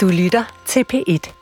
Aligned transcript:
Du 0.00 0.08
lytter 0.08 0.62
til 0.66 0.84
P1. 0.92 1.32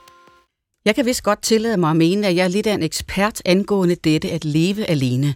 Jeg 0.85 0.95
kan 0.95 1.07
vist 1.07 1.23
godt 1.23 1.43
tillade 1.43 1.77
mig 1.77 1.91
at 1.91 1.97
mene, 1.97 2.27
at 2.27 2.37
jeg 2.37 2.45
er 2.45 2.49
lidt 2.49 2.67
af 2.67 2.75
en 2.75 2.83
ekspert 2.83 3.43
angående 3.45 3.95
dette 3.95 4.31
at 4.31 4.45
leve 4.45 4.85
alene. 4.85 5.35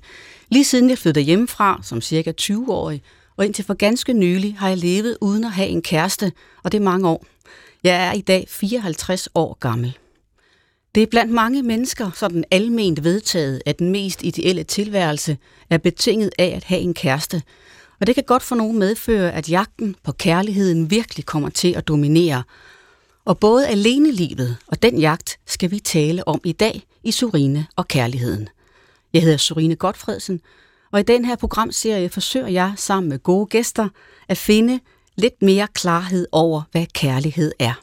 Lige 0.49 0.65
siden 0.65 0.91
jeg 0.91 0.99
flyttede 0.99 1.25
hjemmefra 1.25 1.81
som 1.83 2.01
cirka 2.01 2.33
20-årig, 2.41 3.03
og 3.37 3.45
indtil 3.47 3.65
for 3.65 3.75
ganske 3.75 4.13
nylig 4.13 4.57
har 4.59 4.69
jeg 4.69 4.79
levet 4.79 5.19
uden 5.21 5.45
at 5.45 5.51
have 5.51 5.69
en 5.69 5.83
kæreste, 5.83 6.33
og 6.65 6.73
det 6.73 6.79
er 6.79 6.83
mange 6.83 7.09
år. 7.09 7.27
Jeg 7.85 8.09
er 8.09 8.13
i 8.13 8.21
dag 8.21 8.47
54 8.49 9.29
år 9.35 9.57
gammel. 9.61 9.99
Det 10.95 11.03
er 11.03 11.07
blandt 11.07 11.33
mange 11.33 11.63
mennesker 11.63 12.11
sådan 12.15 12.45
alment 12.51 13.05
vedtaget, 13.05 13.63
at 13.67 13.79
den 13.79 13.91
mest 13.91 14.23
ideelle 14.23 14.65
tilværelse 14.65 15.39
er 15.71 15.79
betinget 15.79 16.31
af 16.39 16.53
at 16.57 16.65
have 16.65 16.81
en 16.81 16.95
kæreste. 16.95 17.43
Og 18.01 18.07
det 18.07 18.15
kan 18.15 18.25
godt 18.27 18.43
for 18.43 18.57
nogen 18.57 18.79
medføre, 18.79 19.33
at 19.33 19.51
jagten 19.51 19.97
på 20.05 20.13
kærligheden 20.13 20.91
virkelig 20.91 21.27
kommer 21.27 21.49
til 21.49 21.75
at 21.75 21.89
dominere. 21.89 22.43
Og 23.25 23.39
både 23.39 23.69
alenelivet 23.69 24.57
og 24.67 24.83
den 24.83 24.99
jagt 24.99 25.39
skal 25.47 25.71
vi 25.71 25.79
tale 25.81 26.29
om 26.29 26.41
i 26.45 26.53
dag 26.53 26.83
i 27.05 27.11
Surine 27.11 27.67
og 27.77 27.89
Kærligheden. 27.89 28.49
Jeg 29.13 29.23
hedder 29.23 29.37
Surine 29.37 29.77
Godfredsen, 29.77 30.41
og 30.93 31.01
i 31.01 31.03
den 31.03 31.25
her 31.25 31.37
programserie 31.37 32.09
forsøger 32.09 32.49
jeg 32.49 32.73
sammen 32.77 33.09
med 33.09 33.19
gode 33.19 33.47
gæster 33.47 33.89
at 34.29 34.39
finde 34.39 34.81
lidt 35.17 35.43
mere 35.43 35.69
klarhed 35.75 36.27
over, 36.33 36.63
hvad 36.73 36.87
kærlighed 36.95 37.53
er. 37.59 37.75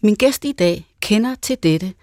Min 0.00 0.14
gæst 0.14 0.44
i 0.44 0.52
dag 0.52 0.86
kender 1.00 1.34
til 1.42 1.56
dette– 1.62 1.92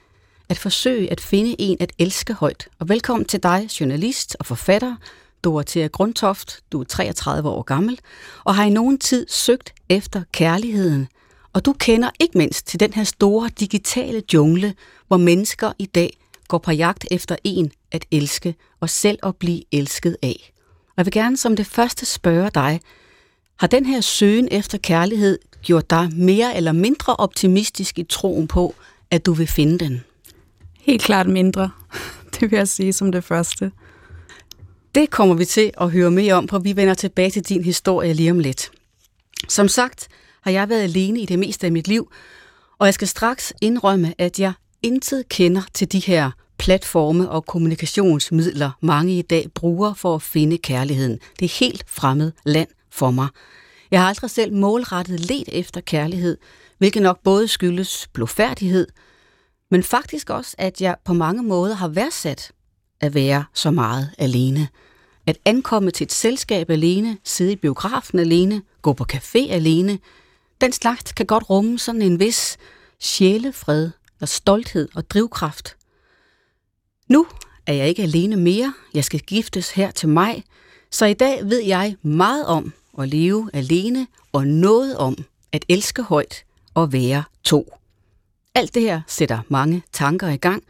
at 0.50 0.58
forsøge 0.58 1.12
at 1.12 1.22
finde 1.22 1.56
en 1.60 1.78
at 1.80 1.92
elske 2.00 2.34
højt. 2.34 2.68
Og 2.80 2.90
velkommen 2.90 3.26
til 3.26 3.44
dig, 3.44 3.70
journalist 3.80 4.36
og 4.40 4.46
forfatter, 4.46 4.96
Dorothea 5.44 5.88
Grundtoft. 5.88 6.60
Du 6.72 6.80
er 6.80 6.84
33 6.84 7.50
år 7.50 7.62
gammel 7.62 8.00
og 8.44 8.56
har 8.56 8.64
i 8.64 8.70
nogen 8.70 8.98
tid 8.98 9.26
søgt 9.30 9.74
efter 9.90 10.24
kærligheden. 10.32 11.08
Og 11.56 11.66
du 11.66 11.74
kender 11.74 12.10
ikke 12.20 12.38
mindst 12.38 12.68
til 12.68 12.80
den 12.80 12.94
her 12.94 13.04
store 13.04 13.50
digitale 13.60 14.24
jungle, 14.34 14.76
hvor 15.08 15.18
mennesker 15.18 15.72
i 15.80 15.86
dag 15.86 16.18
går 16.48 16.58
på 16.58 16.72
jagt 16.72 17.06
efter 17.12 17.36
en 17.44 17.72
at 17.92 18.06
elske 18.12 18.56
og 18.80 18.90
selv 18.90 19.20
at 19.24 19.36
blive 19.36 19.64
elsket 19.72 20.18
af. 20.24 20.52
Og 20.88 20.94
jeg 20.98 21.06
vil 21.06 21.12
gerne 21.12 21.38
som 21.38 21.56
det 21.56 21.66
første 21.66 22.06
spørge 22.06 22.50
dig, 22.54 22.82
har 23.60 23.68
den 23.68 23.86
her 23.86 24.02
søgen 24.02 24.48
efter 24.52 24.78
kærlighed 24.78 25.40
gjort 25.62 25.90
dig 25.90 26.10
mere 26.14 26.58
eller 26.58 26.72
mindre 26.72 27.16
optimistisk 27.16 28.00
i 28.00 28.04
troen 28.04 28.48
på, 28.48 28.76
at 29.12 29.26
du 29.26 29.34
vil 29.34 29.48
finde 29.48 29.80
den? 29.80 30.04
Helt 30.80 31.02
klart 31.02 31.28
mindre, 31.28 31.72
det 32.40 32.52
vil 32.52 32.58
jeg 32.58 32.68
sige 32.68 32.94
som 32.94 33.12
det 33.12 33.24
første. 33.24 33.72
Det 34.96 35.10
kommer 35.10 35.36
vi 35.36 35.46
til 35.46 35.72
at 35.82 35.92
høre 35.92 36.12
mere 36.12 36.34
om, 36.34 36.48
for 36.48 36.60
vi 36.60 36.76
vender 36.76 36.94
tilbage 36.94 37.30
til 37.30 37.42
din 37.50 37.64
historie 37.64 38.14
lige 38.14 38.32
om 38.32 38.40
lidt. 38.40 38.72
Som 39.50 39.68
sagt 39.68 40.10
har 40.46 40.52
jeg 40.52 40.70
været 40.70 40.82
alene 40.82 41.20
i 41.20 41.26
det 41.26 41.40
meste 41.40 41.66
af 41.66 41.72
mit 41.72 41.88
liv, 41.88 42.12
og 42.80 42.86
jeg 42.86 42.94
skal 42.94 43.08
straks 43.08 43.54
indrømme, 43.62 44.14
at 44.18 44.40
jeg 44.40 44.54
intet 44.84 45.30
kender 45.30 45.62
til 45.74 45.92
de 45.92 46.00
her 46.00 46.32
platforme 46.58 47.30
og 47.30 47.46
kommunikationsmidler, 47.46 48.72
mange 48.82 49.18
i 49.18 49.22
dag 49.22 49.48
bruger 49.56 49.94
for 49.94 50.16
at 50.16 50.22
finde 50.22 50.58
kærligheden. 50.58 51.20
Det 51.40 51.46
er 51.46 51.60
helt 51.60 51.84
fremmed 51.88 52.32
land 52.46 52.68
for 52.92 53.12
mig. 53.12 53.28
Jeg 53.92 54.02
har 54.02 54.08
aldrig 54.08 54.30
selv 54.30 54.54
målrettet 54.54 55.20
let 55.20 55.50
efter 55.52 55.82
kærlighed, 55.82 56.38
hvilket 56.78 57.02
nok 57.02 57.20
både 57.24 57.48
skyldes 57.48 58.08
blodfærdighed– 58.14 58.88
men 59.72 59.84
faktisk 59.84 60.30
også, 60.30 60.56
at 60.58 60.82
jeg 60.82 60.96
på 61.06 61.14
mange 61.14 61.44
måder 61.44 61.76
har 61.76 61.88
værdsat 61.88 62.52
at 63.02 63.14
være 63.14 63.46
så 63.54 63.72
meget 63.72 64.10
alene. 64.18 64.68
At 65.28 65.38
ankomme 65.46 65.92
til 65.92 66.06
et 66.06 66.12
selskab 66.12 66.70
alene, 66.70 67.18
sidde 67.24 67.52
i 67.52 67.56
biografen 67.56 68.20
alene, 68.20 68.62
gå 68.82 68.94
på 68.94 69.06
café 69.14 69.52
alene, 69.52 70.00
den 70.62 70.72
slags 70.72 71.12
kan 71.12 71.26
godt 71.26 71.50
rumme 71.50 71.80
sådan 71.80 72.02
en 72.02 72.20
vis 72.20 72.58
sjælefred 73.00 73.92
og 74.22 74.30
stolthed 74.30 74.90
og 74.96 75.10
drivkraft. 75.10 75.76
Nu 77.08 77.28
er 77.68 77.74
jeg 77.74 77.88
ikke 77.88 78.04
alene 78.04 78.36
mere, 78.36 78.74
jeg 78.94 79.04
skal 79.04 79.20
giftes 79.20 79.72
her 79.72 79.92
til 79.92 80.10
mig, 80.10 80.44
så 80.92 81.06
i 81.06 81.14
dag 81.14 81.50
ved 81.50 81.64
jeg 81.64 81.96
meget 82.02 82.46
om 82.46 82.74
at 83.00 83.10
leve 83.10 83.50
alene 83.54 84.08
og 84.32 84.48
noget 84.48 84.98
om 84.98 85.18
at 85.52 85.66
elske 85.70 86.02
højt 86.02 86.46
og 86.74 86.94
være 86.94 87.24
to. 87.44 87.74
Alt 88.56 88.74
det 88.74 88.82
her 88.82 89.02
sætter 89.08 89.40
mange 89.50 89.84
tanker 89.92 90.30
i 90.30 90.38
gang, 90.38 90.64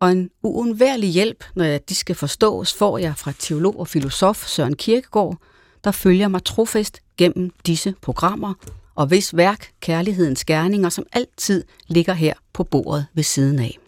og 0.00 0.12
en 0.12 0.30
uundværlig 0.42 1.10
hjælp, 1.10 1.44
når 1.54 1.78
de 1.78 1.94
skal 1.94 2.14
forstås, 2.14 2.74
får 2.74 2.98
jeg 2.98 3.16
fra 3.16 3.32
teolog 3.38 3.80
og 3.80 3.88
filosof 3.88 4.46
Søren 4.46 4.76
Kierkegaard, 4.76 5.36
der 5.84 5.90
følger 5.90 6.28
mig 6.28 6.44
trofast 6.44 7.00
gennem 7.16 7.50
disse 7.66 7.94
programmer, 8.00 8.54
og 8.98 9.06
hvis 9.06 9.36
værk 9.36 9.72
Kærlighedens 9.80 10.44
Gerninger, 10.44 10.88
som 10.88 11.06
altid 11.12 11.64
ligger 11.86 12.12
her 12.12 12.34
på 12.52 12.64
bordet 12.64 13.06
ved 13.14 13.22
siden 13.22 13.58
af. 13.58 13.78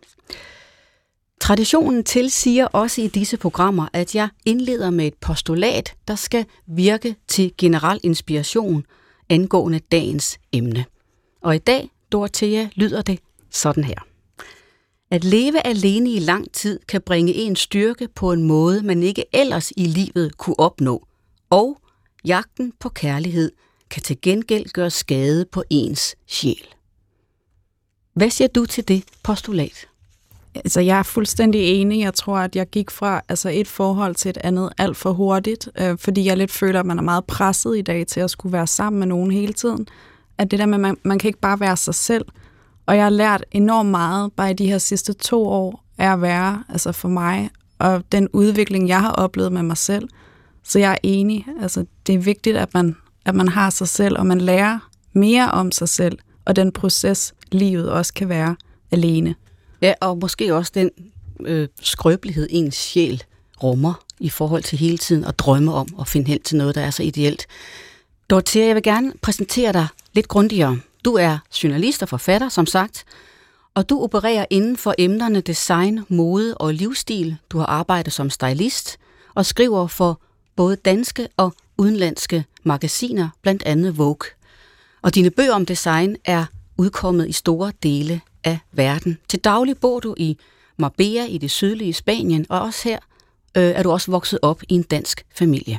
Traditionen 1.41 2.05
tilsiger 2.05 2.67
også 2.67 3.03
i 3.03 3.09
disse 3.09 3.37
programmer, 3.37 3.89
at 3.93 4.15
jeg 4.15 4.29
indleder 4.45 4.91
med 4.91 5.07
et 5.07 5.15
postulat, 5.15 5.95
der 6.09 6.15
skal 6.15 6.45
virke 6.67 7.17
til 7.29 7.53
generel 7.59 8.01
inspiration 8.03 8.85
angående 9.29 9.79
dagens 9.79 10.39
emne. 10.53 10.85
Og 11.43 11.55
i 11.55 11.59
dag 11.59 11.91
Dorothea, 12.13 12.67
lyder 12.75 13.03
det 13.03 13.19
sådan 13.51 13.85
her. 13.85 14.07
At 15.11 15.25
leve 15.25 15.67
alene 15.67 16.11
i 16.11 16.19
lang 16.19 16.53
tid 16.53 16.81
kan 16.89 17.01
bringe 17.01 17.35
en 17.35 17.57
styrke 17.57 18.09
på 18.15 18.33
en 18.33 18.43
måde, 18.43 18.83
man 18.83 19.03
ikke 19.03 19.25
ellers 19.33 19.73
i 19.77 19.85
livet 19.85 20.37
kunne 20.37 20.61
opnå. 20.61 21.07
Og 21.51 21.81
jagten 22.25 22.73
på 22.81 22.89
kærlighed 22.89 23.53
kan 23.91 24.03
til 24.03 24.21
gengæld 24.23 24.73
gøre 24.73 24.91
skade 24.91 25.45
på 25.45 25.63
ens 25.71 26.17
sjæl. 26.27 26.67
Hvad 28.15 28.31
siger 28.31 28.49
du 28.49 28.67
til 28.67 28.89
det 28.89 29.05
postulat? 29.23 29.87
Altså, 30.55 30.81
jeg 30.81 30.99
er 30.99 31.03
fuldstændig 31.03 31.61
enig. 31.61 32.01
Jeg 32.01 32.15
tror, 32.15 32.39
at 32.39 32.57
jeg 32.57 32.67
gik 32.67 32.91
fra 32.91 33.23
altså, 33.29 33.49
et 33.49 33.69
forhold 33.69 34.15
til 34.15 34.29
et 34.29 34.37
andet 34.37 34.73
alt 34.79 34.97
for 34.97 35.13
hurtigt, 35.13 35.69
øh, 35.79 35.99
fordi 35.99 36.25
jeg 36.25 36.37
lidt 36.37 36.51
føler, 36.51 36.81
at 36.81 36.87
man 36.87 36.99
er 36.99 37.03
meget 37.03 37.25
presset 37.25 37.79
i 37.79 37.83
dag 37.83 38.07
til 38.07 38.21
at 38.21 38.31
skulle 38.31 38.53
være 38.53 38.67
sammen 38.67 38.99
med 38.99 39.07
nogen 39.07 39.31
hele 39.31 39.53
tiden 39.53 39.89
at 40.41 40.51
det 40.51 40.59
der 40.59 40.67
med, 40.67 40.75
at 40.75 40.81
man, 40.81 40.97
man 41.03 41.19
kan 41.19 41.29
ikke 41.29 41.41
bare 41.41 41.61
være 41.61 41.77
sig 41.77 41.95
selv. 41.95 42.25
Og 42.87 42.97
jeg 42.97 43.05
har 43.05 43.11
lært 43.11 43.45
enormt 43.51 43.91
meget 43.91 44.33
bare 44.33 44.51
i 44.51 44.55
de 44.55 44.67
her 44.67 44.79
sidste 44.79 45.13
to 45.13 45.47
år 45.47 45.85
af 45.99 46.13
at 46.13 46.23
være, 46.23 46.65
altså 46.69 46.93
for 46.93 47.09
mig, 47.09 47.51
og 47.79 48.03
den 48.13 48.29
udvikling, 48.33 48.89
jeg 48.89 49.01
har 49.01 49.13
oplevet 49.13 49.53
med 49.53 49.63
mig 49.63 49.77
selv. 49.77 50.09
Så 50.63 50.79
jeg 50.79 50.93
er 50.93 50.97
enig. 51.03 51.47
Altså, 51.63 51.87
det 52.07 52.15
er 52.15 52.19
vigtigt, 52.19 52.57
at 52.57 52.75
man, 52.75 52.97
at 53.27 53.35
man 53.35 53.49
har 53.49 53.71
sig 53.71 53.89
selv, 53.89 54.19
og 54.19 54.27
man 54.27 54.41
lærer 54.41 54.79
mere 55.13 55.51
om 55.51 55.73
sig 55.73 55.89
selv, 55.89 56.19
og 56.45 56.57
den 56.57 56.73
proces, 56.73 57.35
livet 57.53 57.91
også 57.91 58.15
kan 58.15 58.29
være 58.29 58.57
alene. 58.91 59.35
Ja, 59.83 59.95
og 60.01 60.19
måske 60.19 60.55
også 60.55 60.73
den 60.75 60.91
øh, 61.41 61.69
skrøbelighed, 61.81 62.47
ens 62.51 62.75
sjæl 62.75 63.23
rummer 63.63 63.95
i 64.21 64.29
forhold 64.29 64.63
til 64.63 64.79
hele 64.79 64.99
tiden 64.99 65.25
at 65.25 65.39
drømme 65.39 65.75
om 65.75 65.89
at 66.01 66.09
finde 66.09 66.29
hen 66.29 66.43
til 66.43 66.57
noget, 66.57 66.75
der 66.75 66.81
er 66.81 66.91
så 66.91 67.03
ideelt. 67.03 67.47
Dorothea, 68.31 68.67
jeg 68.67 68.75
vil 68.75 68.83
gerne 68.83 69.13
præsentere 69.23 69.73
dig 69.73 69.87
lidt 70.13 70.29
grundigere. 70.29 70.79
Du 71.05 71.15
er 71.15 71.39
journalist 71.63 72.03
og 72.03 72.09
forfatter, 72.09 72.49
som 72.49 72.67
sagt, 72.67 73.05
og 73.75 73.89
du 73.89 74.03
opererer 74.03 74.47
inden 74.51 74.77
for 74.77 74.95
emnerne 74.99 75.41
design, 75.41 76.01
mode 76.09 76.55
og 76.55 76.75
livsstil. 76.75 77.37
Du 77.51 77.59
har 77.59 77.67
arbejdet 77.67 78.13
som 78.13 78.31
stylist 78.31 78.99
og 79.35 79.47
skriver 79.47 79.87
for 79.87 80.21
både 80.57 80.77
danske 80.77 81.29
og 81.37 81.55
udenlandske 81.79 82.45
magasiner, 82.63 83.29
blandt 83.43 83.63
andet 83.63 83.99
Vogue. 83.99 84.31
Og 85.03 85.15
dine 85.15 85.31
bøger 85.31 85.55
om 85.55 85.67
design 85.67 86.17
er 86.25 86.45
udkommet 86.77 87.29
i 87.29 87.33
store 87.33 87.73
dele 87.83 88.21
af 88.45 88.59
verden. 88.73 89.19
Til 89.29 89.39
daglig 89.39 89.79
bor 89.79 90.01
du 90.01 90.15
i 90.17 90.39
Marbella 90.77 91.27
i 91.27 91.39
det 91.39 91.51
sydlige 91.51 91.93
Spanien, 91.93 92.47
og 92.49 92.61
også 92.61 92.89
her 92.89 92.99
øh, 93.57 93.63
er 93.63 93.83
du 93.83 93.91
også 93.91 94.11
vokset 94.11 94.39
op 94.43 94.63
i 94.69 94.75
en 94.75 94.83
dansk 94.83 95.27
familie. 95.35 95.79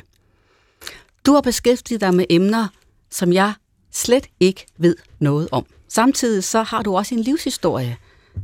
Du 1.26 1.32
har 1.32 1.40
beskæftiget 1.40 2.00
dig 2.00 2.14
med 2.14 2.24
emner, 2.30 2.68
som 3.10 3.32
jeg 3.32 3.52
slet 3.92 4.26
ikke 4.40 4.66
ved 4.78 4.96
noget 5.18 5.48
om. 5.52 5.66
Samtidig 5.88 6.44
så 6.44 6.62
har 6.62 6.82
du 6.82 6.96
også 6.96 7.14
en 7.14 7.20
livshistorie, 7.20 7.96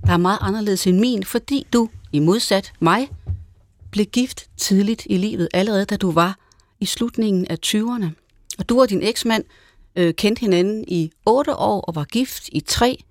der 0.06 0.12
er 0.12 0.16
meget 0.16 0.38
anderledes 0.40 0.86
end 0.86 0.98
min, 0.98 1.24
fordi 1.24 1.66
du, 1.72 1.88
i 2.12 2.18
modsat 2.18 2.72
mig, 2.80 3.08
blev 3.90 4.06
gift 4.06 4.46
tidligt 4.56 5.06
i 5.06 5.16
livet, 5.16 5.48
allerede 5.54 5.84
da 5.84 5.96
du 5.96 6.10
var 6.10 6.38
i 6.80 6.86
slutningen 6.86 7.46
af 7.46 7.56
20'erne. 7.66 8.06
Og 8.58 8.68
du 8.68 8.80
og 8.80 8.90
din 8.90 9.02
eksmand 9.02 9.44
øh, 9.96 10.14
kendte 10.14 10.40
hinanden 10.40 10.84
i 10.88 11.10
8 11.26 11.56
år 11.56 11.80
og 11.80 11.94
var 11.94 12.04
gift 12.04 12.48
i 12.52 12.60
3. 12.60 13.04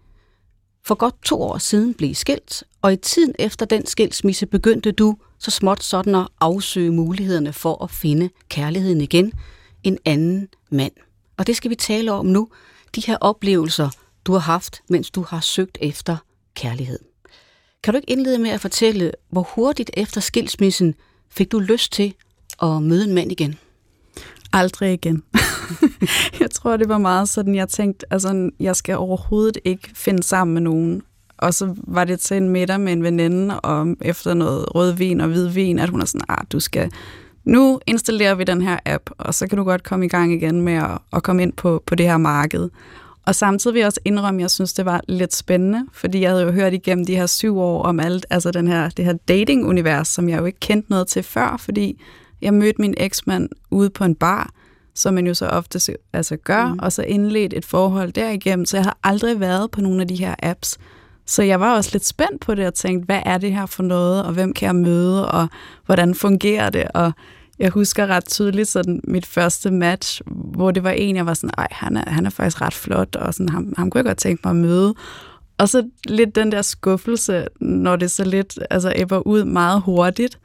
For 0.85 0.95
godt 0.95 1.23
to 1.23 1.41
år 1.41 1.57
siden 1.57 1.93
blev 1.93 2.09
I 2.09 2.13
skilt, 2.13 2.63
og 2.81 2.93
i 2.93 2.95
tiden 2.95 3.35
efter 3.39 3.65
den 3.65 3.85
skilsmisse 3.85 4.45
begyndte 4.45 4.91
du 4.91 5.17
så 5.39 5.51
småt 5.51 5.83
sådan 5.83 6.15
at 6.15 6.27
afsøge 6.41 6.91
mulighederne 6.91 7.53
for 7.53 7.83
at 7.83 7.91
finde 7.91 8.29
kærligheden 8.49 9.01
igen, 9.01 9.33
en 9.83 9.97
anden 10.05 10.47
mand. 10.71 10.93
Og 11.37 11.47
det 11.47 11.55
skal 11.55 11.69
vi 11.69 11.75
tale 11.75 12.11
om 12.11 12.25
nu. 12.25 12.49
De 12.95 13.01
her 13.01 13.17
oplevelser, 13.21 13.89
du 14.25 14.31
har 14.31 14.39
haft, 14.39 14.81
mens 14.89 15.11
du 15.11 15.21
har 15.21 15.39
søgt 15.39 15.77
efter 15.81 16.17
kærlighed. 16.55 16.99
Kan 17.83 17.93
du 17.93 17.97
ikke 17.97 18.09
indlede 18.09 18.39
med 18.39 18.49
at 18.49 18.61
fortælle, 18.61 19.11
hvor 19.29 19.41
hurtigt 19.55 19.91
efter 19.93 20.21
skilsmissen 20.21 20.95
fik 21.29 21.51
du 21.51 21.59
lyst 21.59 21.93
til 21.93 22.13
at 22.61 22.83
møde 22.83 23.03
en 23.03 23.13
mand 23.13 23.31
igen? 23.31 23.55
Aldrig 24.53 24.93
igen. 24.93 25.23
jeg 26.39 26.51
tror, 26.51 26.77
det 26.77 26.89
var 26.89 26.97
meget 26.97 27.29
sådan, 27.29 27.55
jeg 27.55 27.69
tænkte, 27.69 28.13
altså, 28.13 28.49
jeg 28.59 28.75
skal 28.75 28.97
overhovedet 28.97 29.57
ikke 29.65 29.89
finde 29.93 30.23
sammen 30.23 30.53
med 30.53 30.61
nogen. 30.61 31.01
Og 31.37 31.53
så 31.53 31.75
var 31.77 32.03
det 32.03 32.19
til 32.19 32.37
en 32.37 32.49
middag 32.49 32.79
med 32.79 32.93
en 32.93 33.03
veninde, 33.03 33.59
og 33.59 33.95
efter 34.01 34.33
noget 34.33 34.75
rødvin 34.75 35.21
og 35.21 35.27
hvidvin, 35.27 35.79
at 35.79 35.89
hun 35.89 36.01
er 36.01 36.05
sådan, 36.05 36.25
ah, 36.29 36.45
du 36.51 36.59
skal, 36.59 36.91
nu 37.43 37.79
installerer 37.87 38.35
vi 38.35 38.43
den 38.43 38.61
her 38.61 38.79
app, 38.85 39.09
og 39.17 39.33
så 39.33 39.47
kan 39.47 39.57
du 39.57 39.63
godt 39.63 39.83
komme 39.83 40.05
i 40.05 40.09
gang 40.09 40.33
igen 40.33 40.61
med 40.61 40.73
at, 40.73 40.97
at 41.13 41.23
komme 41.23 41.41
ind 41.43 41.53
på, 41.53 41.83
på 41.85 41.95
det 41.95 42.05
her 42.05 42.17
marked. 42.17 42.69
Og 43.27 43.35
samtidig 43.35 43.73
vil 43.73 43.79
jeg 43.79 43.87
også 43.87 43.99
indrømme, 44.05 44.39
at 44.39 44.41
jeg 44.41 44.51
synes, 44.51 44.73
det 44.73 44.85
var 44.85 45.01
lidt 45.07 45.35
spændende, 45.35 45.85
fordi 45.93 46.21
jeg 46.21 46.29
havde 46.29 46.43
jo 46.43 46.51
hørt 46.51 46.73
igennem 46.73 47.05
de 47.05 47.15
her 47.15 47.25
syv 47.25 47.59
år 47.59 47.83
om 47.83 47.99
alt, 47.99 48.25
altså 48.29 48.51
den 48.51 48.67
her, 48.67 48.89
det 48.89 49.05
her 49.05 49.13
dating-univers, 49.27 50.07
som 50.07 50.29
jeg 50.29 50.39
jo 50.39 50.45
ikke 50.45 50.59
kendte 50.59 50.89
noget 50.89 51.07
til 51.07 51.23
før, 51.23 51.57
fordi 51.57 52.01
jeg 52.41 52.53
mødte 52.53 52.81
min 52.81 52.93
eksmand 52.97 53.49
ude 53.71 53.89
på 53.89 54.03
en 54.03 54.15
bar, 54.15 54.49
som 54.95 55.13
man 55.13 55.27
jo 55.27 55.33
så 55.33 55.47
ofte 55.47 55.97
altså 56.13 56.37
gør, 56.37 56.67
mm. 56.73 56.79
og 56.79 56.91
så 56.91 57.03
indledt 57.03 57.53
et 57.53 57.65
forhold 57.65 58.11
derigennem, 58.11 58.65
så 58.65 58.77
jeg 58.77 58.83
har 58.83 58.97
aldrig 59.03 59.39
været 59.39 59.71
på 59.71 59.81
nogle 59.81 60.01
af 60.01 60.07
de 60.07 60.15
her 60.15 60.35
apps. 60.43 60.77
Så 61.25 61.43
jeg 61.43 61.59
var 61.59 61.75
også 61.75 61.89
lidt 61.93 62.05
spændt 62.05 62.41
på 62.41 62.55
det 62.55 62.67
og 62.67 62.73
tænkte, 62.73 63.05
hvad 63.05 63.21
er 63.25 63.37
det 63.37 63.53
her 63.53 63.65
for 63.65 63.83
noget, 63.83 64.23
og 64.23 64.33
hvem 64.33 64.53
kan 64.53 64.65
jeg 64.65 64.75
møde, 64.75 65.31
og 65.31 65.47
hvordan 65.85 66.15
fungerer 66.15 66.69
det, 66.69 66.87
og 66.93 67.11
jeg 67.59 67.69
husker 67.69 68.07
ret 68.07 68.25
tydeligt 68.25 68.67
sådan 68.67 69.01
mit 69.03 69.25
første 69.25 69.71
match, 69.71 70.21
hvor 70.27 70.71
det 70.71 70.83
var 70.83 70.91
en, 70.91 71.15
jeg 71.15 71.25
var 71.25 71.33
sådan, 71.33 71.49
ej, 71.57 71.67
han 71.71 71.97
er, 71.97 72.09
han 72.09 72.25
er 72.25 72.29
faktisk 72.29 72.61
ret 72.61 72.73
flot, 72.73 73.15
og 73.15 73.33
sådan, 73.33 73.49
ham, 73.49 73.73
ham 73.77 73.89
kunne 73.89 73.99
jeg 73.99 74.05
godt 74.05 74.17
tænke 74.17 74.41
mig 74.43 74.49
at 74.49 74.55
møde. 74.55 74.93
Og 75.57 75.69
så 75.69 75.89
lidt 76.05 76.35
den 76.35 76.51
der 76.51 76.61
skuffelse, 76.61 77.47
når 77.61 77.95
det 77.95 78.11
så 78.11 78.23
lidt 78.23 78.59
altså, 78.69 78.93
æbber 78.95 79.27
ud 79.27 79.43
meget 79.43 79.81
hurtigt, 79.81 80.39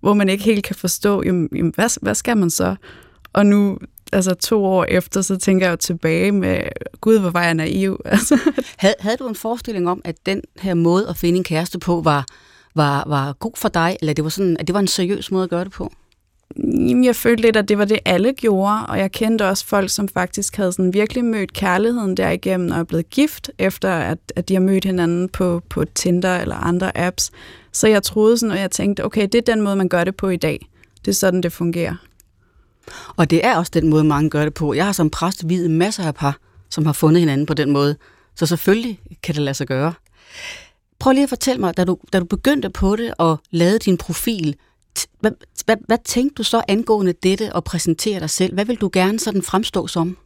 hvor 0.00 0.14
man 0.14 0.28
ikke 0.28 0.44
helt 0.44 0.64
kan 0.64 0.76
forstå, 0.76 1.22
jamen, 1.22 1.48
jamen 1.54 1.72
hvad, 1.74 2.00
hvad 2.02 2.14
skal 2.14 2.36
man 2.36 2.50
så? 2.50 2.76
Og 3.32 3.46
nu, 3.46 3.78
altså 4.12 4.34
to 4.34 4.64
år 4.64 4.84
efter, 4.84 5.22
så 5.22 5.36
tænker 5.36 5.66
jeg 5.66 5.70
jo 5.70 5.76
tilbage 5.76 6.32
med, 6.32 6.60
gud, 7.00 7.18
hvor 7.18 7.30
var 7.30 7.44
jeg 7.44 7.54
naiv. 7.54 8.00
Altså. 8.04 8.38
Havde 8.78 9.16
du 9.16 9.28
en 9.28 9.34
forestilling 9.34 9.88
om, 9.88 10.02
at 10.04 10.26
den 10.26 10.42
her 10.60 10.74
måde 10.74 11.08
at 11.08 11.16
finde 11.16 11.36
en 11.36 11.44
kæreste 11.44 11.78
på 11.78 12.00
var, 12.04 12.26
var, 12.74 13.04
var 13.06 13.32
god 13.32 13.52
for 13.56 13.68
dig, 13.68 13.96
eller 14.00 14.14
det 14.14 14.24
var 14.24 14.30
sådan, 14.30 14.56
at 14.60 14.66
det 14.66 14.74
var 14.74 14.80
en 14.80 14.86
seriøs 14.86 15.30
måde 15.30 15.44
at 15.44 15.50
gøre 15.50 15.64
det 15.64 15.72
på? 15.72 15.92
Jamen, 16.56 17.04
jeg 17.04 17.16
følte 17.16 17.42
lidt, 17.42 17.56
at 17.56 17.68
det 17.68 17.78
var 17.78 17.84
det, 17.84 17.98
alle 18.04 18.32
gjorde, 18.32 18.86
og 18.86 18.98
jeg 18.98 19.12
kendte 19.12 19.48
også 19.48 19.66
folk, 19.66 19.90
som 19.90 20.08
faktisk 20.08 20.56
havde 20.56 20.72
sådan 20.72 20.94
virkelig 20.94 21.24
mødt 21.24 21.52
kærligheden 21.52 22.16
derigennem 22.16 22.70
og 22.70 22.78
er 22.78 22.84
blevet 22.84 23.10
gift, 23.10 23.50
efter 23.58 23.90
at, 23.90 24.18
at 24.36 24.48
de 24.48 24.54
har 24.54 24.60
mødt 24.60 24.84
hinanden 24.84 25.28
på, 25.28 25.62
på 25.70 25.84
Tinder 25.84 26.36
eller 26.36 26.56
andre 26.56 26.98
apps. 26.98 27.30
Så 27.72 27.88
jeg 27.88 28.02
troede 28.02 28.38
sådan, 28.38 28.52
og 28.52 28.58
jeg 28.58 28.70
tænkte, 28.70 29.04
okay, 29.04 29.22
det 29.22 29.34
er 29.34 29.54
den 29.54 29.62
måde, 29.62 29.76
man 29.76 29.88
gør 29.88 30.04
det 30.04 30.16
på 30.16 30.28
i 30.28 30.36
dag. 30.36 30.68
Det 31.04 31.10
er 31.10 31.14
sådan, 31.14 31.42
det 31.42 31.52
fungerer. 31.52 31.94
Og 33.16 33.30
det 33.30 33.46
er 33.46 33.56
også 33.56 33.70
den 33.74 33.88
måde, 33.88 34.04
mange 34.04 34.30
gør 34.30 34.44
det 34.44 34.54
på. 34.54 34.74
Jeg 34.74 34.84
har 34.84 34.92
som 34.92 35.10
præst 35.10 35.48
videt 35.48 35.70
masser 35.70 36.04
af 36.04 36.14
par, 36.14 36.38
som 36.70 36.86
har 36.86 36.92
fundet 36.92 37.20
hinanden 37.20 37.46
på 37.46 37.54
den 37.54 37.70
måde. 37.70 37.96
Så 38.34 38.46
selvfølgelig 38.46 39.00
kan 39.22 39.34
det 39.34 39.42
lade 39.42 39.54
sig 39.54 39.66
gøre. 39.66 39.92
Prøv 40.98 41.12
lige 41.12 41.22
at 41.22 41.28
fortælle 41.28 41.60
mig, 41.60 41.76
da 41.76 41.84
du, 41.84 41.98
da 42.12 42.18
du 42.18 42.24
begyndte 42.24 42.70
på 42.70 42.96
det 42.96 43.14
og 43.18 43.38
lavede 43.50 43.78
din 43.78 43.96
profil, 43.96 44.56
hvad, 45.20 45.30
hvad, 45.64 45.76
hvad 45.86 45.98
tænkte 46.04 46.34
du 46.34 46.42
så 46.42 46.62
angående 46.68 47.12
dette 47.22 47.52
og 47.52 47.64
præsentere 47.64 48.20
dig 48.20 48.30
selv? 48.30 48.54
Hvad 48.54 48.64
vil 48.64 48.76
du 48.76 48.90
gerne 48.92 49.18
sådan 49.18 49.42
fremstå 49.42 49.86
som? 49.86 50.16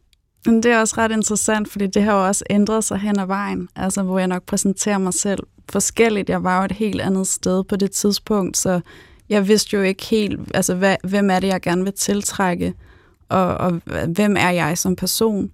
Det 0.44 0.66
er 0.66 0.80
også 0.80 0.94
ret 0.98 1.12
interessant, 1.12 1.68
fordi 1.68 1.86
det 1.86 2.02
har 2.02 2.12
jo 2.12 2.26
også 2.26 2.44
ændret 2.50 2.84
sig 2.84 2.98
hen 2.98 3.18
ad 3.18 3.26
vejen, 3.26 3.68
altså 3.76 4.02
hvor 4.02 4.18
jeg 4.18 4.28
nok 4.28 4.42
præsenterer 4.42 4.98
mig 4.98 5.14
selv 5.14 5.40
forskelligt. 5.68 6.28
Jeg 6.30 6.44
var 6.44 6.58
jo 6.58 6.64
et 6.64 6.72
helt 6.72 7.00
andet 7.00 7.26
sted 7.26 7.64
på 7.64 7.76
det 7.76 7.90
tidspunkt, 7.90 8.56
så 8.56 8.80
jeg 9.28 9.48
vidste 9.48 9.76
jo 9.76 9.82
ikke 9.82 10.04
helt, 10.04 10.40
altså 10.54 10.74
hvad, 10.74 10.96
hvem 11.04 11.30
er 11.30 11.40
det, 11.40 11.48
jeg 11.48 11.60
gerne 11.60 11.84
vil 11.84 11.92
tiltrække, 11.92 12.74
og, 13.28 13.56
og 13.56 13.80
hvem 14.08 14.36
er 14.38 14.50
jeg 14.50 14.78
som 14.78 14.96
person. 14.96 15.50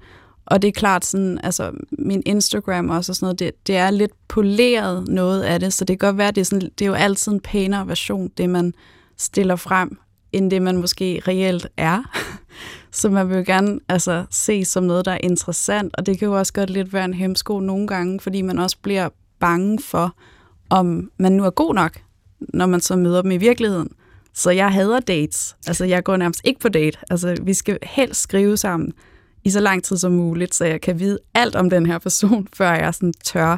Og 0.46 0.62
det 0.62 0.68
er 0.68 0.72
klart 0.72 1.04
sådan, 1.04 1.40
altså 1.42 1.72
min 1.90 2.22
Instagram 2.26 2.90
også 2.90 3.12
og 3.12 3.16
sådan 3.16 3.24
noget, 3.24 3.38
det, 3.38 3.66
det 3.66 3.76
er 3.76 3.90
lidt 3.90 4.12
poleret 4.28 5.08
noget 5.08 5.42
af 5.42 5.60
det, 5.60 5.72
så 5.72 5.84
det 5.84 6.00
kan 6.00 6.08
godt 6.08 6.18
være, 6.18 6.30
det 6.30 6.40
er, 6.40 6.44
sådan, 6.44 6.70
det 6.78 6.84
er 6.84 6.86
jo 6.86 6.94
altid 6.94 7.32
en 7.32 7.40
pænere 7.40 7.88
version, 7.88 8.30
det 8.36 8.50
man 8.50 8.74
stiller 9.18 9.56
frem, 9.56 9.98
end 10.32 10.50
det 10.50 10.62
man 10.62 10.76
måske 10.76 11.22
reelt 11.28 11.68
er. 11.76 12.02
Så 12.90 13.10
man 13.10 13.28
vil 13.28 13.36
jo 13.36 13.42
gerne 13.46 13.80
altså, 13.88 14.24
se 14.30 14.64
som 14.64 14.84
noget, 14.84 15.04
der 15.04 15.12
er 15.12 15.18
interessant, 15.22 15.96
og 15.98 16.06
det 16.06 16.18
kan 16.18 16.28
jo 16.28 16.38
også 16.38 16.52
godt 16.52 16.70
lidt 16.70 16.92
være 16.92 17.04
en 17.04 17.14
hemsko 17.14 17.60
nogle 17.60 17.86
gange, 17.86 18.20
fordi 18.20 18.42
man 18.42 18.58
også 18.58 18.76
bliver 18.82 19.08
bange 19.40 19.78
for, 19.82 20.16
om 20.70 21.10
man 21.18 21.32
nu 21.32 21.44
er 21.44 21.50
god 21.50 21.74
nok, 21.74 22.00
når 22.40 22.66
man 22.66 22.80
så 22.80 22.96
møder 22.96 23.22
dem 23.22 23.30
i 23.30 23.36
virkeligheden. 23.36 23.88
Så 24.34 24.50
jeg 24.50 24.72
hader 24.72 25.00
dates. 25.00 25.56
Altså, 25.66 25.84
jeg 25.84 26.04
går 26.04 26.16
nærmest 26.16 26.40
ikke 26.44 26.60
på 26.60 26.68
date. 26.68 26.98
Altså, 27.10 27.36
vi 27.42 27.54
skal 27.54 27.78
helst 27.82 28.20
skrive 28.20 28.56
sammen 28.56 28.92
i 29.44 29.50
så 29.50 29.60
lang 29.60 29.84
tid 29.84 29.96
som 29.96 30.12
muligt, 30.12 30.54
så 30.54 30.64
jeg 30.64 30.80
kan 30.80 30.98
vide 30.98 31.18
alt 31.34 31.56
om 31.56 31.70
den 31.70 31.86
her 31.86 31.98
person, 31.98 32.48
før 32.56 32.72
jeg 32.72 32.94
sådan 32.94 33.12
tør 33.24 33.56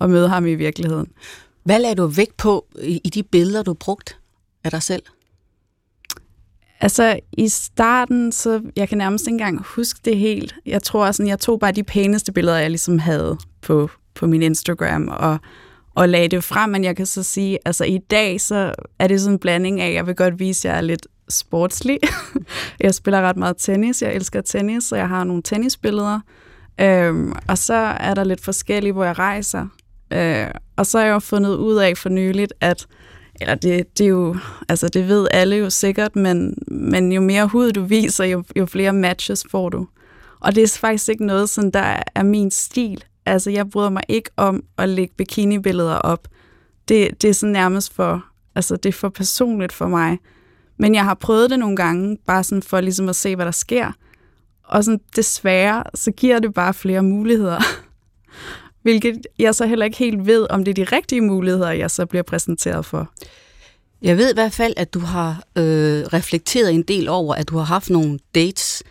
at 0.00 0.10
møde 0.10 0.28
ham 0.28 0.46
i 0.46 0.54
virkeligheden. 0.54 1.08
Hvad 1.64 1.78
lader 1.78 1.94
du 1.94 2.06
vægt 2.06 2.36
på 2.36 2.66
i 2.82 3.10
de 3.14 3.22
billeder, 3.22 3.62
du 3.62 3.74
brugte? 3.74 4.14
Af 4.64 4.70
dig 4.70 4.82
selv? 4.82 5.02
Altså, 6.80 7.20
i 7.32 7.48
starten, 7.48 8.32
så 8.32 8.60
jeg 8.76 8.88
kan 8.88 8.98
nærmest 8.98 9.26
ikke 9.26 9.32
engang 9.32 9.62
huske 9.64 10.00
det 10.04 10.16
helt. 10.16 10.54
Jeg 10.66 10.82
tror, 10.82 11.10
sådan, 11.10 11.28
jeg 11.28 11.38
tog 11.38 11.60
bare 11.60 11.72
de 11.72 11.84
pæneste 11.84 12.32
billeder, 12.32 12.58
jeg 12.58 12.70
ligesom 12.70 12.98
havde 12.98 13.38
på, 13.60 13.90
på 14.14 14.26
min 14.26 14.42
Instagram, 14.42 15.08
og, 15.08 15.38
og 15.94 16.08
lagde 16.08 16.28
det 16.28 16.44
frem, 16.44 16.70
men 16.70 16.84
jeg 16.84 16.96
kan 16.96 17.06
så 17.06 17.22
sige, 17.22 17.58
altså 17.64 17.84
i 17.84 17.98
dag, 17.98 18.40
så 18.40 18.74
er 18.98 19.06
det 19.06 19.20
sådan 19.20 19.34
en 19.34 19.38
blanding 19.38 19.80
af, 19.80 19.94
jeg 19.94 20.06
vil 20.06 20.14
godt 20.14 20.38
vise, 20.38 20.68
at 20.68 20.72
jeg 20.72 20.78
er 20.78 20.82
lidt 20.82 21.06
sportslig. 21.28 21.98
jeg 22.80 22.94
spiller 22.94 23.20
ret 23.20 23.36
meget 23.36 23.56
tennis, 23.58 24.02
jeg 24.02 24.14
elsker 24.14 24.40
tennis, 24.40 24.84
så 24.84 24.96
jeg 24.96 25.08
har 25.08 25.24
nogle 25.24 25.42
tennisbilleder. 25.42 26.20
Øhm, 26.80 27.32
og 27.48 27.58
så 27.58 27.74
er 27.74 28.14
der 28.14 28.24
lidt 28.24 28.44
forskellige, 28.44 28.92
hvor 28.92 29.04
jeg 29.04 29.18
rejser. 29.18 29.66
Øh, 30.12 30.46
og 30.76 30.86
så 30.86 30.98
har 30.98 31.04
jeg 31.04 31.12
jo 31.12 31.18
fundet 31.18 31.56
ud 31.56 31.76
af 31.76 31.96
for 31.96 32.08
nyligt, 32.08 32.52
at 32.60 32.86
eller 33.42 33.54
det, 33.54 33.98
det 33.98 34.04
er 34.04 34.08
jo, 34.08 34.36
altså 34.68 34.88
det 34.88 35.08
ved 35.08 35.28
alle 35.30 35.56
jo 35.56 35.70
sikkert, 35.70 36.16
men, 36.16 36.58
men 36.68 37.12
jo 37.12 37.20
mere 37.20 37.46
hud 37.46 37.72
du 37.72 37.82
viser, 37.84 38.24
jo, 38.24 38.44
jo 38.56 38.66
flere 38.66 38.92
matches 38.92 39.44
får 39.50 39.68
du. 39.68 39.86
Og 40.40 40.54
det 40.54 40.62
er 40.62 40.78
faktisk 40.80 41.08
ikke 41.08 41.26
noget, 41.26 41.50
sådan, 41.50 41.70
der 41.70 42.02
er 42.14 42.22
min 42.22 42.50
stil. 42.50 43.04
Altså 43.26 43.50
jeg 43.50 43.70
bryder 43.70 43.90
mig 43.90 44.02
ikke 44.08 44.30
om 44.36 44.64
at 44.78 44.88
lægge 44.88 45.14
bikini-billeder 45.16 45.94
op. 45.94 46.28
Det, 46.88 47.22
det 47.22 47.30
er 47.30 47.34
sådan 47.34 47.52
nærmest 47.52 47.94
for, 47.94 48.24
altså 48.54 48.76
det 48.76 48.88
er 48.88 48.92
for 48.92 49.08
personligt 49.08 49.72
for 49.72 49.86
mig. 49.86 50.18
Men 50.78 50.94
jeg 50.94 51.04
har 51.04 51.14
prøvet 51.14 51.50
det 51.50 51.58
nogle 51.58 51.76
gange, 51.76 52.18
bare 52.26 52.44
sådan 52.44 52.62
for 52.62 52.80
ligesom 52.80 53.08
at 53.08 53.16
se, 53.16 53.36
hvad 53.36 53.44
der 53.44 53.52
sker. 53.52 53.92
Og 54.64 54.84
sådan, 54.84 55.00
desværre, 55.16 55.84
så 55.94 56.10
giver 56.10 56.38
det 56.38 56.54
bare 56.54 56.74
flere 56.74 57.02
muligheder. 57.02 57.60
Hvilket 58.82 59.26
jeg 59.38 59.54
så 59.54 59.66
heller 59.66 59.84
ikke 59.84 59.98
helt 59.98 60.26
ved, 60.26 60.46
om 60.50 60.64
det 60.64 60.78
er 60.78 60.84
de 60.84 60.96
rigtige 60.96 61.20
muligheder, 61.20 61.70
jeg 61.70 61.90
så 61.90 62.06
bliver 62.06 62.22
præsenteret 62.22 62.86
for. 62.86 63.10
Jeg 64.02 64.18
ved 64.18 64.30
i 64.30 64.34
hvert 64.34 64.52
fald, 64.52 64.74
at 64.76 64.94
du 64.94 65.00
har 65.00 65.42
øh, 65.58 66.04
reflekteret 66.12 66.72
en 66.72 66.82
del 66.82 67.08
over, 67.08 67.34
at 67.34 67.48
du 67.48 67.56
har 67.56 67.64
haft 67.64 67.90
nogle 67.90 68.18
dates, 68.34 68.82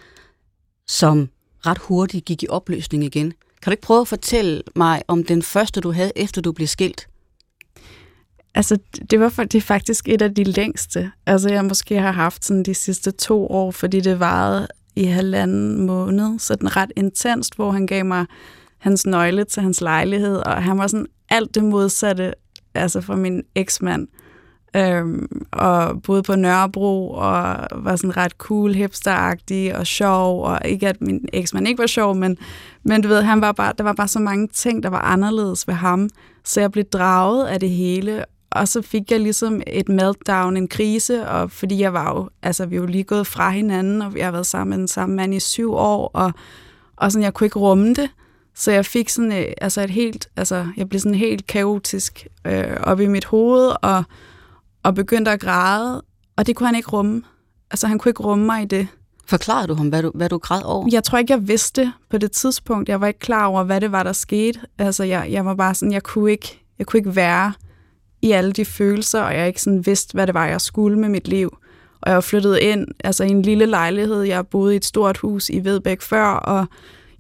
som 0.88 1.30
ret 1.66 1.78
hurtigt 1.78 2.26
gik 2.26 2.44
i 2.44 2.48
opløsning 2.50 3.04
igen. 3.04 3.34
Kan 3.62 3.72
du 3.72 3.72
ikke 3.72 3.82
prøve 3.82 4.02
at 4.02 4.08
fortælle 4.08 4.64
mig 4.76 5.02
om 5.08 5.24
den 5.24 5.42
første, 5.42 5.82
du 5.82 5.92
havde, 5.92 6.12
efter 6.16 6.42
du 6.42 6.52
blev 6.52 6.68
skilt? 6.68 7.08
Altså, 8.56 8.78
det 9.12 9.20
var 9.20 9.30
det 9.30 9.56
er 9.56 9.62
faktisk 9.62 10.10
et 10.10 10.22
af 10.22 10.36
de 10.36 10.44
længste. 10.44 11.12
Altså, 11.26 11.50
jeg 11.50 11.66
måske 11.66 12.00
har 12.00 12.12
haft 12.12 12.46
sådan 12.46 12.64
de 12.64 12.74
sidste 12.74 13.12
to 13.12 13.48
år, 13.48 13.72
fordi 13.72 14.00
det 14.00 14.20
varede 14.20 14.68
i 14.96 15.04
halvanden 15.04 15.86
måned, 15.86 16.40
så 16.40 16.56
den 16.56 16.76
ret 16.76 16.92
intenst, 16.96 17.56
hvor 17.56 17.72
han 17.72 17.88
gav 17.88 18.06
mig 18.06 18.26
hans 18.82 19.06
nøgle 19.06 19.44
til 19.44 19.64
hans 19.64 19.82
lejlighed, 19.82 20.38
og 20.38 20.64
han 20.64 20.78
var 20.78 20.88
sådan 20.88 21.08
alt 21.30 21.56
det 21.56 21.64
modsatte 21.64 22.34
altså 22.74 23.02
fra 23.02 23.16
min 23.16 23.44
eksmand. 23.56 24.08
Øhm, 24.76 25.28
og 25.52 26.02
boede 26.02 26.24
på 26.24 26.36
Nørrebro, 26.36 27.12
og 27.12 27.58
var 27.72 27.96
sådan 27.96 28.18
ret 28.18 28.32
cool, 28.32 28.74
hipsteragtig 28.74 29.78
og 29.78 29.88
sjov, 29.88 30.44
og 30.44 30.60
ikke 30.66 30.88
at 30.88 31.02
min 31.02 31.26
eksmand 31.34 31.68
ikke 31.68 31.80
var 31.80 31.88
sjov, 31.88 32.16
men, 32.16 32.38
men 32.84 33.02
du 33.02 33.08
ved, 33.08 33.22
han 33.22 33.42
var 33.42 33.52
bare, 33.52 33.74
der 33.78 33.84
var 33.84 33.94
bare 33.94 34.08
så 34.08 34.20
mange 34.20 34.48
ting, 34.48 34.84
der 34.84 34.90
var 34.90 35.02
anderledes 35.02 35.68
ved 35.68 35.76
ham, 35.76 36.10
så 36.44 36.62
jeg 36.62 36.72
blev 36.72 36.86
draget 36.86 37.48
af 37.48 37.60
det 37.60 37.70
hele, 37.70 38.26
og 38.52 38.68
så 38.68 38.82
fik 38.82 39.12
jeg 39.12 39.20
ligesom 39.20 39.62
et 39.68 39.90
meltdown, 39.90 40.58
en 40.58 40.68
krise, 40.68 41.28
og 41.28 41.52
fordi 41.52 41.80
jeg 41.80 41.94
var 41.94 42.16
jo, 42.16 42.30
altså 42.44 42.66
vi 42.66 42.82
var 42.82 42.88
lige 42.88 43.04
gået 43.04 43.28
fra 43.28 43.50
hinanden, 43.50 44.02
og 44.02 44.14
vi 44.14 44.20
har 44.20 44.32
været 44.32 44.48
sammen 44.48 44.70
med 44.70 44.78
den 44.78 44.88
samme 44.88 45.16
mand 45.16 45.34
i 45.34 45.40
syv 45.40 45.74
år, 45.74 46.12
og, 46.14 46.32
og 46.96 47.12
sådan, 47.12 47.24
jeg 47.24 47.34
kunne 47.34 47.46
ikke 47.46 47.60
rumme 47.60 47.94
det. 47.94 48.10
Så 48.56 48.72
jeg 48.72 48.86
fik 48.86 49.10
sådan 49.10 49.32
øh, 49.32 49.54
altså 49.62 49.82
et 49.82 49.90
helt, 49.90 50.30
altså 50.36 50.68
jeg 50.78 50.90
blev 50.90 51.00
sådan 51.00 51.16
helt 51.16 51.48
kaotisk 51.48 52.28
øh, 52.46 52.78
op 52.84 53.00
i 53.00 53.08
mit 53.08 53.26
hoved, 53.26 53.72
og, 53.82 54.04
og 54.84 54.96
begyndte 54.96 55.32
at 55.32 55.40
græde, 55.40 56.02
og 56.36 56.48
det 56.48 56.56
kunne 56.56 56.68
han 56.68 56.76
ikke 56.76 56.90
rumme. 56.90 57.24
Altså 57.72 57.88
han 57.88 58.00
kunne 58.00 58.10
ikke 58.10 58.24
rumme 58.24 58.46
mig 58.46 58.62
i 58.62 58.66
det. 58.66 58.88
Forklarede 59.26 59.68
du 59.68 59.74
ham, 59.74 59.90
hvad 59.90 60.04
du, 60.04 60.12
hvad 60.16 60.30
du 60.30 60.38
græd 60.38 60.62
over? 60.64 60.88
Jeg 60.92 61.04
tror 61.04 61.18
ikke, 61.18 61.34
jeg 61.34 61.48
vidste 61.48 61.94
på 62.10 62.18
det 62.18 62.32
tidspunkt. 62.32 62.90
Jeg 62.90 63.02
var 63.02 63.08
ikke 63.08 63.20
klar 63.20 63.46
over, 63.46 63.64
hvad 63.64 63.82
det 63.82 63.92
var, 63.92 64.04
der 64.04 64.14
skete. 64.14 64.60
Altså 64.78 65.04
jeg, 65.04 65.28
jeg 65.32 65.46
var 65.46 65.56
bare 65.56 65.76
sådan, 65.76 65.92
jeg 65.92 66.04
kunne, 66.04 66.32
ikke, 66.32 66.60
jeg 66.80 66.88
kunne 66.88 66.98
ikke 66.98 67.16
være 67.16 67.54
i 68.22 68.32
alle 68.32 68.52
de 68.52 68.66
følelser, 68.66 69.22
og 69.22 69.36
jeg 69.36 69.48
ikke 69.48 69.62
sådan 69.62 69.86
vidste, 69.86 70.14
hvad 70.14 70.28
det 70.28 70.34
var, 70.34 70.46
jeg 70.46 70.62
skulle 70.62 71.00
med 71.00 71.10
mit 71.10 71.28
liv. 71.28 71.58
Og 72.02 72.10
jeg 72.10 72.16
var 72.16 72.22
flyttet 72.22 72.58
ind 72.58 72.88
altså 73.04 73.24
i 73.24 73.30
en 73.30 73.42
lille 73.42 73.66
lejlighed. 73.66 74.22
Jeg 74.22 74.48
boede 74.48 74.74
i 74.74 74.78
et 74.78 74.86
stort 74.86 75.18
hus 75.18 75.50
i 75.50 75.64
Vedbæk 75.64 76.02
før, 76.02 76.26
og 76.26 76.66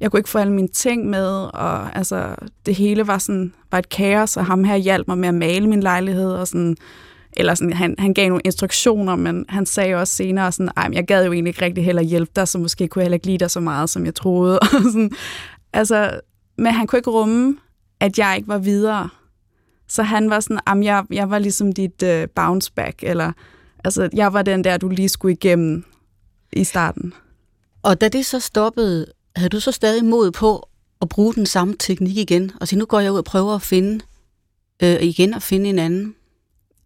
jeg 0.01 0.11
kunne 0.11 0.19
ikke 0.19 0.29
få 0.29 0.37
alle 0.37 0.53
mine 0.53 0.67
ting 0.67 1.09
med, 1.09 1.27
og 1.53 1.95
altså, 1.95 2.35
det 2.65 2.75
hele 2.75 3.07
var 3.07 3.17
sådan 3.17 3.53
var 3.71 3.79
et 3.79 3.89
kaos, 3.89 4.37
og 4.37 4.45
ham 4.45 4.63
her 4.63 4.75
hjalp 4.75 5.07
mig 5.07 5.17
med 5.17 5.27
at 5.27 5.33
male 5.33 5.67
min 5.67 5.83
lejlighed, 5.83 6.31
og 6.31 6.47
sådan, 6.47 6.77
eller 7.33 7.55
sådan, 7.55 7.73
han, 7.73 7.95
han 7.99 8.13
gav 8.13 8.29
nogle 8.29 8.41
instruktioner, 8.45 9.15
men 9.15 9.45
han 9.49 9.65
sagde 9.65 9.95
også 9.95 10.15
senere 10.15 10.51
sådan, 10.51 10.69
ej, 10.77 10.87
men 10.87 10.93
jeg 10.93 11.05
gad 11.05 11.25
jo 11.25 11.31
egentlig 11.31 11.49
ikke 11.49 11.65
rigtig 11.65 11.85
heller 11.85 12.01
hjælpe 12.01 12.31
dig, 12.35 12.47
så 12.47 12.57
måske 12.57 12.87
kunne 12.87 12.99
jeg 12.99 13.05
heller 13.05 13.15
ikke 13.15 13.27
lide 13.27 13.37
dig 13.37 13.51
så 13.51 13.59
meget, 13.59 13.89
som 13.89 14.05
jeg 14.05 14.15
troede. 14.15 14.59
Og 14.59 14.67
sådan, 14.83 15.11
altså, 15.73 16.19
men 16.57 16.73
han 16.73 16.87
kunne 16.87 16.99
ikke 16.99 17.09
rumme, 17.09 17.57
at 17.99 18.19
jeg 18.19 18.33
ikke 18.37 18.47
var 18.47 18.57
videre. 18.57 19.09
Så 19.87 20.03
han 20.03 20.29
var 20.29 20.39
sådan, 20.39 20.59
at 20.67 20.83
jeg, 20.83 21.03
jeg 21.11 21.29
var 21.29 21.39
ligesom 21.39 21.73
dit 21.73 22.03
uh, 22.03 22.23
bounce 22.35 22.71
back, 22.73 23.03
eller 23.03 23.31
altså, 23.83 24.09
jeg 24.13 24.33
var 24.33 24.41
den 24.41 24.63
der, 24.63 24.77
du 24.77 24.89
lige 24.89 25.09
skulle 25.09 25.33
igennem 25.33 25.83
i 26.53 26.63
starten. 26.63 27.13
Og 27.83 28.01
da 28.01 28.07
det 28.07 28.25
så 28.25 28.39
stoppede, 28.39 29.05
havde 29.35 29.49
du 29.49 29.59
så 29.59 29.71
stadig 29.71 30.05
mod 30.05 30.31
på 30.31 30.69
at 31.01 31.09
bruge 31.09 31.33
den 31.33 31.45
samme 31.45 31.75
teknik 31.79 32.17
igen? 32.17 32.51
Og 32.61 32.67
sige, 32.67 32.79
nu 32.79 32.85
går 32.85 32.99
jeg 32.99 33.11
ud 33.11 33.17
og 33.17 33.23
prøver 33.23 33.55
at 33.55 33.61
finde 33.61 33.99
øh, 34.83 35.01
igen 35.01 35.33
at 35.33 35.43
finde 35.43 35.69
en 35.69 35.79
anden? 35.79 36.15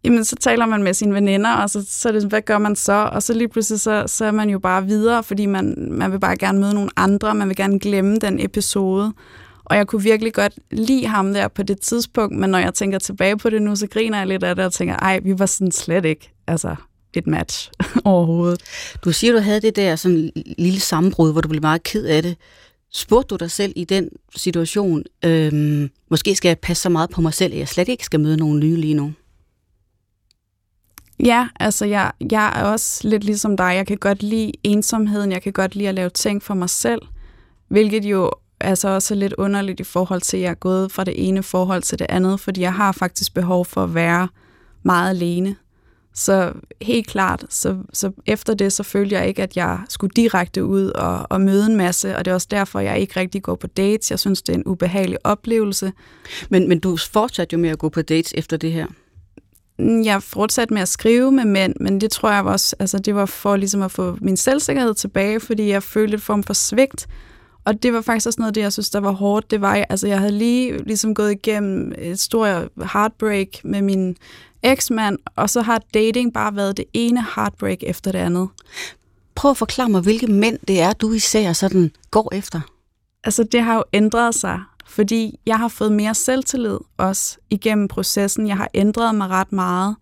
Jamen, 0.04 0.24
så 0.24 0.36
taler 0.36 0.66
man 0.66 0.82
med 0.82 0.94
sine 0.94 1.14
veninder, 1.14 1.52
og 1.52 1.70
så, 1.70 1.84
så 1.88 2.08
er 2.08 2.12
det, 2.12 2.24
hvad 2.24 2.42
gør 2.42 2.58
man 2.58 2.76
så? 2.76 2.92
Og 3.12 3.22
så 3.22 3.34
lige 3.34 3.48
pludselig, 3.48 3.80
så, 3.80 4.04
så 4.06 4.24
er 4.24 4.30
man 4.30 4.50
jo 4.50 4.58
bare 4.58 4.86
videre, 4.86 5.22
fordi 5.22 5.46
man, 5.46 5.88
man 5.90 6.12
vil 6.12 6.20
bare 6.20 6.36
gerne 6.36 6.60
møde 6.60 6.74
nogle 6.74 6.90
andre, 6.96 7.34
man 7.34 7.48
vil 7.48 7.56
gerne 7.56 7.78
glemme 7.78 8.16
den 8.16 8.40
episode. 8.40 9.12
Og 9.64 9.76
jeg 9.76 9.86
kunne 9.86 10.02
virkelig 10.02 10.34
godt 10.34 10.58
lide 10.70 11.06
ham 11.06 11.32
der 11.32 11.48
på 11.48 11.62
det 11.62 11.80
tidspunkt, 11.80 12.36
men 12.36 12.50
når 12.50 12.58
jeg 12.58 12.74
tænker 12.74 12.98
tilbage 12.98 13.36
på 13.36 13.50
det 13.50 13.62
nu, 13.62 13.76
så 13.76 13.86
griner 13.86 14.18
jeg 14.18 14.26
lidt 14.26 14.44
af 14.44 14.56
det 14.56 14.64
og 14.64 14.72
tænker, 14.72 14.96
ej, 14.96 15.20
vi 15.22 15.38
var 15.38 15.46
sådan 15.46 15.72
slet 15.72 16.04
ikke 16.04 16.32
altså, 16.46 16.76
et 17.16 17.26
match 17.26 17.70
overhovedet. 18.04 18.60
Du 19.04 19.12
siger, 19.12 19.32
du 19.32 19.38
havde 19.38 19.60
det 19.60 19.76
der 19.76 19.96
sådan 19.96 20.30
lille 20.58 20.80
sammenbrud, 20.80 21.32
hvor 21.32 21.40
du 21.40 21.48
blev 21.48 21.62
meget 21.62 21.82
ked 21.82 22.04
af 22.04 22.22
det. 22.22 22.36
Spurgte 22.92 23.28
du 23.28 23.36
dig 23.36 23.50
selv 23.50 23.72
i 23.76 23.84
den 23.84 24.08
situation, 24.36 25.02
øhm, 25.24 25.90
måske 26.10 26.34
skal 26.34 26.48
jeg 26.48 26.58
passe 26.58 26.82
så 26.82 26.88
meget 26.88 27.10
på 27.10 27.20
mig 27.20 27.34
selv, 27.34 27.52
at 27.52 27.58
jeg 27.58 27.68
slet 27.68 27.88
ikke 27.88 28.04
skal 28.04 28.20
møde 28.20 28.36
nogen 28.36 28.60
nye 28.60 28.76
lige 28.76 28.94
nu? 28.94 29.12
Ja, 31.24 31.48
altså 31.60 31.84
jeg, 31.84 32.12
jeg 32.30 32.52
er 32.56 32.64
også 32.64 33.08
lidt 33.08 33.24
ligesom 33.24 33.56
dig. 33.56 33.72
Jeg 33.76 33.86
kan 33.86 33.98
godt 33.98 34.22
lide 34.22 34.52
ensomheden, 34.64 35.32
jeg 35.32 35.42
kan 35.42 35.52
godt 35.52 35.74
lide 35.74 35.88
at 35.88 35.94
lave 35.94 36.10
ting 36.10 36.42
for 36.42 36.54
mig 36.54 36.70
selv, 36.70 37.02
hvilket 37.68 38.04
jo 38.04 38.30
altså 38.60 38.88
også 38.88 39.14
er 39.14 39.18
lidt 39.18 39.32
underligt 39.32 39.80
i 39.80 39.84
forhold 39.84 40.20
til, 40.20 40.36
at 40.36 40.42
jeg 40.42 40.50
er 40.50 40.54
gået 40.54 40.92
fra 40.92 41.04
det 41.04 41.28
ene 41.28 41.42
forhold 41.42 41.82
til 41.82 41.98
det 41.98 42.06
andet, 42.08 42.40
fordi 42.40 42.60
jeg 42.60 42.74
har 42.74 42.92
faktisk 42.92 43.34
behov 43.34 43.64
for 43.64 43.84
at 43.84 43.94
være 43.94 44.28
meget 44.82 45.10
alene. 45.10 45.56
Så 46.18 46.52
helt 46.82 47.06
klart, 47.06 47.44
så, 47.50 47.76
så 47.92 48.12
efter 48.26 48.54
det, 48.54 48.72
så 48.72 48.82
følte 48.82 49.14
jeg 49.14 49.28
ikke, 49.28 49.42
at 49.42 49.56
jeg 49.56 49.78
skulle 49.88 50.10
direkte 50.16 50.64
ud 50.64 50.86
og, 50.86 51.26
og 51.30 51.40
møde 51.40 51.66
en 51.66 51.76
masse, 51.76 52.16
og 52.16 52.24
det 52.24 52.30
er 52.30 52.34
også 52.34 52.46
derfor, 52.50 52.80
jeg 52.80 52.98
ikke 52.98 53.20
rigtig 53.20 53.42
går 53.42 53.54
på 53.54 53.66
dates. 53.66 54.10
Jeg 54.10 54.18
synes, 54.18 54.42
det 54.42 54.52
er 54.52 54.58
en 54.58 54.66
ubehagelig 54.66 55.18
oplevelse. 55.24 55.92
Men, 56.50 56.68
men 56.68 56.80
du 56.80 56.96
fortsatte 56.96 57.54
jo 57.54 57.58
med 57.60 57.70
at 57.70 57.78
gå 57.78 57.88
på 57.88 58.02
dates 58.02 58.32
efter 58.36 58.56
det 58.56 58.72
her? 58.72 58.86
Mm, 59.78 60.02
jeg 60.02 60.22
fortsatte 60.22 60.74
med 60.74 60.82
at 60.82 60.88
skrive 60.88 61.32
med 61.32 61.44
mænd, 61.44 61.74
men 61.80 62.00
det 62.00 62.10
tror 62.10 62.30
jeg 62.30 62.44
også, 62.44 62.76
altså 62.78 62.98
det 62.98 63.14
var 63.14 63.26
for 63.26 63.56
ligesom 63.56 63.82
at 63.82 63.90
få 63.90 64.18
min 64.20 64.36
selvsikkerhed 64.36 64.94
tilbage, 64.94 65.40
fordi 65.40 65.68
jeg 65.68 65.82
følte 65.82 66.14
et 66.14 66.22
form 66.22 66.42
for 66.42 66.54
svigt, 66.54 67.06
og 67.66 67.82
det 67.82 67.92
var 67.92 68.00
faktisk 68.00 68.26
også 68.26 68.40
noget 68.40 68.50
af 68.50 68.54
det, 68.54 68.60
jeg 68.60 68.72
synes, 68.72 68.90
der 68.90 69.00
var 69.00 69.10
hårdt. 69.10 69.50
Det 69.50 69.60
var, 69.60 69.86
altså 69.88 70.06
jeg 70.06 70.18
havde 70.18 70.32
lige 70.32 70.78
ligesom 70.84 71.14
gået 71.14 71.32
igennem 71.32 71.92
et 71.98 72.20
stort 72.20 72.68
heartbreak 72.92 73.48
med 73.64 73.82
min 73.82 74.16
eksmand, 74.62 75.18
og 75.36 75.50
så 75.50 75.62
har 75.62 75.82
dating 75.94 76.32
bare 76.34 76.56
været 76.56 76.76
det 76.76 76.84
ene 76.92 77.24
heartbreak 77.34 77.78
efter 77.82 78.12
det 78.12 78.18
andet. 78.18 78.48
Prøv 79.34 79.50
at 79.50 79.56
forklare 79.56 79.88
mig, 79.88 80.00
hvilke 80.00 80.26
mænd 80.26 80.58
det 80.68 80.80
er, 80.80 80.92
du 80.92 81.12
især 81.12 81.52
sådan 81.52 81.90
går 82.10 82.34
efter. 82.34 82.60
Altså 83.24 83.44
det 83.44 83.62
har 83.62 83.74
jo 83.74 83.84
ændret 83.92 84.34
sig, 84.34 84.60
fordi 84.86 85.38
jeg 85.46 85.58
har 85.58 85.68
fået 85.68 85.92
mere 85.92 86.14
selvtillid 86.14 86.78
også 86.96 87.38
igennem 87.50 87.88
processen. 87.88 88.48
Jeg 88.48 88.56
har 88.56 88.68
ændret 88.74 89.14
mig 89.14 89.28
ret 89.28 89.52
meget. 89.52 89.96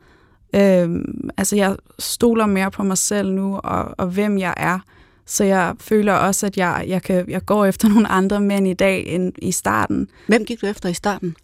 Øhm, 0.54 1.28
altså 1.36 1.56
jeg 1.56 1.76
stoler 1.98 2.46
mere 2.46 2.70
på 2.70 2.82
mig 2.82 2.98
selv 2.98 3.32
nu, 3.32 3.60
og, 3.64 3.94
og 3.98 4.06
hvem 4.06 4.38
jeg 4.38 4.54
er. 4.56 4.78
Så 5.26 5.44
jeg 5.44 5.74
føler 5.80 6.12
også, 6.12 6.46
at 6.46 6.56
jeg, 6.56 6.84
jeg, 6.88 7.02
kan, 7.02 7.30
jeg 7.30 7.44
går 7.44 7.64
efter 7.64 7.88
nogle 7.94 8.08
andre 8.08 8.40
mænd 8.40 8.68
i 8.68 8.74
dag 8.74 9.06
end 9.06 9.32
i 9.38 9.52
starten. 9.52 10.08
Hvem 10.26 10.44
gik 10.44 10.60
du 10.60 10.66
efter 10.66 10.88
i 10.88 10.94
starten? 10.94 11.36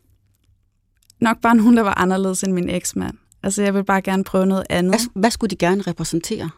Nok 1.21 1.41
bare 1.41 1.55
nogen, 1.55 1.77
der 1.77 1.83
var 1.83 1.99
anderledes 1.99 2.43
end 2.43 2.53
min 2.53 2.71
eksmand. 2.71 3.15
Altså, 3.43 3.63
jeg 3.63 3.75
vil 3.75 3.85
bare 3.85 4.03
gerne 4.03 4.25
prøve 4.25 4.47
noget 4.47 4.65
andet. 4.71 4.91
Hvad, 4.91 5.21
hvad 5.21 5.31
skulle 5.31 5.51
de 5.51 5.57
gerne 5.57 5.83
repræsentere? 5.83 6.51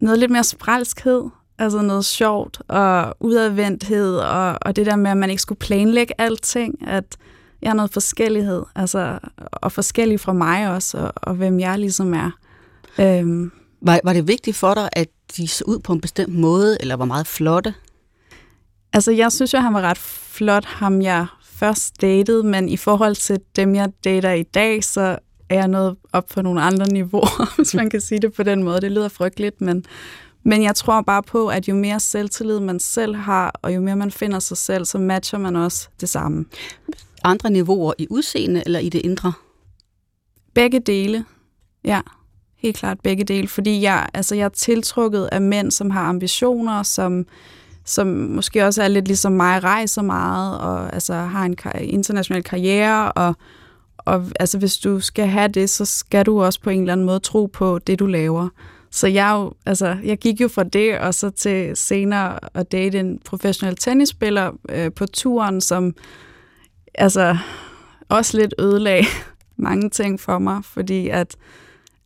Noget 0.00 0.18
lidt 0.18 0.30
mere 0.30 0.44
spralskhed. 0.44 1.24
Altså 1.58 1.82
noget 1.82 2.04
sjovt 2.04 2.62
og 2.68 3.16
udadvendthed, 3.20 4.16
og, 4.16 4.58
og 4.62 4.76
det 4.76 4.86
der 4.86 4.96
med, 4.96 5.10
at 5.10 5.16
man 5.16 5.30
ikke 5.30 5.42
skulle 5.42 5.58
planlægge 5.58 6.14
alting, 6.18 6.88
at 6.88 7.16
jeg 7.62 7.70
har 7.70 7.74
noget 7.74 7.92
forskellighed, 7.92 8.62
altså, 8.74 9.18
og 9.52 9.72
forskellig 9.72 10.20
fra 10.20 10.32
mig 10.32 10.70
også, 10.70 10.98
og, 10.98 11.12
og 11.16 11.34
hvem 11.34 11.60
jeg 11.60 11.78
ligesom 11.78 12.14
er. 12.14 12.30
Øhm. 12.98 13.52
Var, 13.80 14.00
var 14.04 14.12
det 14.12 14.28
vigtigt 14.28 14.56
for 14.56 14.74
dig, 14.74 14.88
at 14.92 15.08
de 15.36 15.48
så 15.48 15.64
ud 15.66 15.78
på 15.78 15.92
en 15.92 16.00
bestemt 16.00 16.34
måde, 16.34 16.76
eller 16.80 16.96
var 16.96 17.04
meget 17.04 17.26
flotte? 17.26 17.74
Altså, 18.92 19.12
jeg 19.12 19.32
synes 19.32 19.54
jo, 19.54 19.58
han 19.58 19.74
var 19.74 19.80
ret 19.80 19.98
flot, 19.98 20.64
ham 20.64 21.02
jeg 21.02 21.26
først 21.54 22.00
datede, 22.00 22.42
men 22.42 22.68
i 22.68 22.76
forhold 22.76 23.14
til 23.14 23.40
dem, 23.56 23.74
jeg 23.74 23.92
dater 24.04 24.32
i 24.32 24.42
dag, 24.42 24.84
så 24.84 25.18
er 25.48 25.54
jeg 25.54 25.68
nået 25.68 25.96
op 26.12 26.26
på 26.26 26.42
nogle 26.42 26.62
andre 26.62 26.86
niveauer, 26.88 27.50
hvis 27.56 27.74
man 27.74 27.90
kan 27.90 28.00
sige 28.00 28.20
det 28.20 28.32
på 28.32 28.42
den 28.42 28.62
måde. 28.62 28.80
Det 28.80 28.92
lyder 28.92 29.08
frygteligt, 29.08 29.60
men, 29.60 29.84
men 30.42 30.62
jeg 30.62 30.74
tror 30.76 31.00
bare 31.00 31.22
på, 31.22 31.48
at 31.48 31.68
jo 31.68 31.74
mere 31.74 32.00
selvtillid 32.00 32.60
man 32.60 32.80
selv 32.80 33.14
har, 33.14 33.54
og 33.62 33.74
jo 33.74 33.80
mere 33.80 33.96
man 33.96 34.10
finder 34.10 34.38
sig 34.38 34.56
selv, 34.56 34.84
så 34.84 34.98
matcher 34.98 35.38
man 35.38 35.56
også 35.56 35.88
det 36.00 36.08
samme. 36.08 36.44
Andre 37.24 37.50
niveauer 37.50 37.92
i 37.98 38.06
udseende 38.10 38.62
eller 38.66 38.78
i 38.78 38.88
det 38.88 39.00
indre? 39.04 39.32
Begge 40.54 40.80
dele, 40.80 41.24
ja. 41.84 42.00
Helt 42.56 42.76
klart 42.76 43.00
begge 43.00 43.24
dele, 43.24 43.48
fordi 43.48 43.82
jeg, 43.82 44.08
altså 44.14 44.34
jeg 44.34 44.44
er 44.44 44.48
tiltrukket 44.48 45.28
af 45.32 45.42
mænd, 45.42 45.70
som 45.70 45.90
har 45.90 46.04
ambitioner, 46.04 46.82
som, 46.82 47.26
som 47.84 48.06
måske 48.06 48.66
også 48.66 48.82
er 48.82 48.88
lidt 48.88 49.06
ligesom 49.06 49.32
mig, 49.32 49.64
rejser 49.64 50.02
meget, 50.02 50.58
og 50.58 50.94
altså 50.94 51.14
har 51.14 51.44
en 51.44 51.56
kar- 51.56 51.78
international 51.78 52.42
karriere, 52.42 53.12
og, 53.12 53.34
og 53.98 54.24
altså 54.40 54.58
hvis 54.58 54.78
du 54.78 55.00
skal 55.00 55.26
have 55.26 55.48
det, 55.48 55.70
så 55.70 55.84
skal 55.84 56.26
du 56.26 56.42
også 56.42 56.60
på 56.60 56.70
en 56.70 56.80
eller 56.80 56.92
anden 56.92 57.06
måde 57.06 57.18
tro 57.20 57.46
på 57.46 57.78
det, 57.78 57.98
du 57.98 58.06
laver. 58.06 58.48
Så 58.90 59.06
jeg, 59.06 59.30
jo, 59.34 59.52
altså, 59.66 59.96
jeg 60.04 60.18
gik 60.18 60.40
jo 60.40 60.48
fra 60.48 60.64
det, 60.64 60.98
og 60.98 61.14
så 61.14 61.30
til 61.30 61.76
senere 61.76 62.38
at 62.54 62.72
date 62.72 63.00
en 63.00 63.18
professionel 63.24 63.76
tennisspiller 63.76 64.52
øh, 64.68 64.92
på 64.92 65.06
turen, 65.06 65.60
som 65.60 65.94
altså 66.94 67.36
også 68.08 68.38
lidt 68.38 68.54
ødelag 68.58 69.04
mange 69.56 69.90
ting 69.90 70.20
for 70.20 70.38
mig, 70.38 70.64
fordi 70.64 71.08
at 71.08 71.36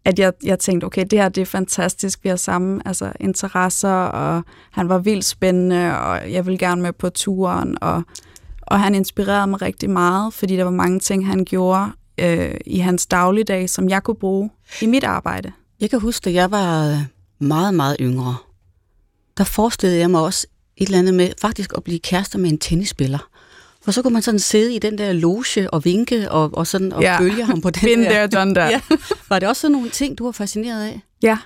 at 0.04 0.18
jeg, 0.18 0.32
jeg 0.44 0.58
tænkte, 0.58 0.84
okay, 0.84 1.04
det 1.10 1.18
her 1.18 1.28
det 1.28 1.40
er 1.40 1.46
fantastisk, 1.46 2.24
vi 2.24 2.28
har 2.28 2.36
samme 2.36 2.82
altså, 2.84 3.12
interesser, 3.20 3.90
og 3.90 4.42
han 4.70 4.88
var 4.88 4.98
vildt 4.98 5.24
spændende, 5.24 5.98
og 5.98 6.32
jeg 6.32 6.46
ville 6.46 6.58
gerne 6.58 6.82
med 6.82 6.92
på 6.92 7.10
turen, 7.10 7.78
og, 7.80 8.02
og 8.62 8.80
han 8.80 8.94
inspirerede 8.94 9.46
mig 9.46 9.62
rigtig 9.62 9.90
meget, 9.90 10.34
fordi 10.34 10.56
der 10.56 10.64
var 10.64 10.70
mange 10.70 11.00
ting, 11.00 11.26
han 11.26 11.44
gjorde 11.44 11.90
øh, 12.18 12.54
i 12.66 12.78
hans 12.78 13.06
dagligdag, 13.06 13.70
som 13.70 13.88
jeg 13.88 14.02
kunne 14.02 14.16
bruge 14.16 14.50
i 14.82 14.86
mit 14.86 15.04
arbejde. 15.04 15.52
Jeg 15.80 15.90
kan 15.90 16.00
huske, 16.00 16.30
at 16.30 16.34
jeg 16.34 16.50
var 16.50 17.04
meget, 17.38 17.74
meget 17.74 17.96
yngre. 18.00 18.36
Der 19.38 19.44
forestillede 19.44 20.00
jeg 20.00 20.10
mig 20.10 20.20
også 20.20 20.46
et 20.76 20.86
eller 20.86 20.98
andet 20.98 21.14
med 21.14 21.30
faktisk 21.40 21.72
at 21.76 21.84
blive 21.84 21.98
kærester 21.98 22.38
med 22.38 22.50
en 22.50 22.58
tennisspiller. 22.58 23.28
For 23.88 23.92
så 23.92 24.02
kunne 24.02 24.12
man 24.12 24.22
sådan 24.22 24.38
sidde 24.38 24.74
i 24.74 24.78
den 24.78 24.98
der 24.98 25.12
loge 25.12 25.70
og 25.72 25.84
vinke 25.84 26.30
og, 26.30 26.50
og, 26.54 26.66
sådan, 26.66 26.92
og 26.92 27.02
ja. 27.02 27.20
følge 27.20 27.44
ham 27.44 27.60
på 27.60 27.70
den 27.80 27.80
Been 27.84 27.98
der. 27.98 28.10
there, 28.10 28.26
done 28.26 28.54
that. 28.54 28.70
ja. 28.70 28.80
Var 29.28 29.38
det 29.38 29.48
også 29.48 29.60
sådan 29.60 29.72
nogle 29.72 29.90
ting, 29.90 30.18
du 30.18 30.24
var 30.24 30.32
fascineret 30.32 30.84
af? 30.86 31.00
Ja. 31.22 31.38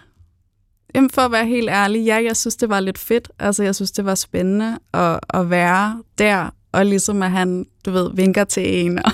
Jamen 0.94 1.10
for 1.10 1.22
at 1.22 1.32
være 1.32 1.46
helt 1.46 1.70
ærlig, 1.70 2.04
ja, 2.04 2.22
jeg 2.24 2.36
synes, 2.36 2.56
det 2.56 2.68
var 2.68 2.80
lidt 2.80 2.98
fedt. 2.98 3.30
Altså, 3.38 3.62
jeg 3.62 3.74
synes, 3.74 3.90
det 3.90 4.04
var 4.04 4.14
spændende 4.14 4.78
at, 4.94 5.20
at 5.34 5.50
være 5.50 6.02
der, 6.18 6.50
og 6.72 6.86
ligesom 6.86 7.22
at 7.22 7.30
han, 7.30 7.66
du 7.86 7.90
ved, 7.90 8.10
vinker 8.14 8.44
til 8.44 8.84
en. 8.84 8.98
Og, 9.06 9.12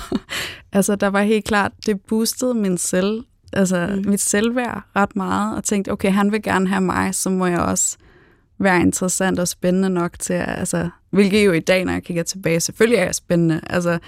altså, 0.71 0.95
der 0.95 1.07
var 1.07 1.21
helt 1.21 1.45
klart, 1.45 1.71
det 1.85 2.01
boostede 2.01 2.53
min 2.53 2.77
selv, 2.77 3.23
altså 3.53 3.89
mm. 3.95 4.09
mit 4.09 4.21
selvværd 4.21 4.83
ret 4.95 5.15
meget, 5.15 5.55
og 5.55 5.63
tænkte, 5.63 5.91
okay, 5.91 6.11
han 6.11 6.31
vil 6.31 6.43
gerne 6.43 6.67
have 6.67 6.81
mig, 6.81 7.15
så 7.15 7.29
må 7.29 7.45
jeg 7.45 7.59
også 7.59 7.97
være 8.59 8.81
interessant 8.81 9.39
og 9.39 9.47
spændende 9.47 9.89
nok 9.89 10.19
til, 10.19 10.33
altså, 10.33 10.89
hvilket 11.09 11.45
jo 11.45 11.51
i 11.51 11.59
dag, 11.59 11.85
når 11.85 11.93
jeg 11.93 12.03
kigger 12.03 12.23
tilbage, 12.23 12.59
selvfølgelig 12.59 12.97
er 12.97 13.03
jeg 13.03 13.15
spændende. 13.15 13.61
Altså, 13.69 13.99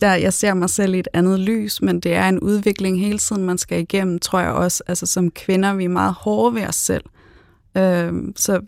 der, 0.00 0.14
jeg 0.14 0.32
ser 0.32 0.54
mig 0.54 0.70
selv 0.70 0.94
i 0.94 0.98
et 0.98 1.08
andet 1.12 1.40
lys, 1.40 1.82
men 1.82 2.00
det 2.00 2.14
er 2.14 2.28
en 2.28 2.40
udvikling 2.40 3.00
hele 3.00 3.18
tiden, 3.18 3.44
man 3.44 3.58
skal 3.58 3.80
igennem, 3.80 4.18
tror 4.18 4.40
jeg 4.40 4.50
også. 4.50 4.82
Altså 4.86 5.06
som 5.06 5.30
kvinder, 5.30 5.74
vi 5.74 5.84
er 5.84 5.88
meget 5.88 6.14
hårde 6.14 6.54
ved 6.54 6.66
os 6.66 6.74
selv. 6.74 7.04
Øh, 7.76 8.12
så 8.36 8.60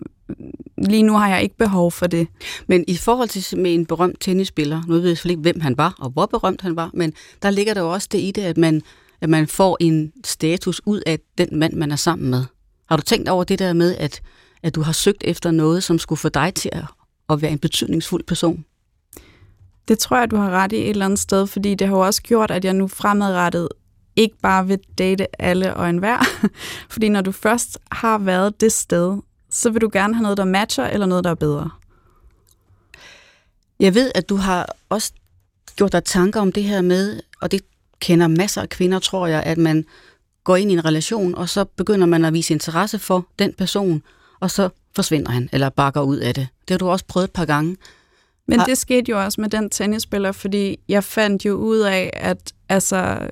lige 0.79 1.03
nu 1.03 1.13
har 1.13 1.29
jeg 1.29 1.43
ikke 1.43 1.57
behov 1.57 1.93
for 1.93 2.07
det. 2.07 2.29
Men 2.67 2.85
i 2.89 2.97
forhold 2.97 3.29
til 3.29 3.59
med 3.59 3.75
en 3.75 3.87
berømt 3.87 4.21
tennisspiller, 4.21 4.83
nu 4.89 4.95
ved 4.95 5.09
jeg 5.09 5.17
selvfølgelig 5.17 5.39
ikke, 5.39 5.53
hvem 5.53 5.61
han 5.61 5.79
var, 5.79 5.95
og 5.99 6.11
hvor 6.11 6.27
berømt 6.27 6.61
han 6.61 6.77
var, 6.77 6.91
men 6.95 7.13
der 7.43 7.51
ligger 7.51 7.75
der 7.75 7.81
jo 7.81 7.93
også 7.93 8.09
det 8.13 8.19
i 8.19 8.31
det, 8.31 8.43
at 8.43 8.57
man, 8.57 8.83
at 9.21 9.29
man 9.29 9.47
får 9.47 9.77
en 9.81 10.13
status 10.25 10.81
ud 10.87 11.01
af 11.07 11.19
den 11.39 11.49
mand, 11.59 11.73
man 11.73 11.93
er 11.93 11.97
sammen 11.97 12.31
med. 12.31 12.45
Har 12.89 12.97
du 12.97 13.03
tænkt 13.03 13.29
over 13.29 13.45
det 13.45 13.59
der 13.59 13.73
med, 13.73 13.97
at, 13.97 14.23
at 14.65 14.75
du 14.75 14.83
har 14.83 14.93
søgt 14.93 15.25
efter 15.25 15.51
noget, 15.51 15.85
som 15.85 15.99
skulle 15.99 16.19
få 16.19 16.29
dig 16.29 16.55
til 16.55 16.71
at, 16.73 16.85
at 17.31 17.43
være 17.43 17.51
en 17.51 17.59
betydningsfuld 17.59 18.25
person? 18.25 18.65
Det 19.89 19.99
tror 19.99 20.19
jeg, 20.19 20.31
du 20.31 20.37
har 20.37 20.51
ret 20.51 20.73
i 20.73 20.77
et 20.77 20.91
eller 20.91 21.05
andet 21.05 21.19
sted, 21.19 21.47
fordi 21.47 21.75
det 21.75 21.89
har 21.89 21.95
jo 21.95 22.01
også 22.01 22.23
gjort, 22.23 22.51
at 22.51 22.65
jeg 22.65 22.73
nu 22.73 22.89
fremadrettet 22.89 23.69
ikke 24.17 24.37
bare 24.43 24.67
vil 24.67 24.79
date 24.99 25.43
alle 25.43 25.75
og 25.75 25.91
enhver. 25.91 26.19
fordi 26.93 27.09
når 27.09 27.21
du 27.21 27.33
først 27.33 27.79
har 27.93 28.19
været 28.19 28.61
det 28.61 28.73
sted, 28.73 29.19
så 29.51 29.71
vil 29.71 29.81
du 29.81 29.91
gerne 29.93 30.15
have 30.15 30.23
noget, 30.23 30.39
der 30.39 30.45
matcher, 30.45 30.85
eller 30.85 31.07
noget, 31.07 31.25
der 31.25 31.31
er 31.31 31.35
bedre. 31.35 31.71
Jeg 33.81 33.95
ved, 33.95 34.13
at 34.15 34.29
du 34.29 34.37
har 34.37 34.77
også 34.89 35.13
gjort 35.77 35.93
dig 35.93 36.05
tanker 36.05 36.41
om 36.41 36.53
det 36.53 36.65
her 36.65 36.83
med, 36.83 37.21
og 37.41 37.53
det 37.53 37.61
kender 38.01 38.27
masser 38.27 38.63
af 38.63 38.69
kvinder, 38.69 38.99
tror 38.99 39.27
jeg, 39.27 39.43
at 39.43 39.59
man 39.59 39.85
går 40.45 40.57
ind 40.57 40.71
i 40.71 40.75
en 40.75 40.85
relation, 40.85 41.35
og 41.35 41.49
så 41.49 41.65
begynder 41.65 42.07
man 42.07 42.25
at 42.25 42.33
vise 42.33 42.55
interesse 42.55 42.99
for 42.99 43.27
den 43.39 43.55
person, 43.59 44.03
og 44.45 44.51
så 44.51 44.69
forsvinder 44.97 45.31
han, 45.31 45.49
eller 45.53 45.69
bakker 45.69 46.01
ud 46.01 46.17
af 46.17 46.35
det. 46.35 46.49
Det 46.69 46.71
har 46.71 46.79
du 46.79 46.89
også 46.89 47.05
prøvet 47.09 47.25
et 47.25 47.33
par 47.33 47.45
gange. 47.45 47.77
Men 48.49 48.61
det 48.61 48.79
skete 48.79 49.11
jo 49.11 49.25
også 49.25 49.41
med 49.41 49.49
den 49.49 49.71
tennisspiller, 49.71 50.33
fordi 50.33 50.77
jeg 50.89 51.05
fandt 51.05 51.45
jo 51.45 51.55
ud 51.55 51.79
af, 51.79 52.11
at 52.13 52.53
altså, 52.69 53.29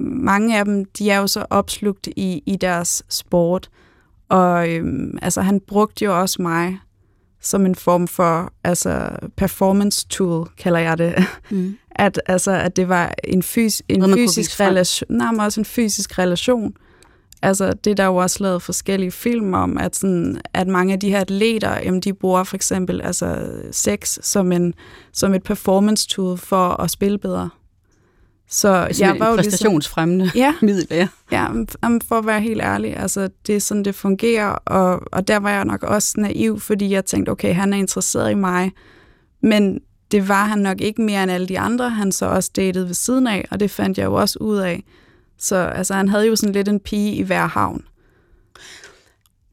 mange 0.00 0.58
af 0.58 0.64
dem, 0.64 0.84
de 0.84 1.10
er 1.10 1.18
jo 1.18 1.26
så 1.26 1.46
opslugt 1.50 2.08
i, 2.16 2.42
i 2.46 2.56
deres 2.56 3.02
sport. 3.08 3.70
Og 4.28 4.70
øhm, 4.70 5.18
altså, 5.22 5.40
han 5.40 5.60
brugte 5.60 6.04
jo 6.04 6.20
også 6.20 6.42
mig 6.42 6.78
som 7.40 7.66
en 7.66 7.74
form 7.74 8.08
for 8.08 8.52
altså, 8.64 9.08
performance 9.36 10.06
tool, 10.08 10.48
kalder 10.58 10.78
jeg 10.78 10.98
det. 10.98 11.14
Mm. 11.50 11.76
At, 11.90 12.20
altså, 12.26 12.50
at 12.50 12.76
det 12.76 12.88
var 12.88 13.14
en, 13.24 13.42
fys- 13.42 13.80
en 13.88 14.14
fysisk 14.14 14.60
relation, 14.60 15.16
nej, 15.16 15.30
men 15.30 15.40
også 15.40 15.60
en 15.60 15.64
fysisk 15.64 16.18
relation. 16.18 16.74
Altså, 17.42 17.72
det 17.72 17.90
er 17.90 17.94
der 17.94 18.04
jo 18.04 18.16
også 18.16 18.42
lavet 18.42 18.62
forskellige 18.62 19.10
film 19.10 19.54
om, 19.54 19.78
at, 19.78 19.96
sådan, 19.96 20.40
at 20.54 20.66
mange 20.68 20.92
af 20.92 21.00
de 21.00 21.10
her 21.10 21.20
atleter, 21.20 21.74
jamen, 21.84 22.00
de 22.00 22.12
bruger 22.14 22.44
for 22.44 22.56
eksempel 22.56 23.00
altså, 23.02 23.50
sex 23.72 24.18
som, 24.22 24.52
en, 24.52 24.74
som 25.12 25.34
et 25.34 25.42
performance 25.42 26.08
tool 26.08 26.38
for 26.38 26.68
at 26.68 26.90
spille 26.90 27.18
bedre. 27.18 27.50
Så 28.50 28.68
altså 28.68 29.04
jeg 29.04 29.16
var 29.18 29.28
jo 29.28 29.34
ligesom- 29.36 29.50
præstationsfremmende 29.50 30.24
ligesom, 30.24 30.40
ja, 30.40 30.54
middel, 30.66 30.86
ja. 30.90 31.08
Ja, 31.32 31.46
for 32.08 32.18
at 32.18 32.26
være 32.26 32.40
helt 32.40 32.62
ærlig, 32.62 32.96
altså 32.96 33.28
det 33.46 33.56
er 33.56 33.60
sådan, 33.60 33.84
det 33.84 33.94
fungerer, 33.94 34.48
og, 34.48 35.00
og 35.12 35.28
der 35.28 35.36
var 35.36 35.50
jeg 35.50 35.64
nok 35.64 35.82
også 35.82 36.14
naiv, 36.16 36.60
fordi 36.60 36.90
jeg 36.90 37.04
tænkte, 37.04 37.30
okay, 37.30 37.54
han 37.54 37.72
er 37.72 37.76
interesseret 37.76 38.30
i 38.30 38.34
mig, 38.34 38.72
men 39.42 39.80
det 40.10 40.28
var 40.28 40.44
han 40.44 40.58
nok 40.58 40.80
ikke 40.80 41.02
mere 41.02 41.22
end 41.22 41.32
alle 41.32 41.46
de 41.46 41.58
andre, 41.58 41.90
han 41.90 42.12
så 42.12 42.26
også 42.26 42.50
datede 42.56 42.86
ved 42.86 42.94
siden 42.94 43.26
af, 43.26 43.44
og 43.50 43.60
det 43.60 43.70
fandt 43.70 43.98
jeg 43.98 44.04
jo 44.04 44.14
også 44.14 44.38
ud 44.40 44.56
af. 44.56 44.84
Så 45.38 45.56
altså, 45.56 45.94
han 45.94 46.08
havde 46.08 46.26
jo 46.26 46.36
sådan 46.36 46.52
lidt 46.52 46.68
en 46.68 46.80
pige 46.80 47.14
i 47.14 47.22
hver 47.22 47.46
havn. 47.46 47.84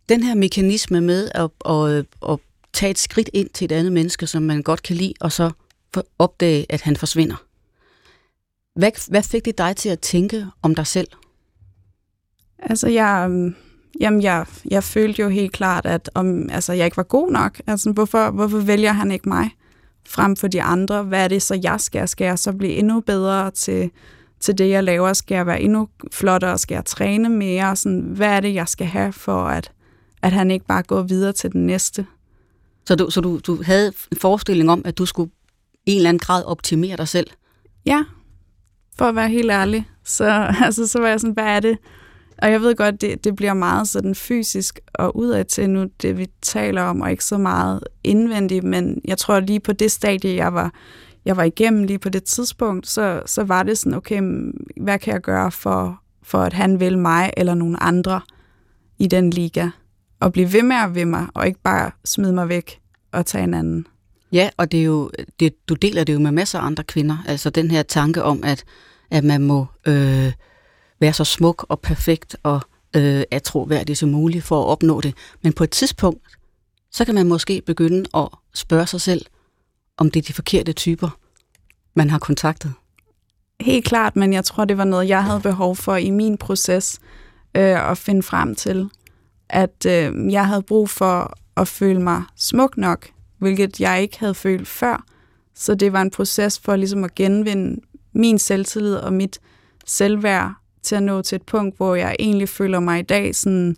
Den 0.09 0.23
her 0.23 0.35
mekanisme 0.35 1.01
med 1.01 1.31
at, 1.35 1.49
at, 1.71 2.05
at 2.29 2.39
tage 2.73 2.89
et 2.89 2.99
skridt 2.99 3.29
ind 3.33 3.49
til 3.49 3.65
et 3.65 3.71
andet 3.71 3.93
menneske, 3.93 4.27
som 4.27 4.43
man 4.43 4.61
godt 4.61 4.83
kan 4.83 4.95
lide, 4.95 5.13
og 5.19 5.31
så 5.31 5.51
opdage, 6.19 6.65
at 6.69 6.81
han 6.81 6.95
forsvinder. 6.95 7.35
Hvad, 8.75 9.09
hvad 9.09 9.23
fik 9.23 9.45
det 9.45 9.57
dig 9.57 9.75
til 9.75 9.89
at 9.89 9.99
tænke 9.99 10.47
om 10.61 10.75
dig 10.75 10.87
selv? 10.87 11.07
Altså, 12.59 12.87
jeg, 12.87 13.29
jamen 13.99 14.21
jeg, 14.21 14.45
jeg 14.71 14.83
følte 14.83 15.21
jo 15.21 15.29
helt 15.29 15.51
klart, 15.51 15.85
at 15.85 16.09
om, 16.13 16.49
altså, 16.49 16.73
jeg 16.73 16.85
ikke 16.85 16.97
var 16.97 17.03
god 17.03 17.31
nok. 17.31 17.61
Altså, 17.67 17.91
hvorfor, 17.91 18.31
hvorfor 18.31 18.57
vælger 18.57 18.91
han 18.91 19.11
ikke 19.11 19.29
mig 19.29 19.49
frem 20.07 20.35
for 20.35 20.47
de 20.47 20.61
andre? 20.61 21.03
Hvad 21.03 21.23
er 21.23 21.27
det 21.27 21.41
så, 21.41 21.59
jeg 21.63 21.81
skal? 21.81 22.07
Skal 22.07 22.25
jeg 22.25 22.39
så 22.39 22.53
blive 22.53 22.73
endnu 22.73 22.99
bedre 22.99 23.51
til, 23.51 23.91
til 24.45 24.57
det, 24.57 24.69
jeg 24.69 24.83
laver? 24.83 25.13
Skal 25.13 25.35
jeg 25.35 25.45
være 25.45 25.61
endnu 25.61 25.87
flottere? 26.11 26.57
Skal 26.57 26.75
jeg 26.75 26.85
træne 26.85 27.29
mere? 27.29 27.75
Sådan, 27.75 28.01
hvad 28.01 28.27
er 28.27 28.39
det, 28.39 28.53
jeg 28.53 28.67
skal 28.67 28.87
have 28.87 29.13
for, 29.13 29.45
at, 29.45 29.71
at 30.21 30.31
han 30.31 30.51
ikke 30.51 30.65
bare 30.65 30.83
går 30.83 31.01
videre 31.01 31.33
til 31.33 31.51
den 31.51 31.65
næste? 31.65 32.05
Så 32.85 32.95
du, 32.95 33.09
så 33.09 33.21
du, 33.21 33.39
du 33.39 33.63
havde 33.63 33.93
en 34.11 34.17
forestilling 34.17 34.71
om, 34.71 34.81
at 34.85 34.97
du 34.97 35.05
skulle 35.05 35.31
i 35.85 35.91
en 35.91 35.97
eller 35.97 36.09
anden 36.09 36.19
grad 36.19 36.43
optimere 36.43 36.97
dig 36.97 37.07
selv? 37.07 37.27
Ja, 37.85 38.03
for 38.97 39.05
at 39.05 39.15
være 39.15 39.29
helt 39.29 39.51
ærlig. 39.51 39.89
Så, 40.03 40.47
altså, 40.65 40.87
så 40.87 40.99
var 40.99 41.07
jeg 41.07 41.19
sådan, 41.19 41.33
hvad 41.33 41.45
er 41.45 41.59
det? 41.59 41.77
Og 42.37 42.51
jeg 42.51 42.61
ved 42.61 42.75
godt, 42.75 43.01
det, 43.01 43.23
det 43.23 43.35
bliver 43.35 43.53
meget 43.53 43.87
sådan 43.87 44.15
fysisk 44.15 44.79
og 44.93 45.17
udad 45.17 45.45
til 45.45 45.69
nu, 45.69 45.87
det 46.01 46.17
vi 46.17 46.27
taler 46.41 46.81
om, 46.81 47.01
og 47.01 47.11
ikke 47.11 47.23
så 47.23 47.37
meget 47.37 47.79
indvendigt, 48.03 48.63
men 48.63 49.01
jeg 49.05 49.17
tror 49.17 49.39
lige 49.39 49.59
på 49.59 49.73
det 49.73 49.91
stadie, 49.91 50.35
jeg 50.35 50.53
var, 50.53 50.73
jeg 51.25 51.37
var 51.37 51.43
igennem 51.43 51.83
lige 51.83 51.99
på 51.99 52.09
det 52.09 52.23
tidspunkt, 52.23 52.87
så, 52.87 53.21
så 53.25 53.43
var 53.43 53.63
det 53.63 53.77
sådan, 53.77 53.93
okay, 53.93 54.19
mm, 54.19 54.65
hvad 54.77 54.99
kan 54.99 55.13
jeg 55.13 55.21
gøre 55.21 55.51
for, 55.51 56.01
for 56.23 56.37
at 56.37 56.53
han 56.53 56.79
vil 56.79 56.97
mig 56.97 57.31
eller 57.37 57.53
nogen 57.53 57.77
andre 57.81 58.21
i 58.97 59.07
den 59.07 59.29
liga? 59.29 59.69
Og 60.19 60.33
blive 60.33 60.53
ved 60.53 60.63
med 60.63 60.75
at 60.75 60.95
ved 60.95 61.05
mig, 61.05 61.27
og 61.33 61.47
ikke 61.47 61.61
bare 61.63 61.91
smide 62.05 62.33
mig 62.33 62.49
væk 62.49 62.79
og 63.11 63.25
tage 63.25 63.43
en 63.43 63.53
anden. 63.53 63.87
Ja, 64.31 64.49
og 64.57 64.71
det 64.71 64.79
er 64.79 64.83
jo, 64.83 65.11
det, 65.39 65.69
du 65.69 65.73
deler 65.73 66.03
det 66.03 66.13
jo 66.13 66.19
med 66.19 66.31
masser 66.31 66.59
af 66.59 66.65
andre 66.65 66.83
kvinder. 66.83 67.17
Altså 67.27 67.49
den 67.49 67.71
her 67.71 67.83
tanke 67.83 68.23
om, 68.23 68.43
at, 68.43 68.63
at 69.11 69.23
man 69.23 69.41
må 69.41 69.65
øh, 69.87 70.31
være 70.99 71.13
så 71.13 71.23
smuk 71.23 71.65
og 71.69 71.79
perfekt 71.79 72.35
og 72.43 72.61
øh, 72.95 73.23
atroværdig 73.31 73.97
som 73.97 74.09
muligt 74.09 74.43
for 74.43 74.61
at 74.61 74.67
opnå 74.67 75.01
det. 75.01 75.13
Men 75.43 75.53
på 75.53 75.63
et 75.63 75.69
tidspunkt, 75.69 76.21
så 76.91 77.05
kan 77.05 77.15
man 77.15 77.27
måske 77.27 77.61
begynde 77.65 78.05
at 78.13 78.27
spørge 78.53 78.87
sig 78.87 79.01
selv, 79.01 79.25
om 79.97 80.11
det 80.11 80.19
er 80.19 80.23
de 80.23 80.33
forkerte 80.33 80.73
typer, 80.73 81.17
man 81.93 82.09
har 82.09 82.19
kontaktet. 82.19 82.73
Helt 83.61 83.85
klart, 83.85 84.15
men 84.15 84.33
jeg 84.33 84.45
tror, 84.45 84.65
det 84.65 84.77
var 84.77 84.83
noget, 84.83 85.09
jeg 85.09 85.23
havde 85.23 85.39
behov 85.39 85.75
for 85.75 85.95
i 85.95 86.09
min 86.09 86.37
proces 86.37 86.99
øh, 87.55 87.91
at 87.91 87.97
finde 87.97 88.23
frem 88.23 88.55
til. 88.55 88.89
At 89.49 89.85
øh, 89.87 90.31
jeg 90.31 90.47
havde 90.47 90.61
brug 90.61 90.89
for 90.89 91.33
at 91.57 91.67
føle 91.67 92.01
mig 92.01 92.23
smuk 92.35 92.77
nok 92.77 93.07
hvilket 93.37 93.79
jeg 93.79 94.01
ikke 94.01 94.19
havde 94.19 94.33
følt 94.33 94.67
før. 94.67 95.03
Så 95.55 95.75
det 95.75 95.93
var 95.93 96.01
en 96.01 96.11
proces 96.11 96.59
for 96.59 96.75
ligesom 96.75 97.03
at 97.03 97.15
genvinde 97.15 97.81
min 98.13 98.39
selvtillid 98.39 98.95
og 98.95 99.13
mit 99.13 99.39
selvværd 99.85 100.53
til 100.83 100.95
at 100.95 101.03
nå 101.03 101.21
til 101.21 101.35
et 101.35 101.41
punkt, 101.41 101.77
hvor 101.77 101.95
jeg 101.95 102.15
egentlig 102.19 102.49
føler 102.49 102.79
mig 102.79 102.99
i 102.99 103.03
dag 103.03 103.35
sådan, 103.35 103.75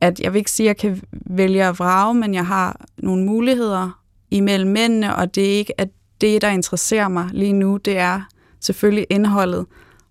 at 0.00 0.20
jeg 0.20 0.32
vil 0.32 0.38
ikke 0.38 0.50
sige, 0.50 0.66
at 0.66 0.68
jeg 0.68 0.76
kan 0.76 1.02
vælge 1.12 1.64
at 1.64 1.78
vrage, 1.78 2.14
men 2.14 2.34
jeg 2.34 2.46
har 2.46 2.84
nogle 2.98 3.24
muligheder 3.24 4.03
imellem 4.36 4.70
mændene, 4.70 5.16
og 5.16 5.34
det 5.34 5.44
er 5.44 5.58
ikke, 5.58 5.80
at 5.80 5.88
det, 6.20 6.42
der 6.42 6.48
interesserer 6.48 7.08
mig 7.08 7.28
lige 7.32 7.52
nu, 7.52 7.76
det 7.76 7.98
er 7.98 8.20
selvfølgelig 8.60 9.06
indholdet, 9.10 9.66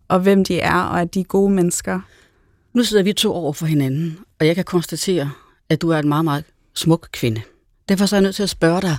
og 0.08 0.20
hvem 0.20 0.44
de 0.44 0.60
er, 0.60 0.82
og 0.82 1.02
at 1.02 1.14
de 1.14 1.20
er 1.20 1.24
gode 1.24 1.52
mennesker. 1.52 2.00
Nu 2.74 2.84
sidder 2.84 3.04
vi 3.04 3.14
to 3.14 3.34
over 3.34 3.54
for 3.54 3.66
hinanden, 3.66 4.20
og 4.40 4.48
jeg 4.48 4.56
kan 4.56 4.64
konstatere, 4.66 5.32
at 5.70 5.82
du 5.82 5.90
er 5.90 6.00
en 6.00 6.08
meget, 6.08 6.24
meget 6.26 6.44
smuk 6.74 7.10
kvinde. 7.12 7.42
Derfor 7.90 8.06
så 8.06 8.16
er 8.16 8.18
jeg 8.18 8.24
nødt 8.24 8.36
til 8.36 8.44
at 8.44 8.50
spørge 8.50 8.82
dig, 8.82 8.98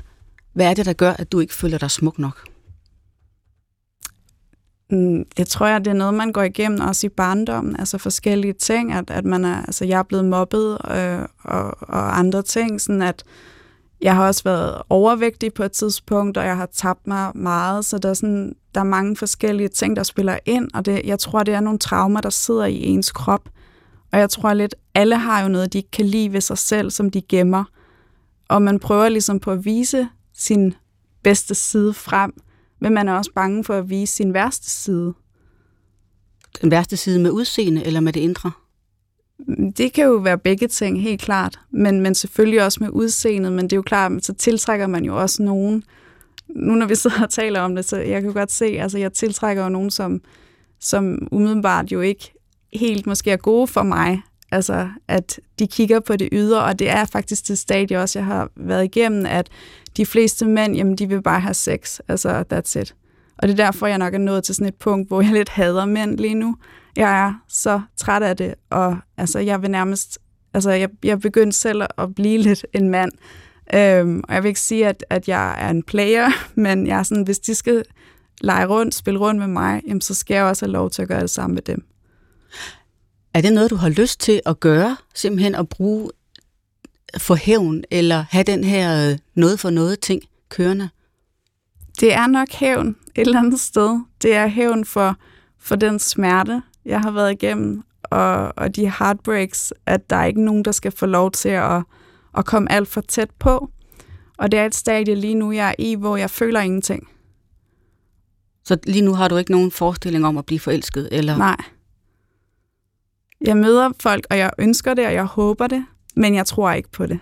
hvad 0.52 0.70
er 0.70 0.74
det, 0.74 0.86
der 0.86 0.92
gør, 0.92 1.12
at 1.12 1.32
du 1.32 1.40
ikke 1.40 1.54
føler 1.54 1.78
dig 1.78 1.90
smuk 1.90 2.18
nok? 2.18 2.48
Mm, 4.90 5.24
det 5.36 5.48
tror 5.48 5.66
jeg, 5.66 5.84
det 5.84 5.90
er 5.90 5.94
noget, 5.94 6.14
man 6.14 6.32
går 6.32 6.42
igennem 6.42 6.80
også 6.80 7.06
i 7.06 7.10
barndommen. 7.10 7.76
Altså 7.78 7.98
forskellige 7.98 8.52
ting, 8.52 8.92
at, 8.92 9.10
at 9.10 9.24
man 9.24 9.44
er, 9.44 9.56
altså 9.56 9.84
jeg 9.84 9.98
er 9.98 10.02
blevet 10.02 10.24
mobbet 10.24 10.78
øh, 10.90 11.18
og, 11.42 11.64
og 11.80 12.18
andre 12.18 12.42
ting, 12.42 12.80
sådan 12.80 13.02
at 13.02 13.24
jeg 14.04 14.14
har 14.14 14.26
også 14.26 14.44
været 14.44 14.82
overvægtig 14.88 15.54
på 15.54 15.62
et 15.62 15.72
tidspunkt, 15.72 16.36
og 16.36 16.44
jeg 16.44 16.56
har 16.56 16.66
tabt 16.66 17.06
mig 17.06 17.32
meget, 17.34 17.84
så 17.84 17.98
der 17.98 18.08
er, 18.08 18.14
sådan, 18.14 18.54
der 18.74 18.80
er 18.80 18.84
mange 18.84 19.16
forskellige 19.16 19.68
ting, 19.68 19.96
der 19.96 20.02
spiller 20.02 20.38
ind, 20.46 20.68
og 20.74 20.86
det, 20.86 21.02
jeg 21.04 21.18
tror, 21.18 21.42
det 21.42 21.54
er 21.54 21.60
nogle 21.60 21.78
traumer, 21.78 22.20
der 22.20 22.30
sidder 22.30 22.64
i 22.64 22.82
ens 22.82 23.12
krop. 23.12 23.48
Og 24.12 24.18
jeg 24.18 24.30
tror 24.30 24.54
lidt, 24.54 24.74
alle 24.94 25.16
har 25.16 25.42
jo 25.42 25.48
noget, 25.48 25.72
de 25.72 25.78
ikke 25.78 25.90
kan 25.90 26.06
lide 26.06 26.32
ved 26.32 26.40
sig 26.40 26.58
selv, 26.58 26.90
som 26.90 27.10
de 27.10 27.22
gemmer 27.22 27.64
og 28.48 28.62
man 28.62 28.78
prøver 28.78 29.08
ligesom 29.08 29.40
på 29.40 29.52
at 29.52 29.64
vise 29.64 30.08
sin 30.32 30.74
bedste 31.22 31.54
side 31.54 31.94
frem, 31.94 32.42
men 32.80 32.94
man 32.94 33.08
er 33.08 33.12
også 33.12 33.30
bange 33.34 33.64
for 33.64 33.74
at 33.74 33.90
vise 33.90 34.14
sin 34.14 34.34
værste 34.34 34.70
side. 34.70 35.14
Den 36.62 36.70
værste 36.70 36.96
side 36.96 37.20
med 37.20 37.30
udseende 37.30 37.84
eller 37.84 38.00
med 38.00 38.12
det 38.12 38.20
indre? 38.20 38.50
Det 39.76 39.92
kan 39.92 40.04
jo 40.04 40.14
være 40.14 40.38
begge 40.38 40.68
ting, 40.68 41.02
helt 41.02 41.20
klart. 41.20 41.60
Men, 41.70 42.00
men 42.00 42.14
selvfølgelig 42.14 42.64
også 42.64 42.78
med 42.80 42.90
udseendet, 42.90 43.52
men 43.52 43.64
det 43.64 43.72
er 43.72 43.76
jo 43.76 43.82
klart, 43.82 44.24
så 44.24 44.34
tiltrækker 44.34 44.86
man 44.86 45.04
jo 45.04 45.20
også 45.20 45.42
nogen. 45.42 45.84
Nu 46.48 46.74
når 46.74 46.86
vi 46.86 46.94
sidder 46.94 47.22
og 47.22 47.30
taler 47.30 47.60
om 47.60 47.74
det, 47.74 47.84
så 47.84 47.96
jeg 47.96 48.22
kan 48.22 48.32
godt 48.32 48.52
se, 48.52 48.64
altså 48.64 48.98
jeg 48.98 49.12
tiltrækker 49.12 49.62
jo 49.62 49.68
nogen, 49.68 49.90
som, 49.90 50.20
som 50.80 51.28
umiddelbart 51.32 51.92
jo 51.92 52.00
ikke 52.00 52.32
helt 52.72 53.06
måske 53.06 53.30
er 53.30 53.36
gode 53.36 53.66
for 53.66 53.82
mig, 53.82 54.22
Altså, 54.54 54.88
at 55.08 55.40
de 55.58 55.66
kigger 55.66 56.00
på 56.00 56.16
det 56.16 56.28
ydre, 56.32 56.64
og 56.64 56.78
det 56.78 56.90
er 56.90 57.04
faktisk 57.04 57.48
det 57.48 57.58
stadie 57.58 57.98
også, 57.98 58.18
jeg 58.18 58.26
har 58.26 58.48
været 58.56 58.84
igennem, 58.84 59.26
at 59.26 59.48
de 59.96 60.06
fleste 60.06 60.46
mænd, 60.46 60.76
jamen, 60.76 60.96
de 60.96 61.08
vil 61.08 61.22
bare 61.22 61.40
have 61.40 61.54
sex. 61.54 61.98
Altså, 62.08 62.44
that's 62.52 62.80
it. 62.80 62.94
Og 63.38 63.48
det 63.48 63.60
er 63.60 63.64
derfor, 63.64 63.86
jeg 63.86 63.98
nok 63.98 64.14
er 64.14 64.18
nået 64.18 64.44
til 64.44 64.54
sådan 64.54 64.68
et 64.68 64.74
punkt, 64.74 65.08
hvor 65.08 65.20
jeg 65.22 65.32
lidt 65.32 65.48
hader 65.48 65.84
mænd 65.84 66.18
lige 66.18 66.34
nu. 66.34 66.56
Jeg 66.96 67.26
er 67.26 67.34
så 67.48 67.80
træt 67.96 68.22
af 68.22 68.36
det, 68.36 68.54
og 68.70 68.96
altså, 69.16 69.38
jeg 69.38 69.62
vil 69.62 69.70
nærmest... 69.70 70.18
Altså, 70.54 70.70
jeg, 70.70 70.88
jeg 71.04 71.20
begyndte 71.20 71.58
selv 71.58 71.82
at 71.98 72.14
blive 72.14 72.38
lidt 72.38 72.66
en 72.72 72.88
mand. 72.88 73.12
Øhm, 73.74 74.22
og 74.28 74.34
jeg 74.34 74.42
vil 74.42 74.48
ikke 74.48 74.60
sige, 74.60 74.88
at, 74.88 75.04
at 75.10 75.28
jeg 75.28 75.56
er 75.58 75.70
en 75.70 75.82
player, 75.82 76.28
men 76.60 76.86
jeg 76.86 76.98
er 76.98 77.02
sådan, 77.02 77.24
hvis 77.24 77.38
de 77.38 77.54
skal 77.54 77.84
lege 78.40 78.66
rundt, 78.66 78.94
spille 78.94 79.20
rundt 79.20 79.40
med 79.40 79.48
mig, 79.48 79.82
jamen, 79.86 80.00
så 80.00 80.14
skal 80.14 80.34
jeg 80.34 80.44
også 80.44 80.66
have 80.66 80.72
lov 80.72 80.90
til 80.90 81.02
at 81.02 81.08
gøre 81.08 81.20
det 81.20 81.30
samme 81.30 81.54
med 81.54 81.62
dem. 81.62 81.84
Er 83.34 83.40
det 83.40 83.52
noget, 83.52 83.70
du 83.70 83.76
har 83.76 83.88
lyst 83.88 84.20
til 84.20 84.40
at 84.46 84.60
gøre? 84.60 84.96
Simpelthen 85.14 85.54
at 85.54 85.68
bruge 85.68 86.10
for 87.18 87.34
hævn, 87.34 87.84
eller 87.90 88.24
have 88.30 88.44
den 88.44 88.64
her 88.64 89.10
øh, 89.10 89.18
noget 89.34 89.60
for 89.60 89.70
noget 89.70 90.00
ting 90.00 90.22
kørende? 90.48 90.88
Det 92.00 92.14
er 92.14 92.26
nok 92.26 92.52
hævn 92.52 92.88
et 92.88 93.26
eller 93.26 93.38
andet 93.38 93.60
sted. 93.60 94.00
Det 94.22 94.34
er 94.34 94.46
hævn 94.46 94.84
for, 94.84 95.16
for 95.58 95.76
den 95.76 95.98
smerte, 95.98 96.62
jeg 96.86 97.00
har 97.00 97.10
været 97.10 97.32
igennem, 97.32 97.82
og, 98.02 98.52
og 98.56 98.76
de 98.76 98.92
heartbreaks, 98.98 99.72
at 99.86 100.10
der 100.10 100.16
er 100.16 100.24
ikke 100.24 100.44
nogen, 100.44 100.64
der 100.64 100.72
skal 100.72 100.92
få 100.92 101.06
lov 101.06 101.30
til 101.30 101.48
at, 101.48 101.82
at 102.38 102.44
komme 102.44 102.72
alt 102.72 102.88
for 102.88 103.00
tæt 103.00 103.30
på. 103.38 103.70
Og 104.38 104.52
det 104.52 104.60
er 104.60 104.66
et 104.66 104.74
stadie 104.74 105.14
lige 105.14 105.34
nu, 105.34 105.52
jeg 105.52 105.68
er 105.68 105.74
i, 105.78 105.94
hvor 105.94 106.16
jeg 106.16 106.30
føler 106.30 106.60
ingenting. 106.60 107.08
Så 108.64 108.78
lige 108.86 109.02
nu 109.02 109.14
har 109.14 109.28
du 109.28 109.36
ikke 109.36 109.50
nogen 109.50 109.70
forestilling 109.70 110.26
om 110.26 110.38
at 110.38 110.46
blive 110.46 110.60
forelsket? 110.60 111.08
Eller? 111.12 111.36
Nej. 111.36 111.56
Jeg 113.40 113.56
møder 113.56 113.90
folk, 114.00 114.26
og 114.30 114.38
jeg 114.38 114.50
ønsker 114.58 114.94
det, 114.94 115.06
og 115.06 115.14
jeg 115.14 115.24
håber 115.24 115.66
det, 115.66 115.86
men 116.16 116.34
jeg 116.34 116.46
tror 116.46 116.72
ikke 116.72 116.90
på 116.90 117.06
det. 117.06 117.20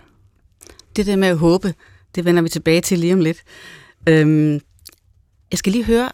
Det 0.95 1.05
der 1.05 1.15
med 1.15 1.27
at 1.27 1.37
håbe, 1.37 1.73
det 2.15 2.25
vender 2.25 2.41
vi 2.41 2.49
tilbage 2.49 2.81
til 2.81 2.99
lige 2.99 3.13
om 3.13 3.19
lidt. 3.19 3.43
Øhm, 4.09 4.59
jeg 5.51 5.59
skal 5.59 5.71
lige 5.71 5.85
høre, 5.85 6.09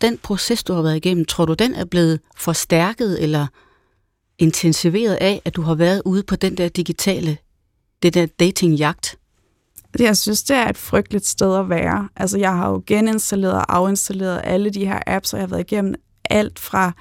den 0.00 0.18
proces, 0.18 0.64
du 0.64 0.72
har 0.72 0.82
været 0.82 0.96
igennem, 0.96 1.24
tror 1.24 1.44
du, 1.44 1.54
den 1.54 1.74
er 1.74 1.84
blevet 1.84 2.20
forstærket 2.36 3.22
eller 3.22 3.46
intensiveret 4.38 5.14
af, 5.14 5.42
at 5.44 5.56
du 5.56 5.62
har 5.62 5.74
været 5.74 6.02
ude 6.04 6.22
på 6.22 6.36
den 6.36 6.56
der 6.56 6.68
digitale, 6.68 7.38
det 8.02 8.14
der 8.14 8.26
datingjagt? 8.26 9.18
Jeg 9.98 10.16
synes, 10.16 10.42
det 10.42 10.56
er 10.56 10.68
et 10.68 10.76
frygteligt 10.76 11.26
sted 11.26 11.56
at 11.56 11.68
være. 11.68 12.08
Altså, 12.16 12.38
jeg 12.38 12.52
har 12.52 12.70
jo 12.70 12.82
geninstalleret 12.86 13.54
og 13.54 13.76
afinstalleret 13.76 14.40
alle 14.44 14.70
de 14.70 14.86
her 14.86 14.98
apps, 15.06 15.32
og 15.32 15.38
jeg 15.38 15.42
har 15.42 15.50
været 15.50 15.72
igennem 15.72 15.94
alt 16.30 16.58
fra... 16.58 16.92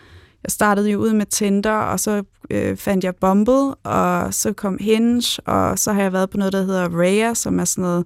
Jeg 0.43 0.51
startede 0.51 0.89
jo 0.89 0.99
ud 0.99 1.13
med 1.13 1.25
Tinder, 1.25 1.71
og 1.71 1.99
så 1.99 2.23
øh, 2.49 2.77
fandt 2.77 3.03
jeg 3.03 3.15
Bumble, 3.15 3.75
og 3.75 4.33
så 4.33 4.53
kom 4.53 4.77
Hinge, 4.81 5.41
og 5.45 5.79
så 5.79 5.93
har 5.93 6.01
jeg 6.01 6.13
været 6.13 6.29
på 6.29 6.37
noget, 6.37 6.53
der 6.53 6.63
hedder 6.63 6.89
Raya, 6.89 7.33
som 7.33 7.59
er 7.59 7.65
sådan 7.65 7.81
noget 7.81 8.05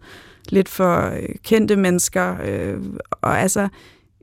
lidt 0.50 0.70
for 0.70 1.10
øh, 1.10 1.36
kendte 1.44 1.76
mennesker. 1.76 2.38
Øh, 2.44 2.78
og 3.12 3.40
altså, 3.40 3.68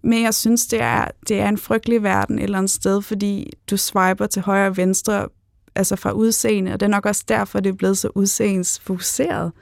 men 0.07 0.23
jeg 0.23 0.35
synes, 0.35 0.67
det 0.67 0.81
er, 0.81 1.09
det 1.29 1.41
er 1.41 1.49
en 1.49 1.59
frygtelig 1.59 2.03
verden 2.03 2.39
et 2.39 2.43
eller 2.43 2.59
andet 2.59 2.71
sted, 2.71 3.03
fordi 3.03 3.53
du 3.71 3.77
swiper 3.77 4.27
til 4.27 4.43
højre 4.43 4.67
og 4.67 4.77
venstre, 4.77 5.29
altså 5.75 5.97
fra 5.97 6.11
udseende, 6.11 6.73
og 6.73 6.81
det 6.81 6.87
er 6.87 6.91
nok 6.91 7.07
også 7.07 7.25
derfor, 7.29 7.61
det 7.61 7.71
er 7.71 7.75
blevet 7.75 7.99
så 7.99 8.09
udseendesfokuseret. 8.15 9.53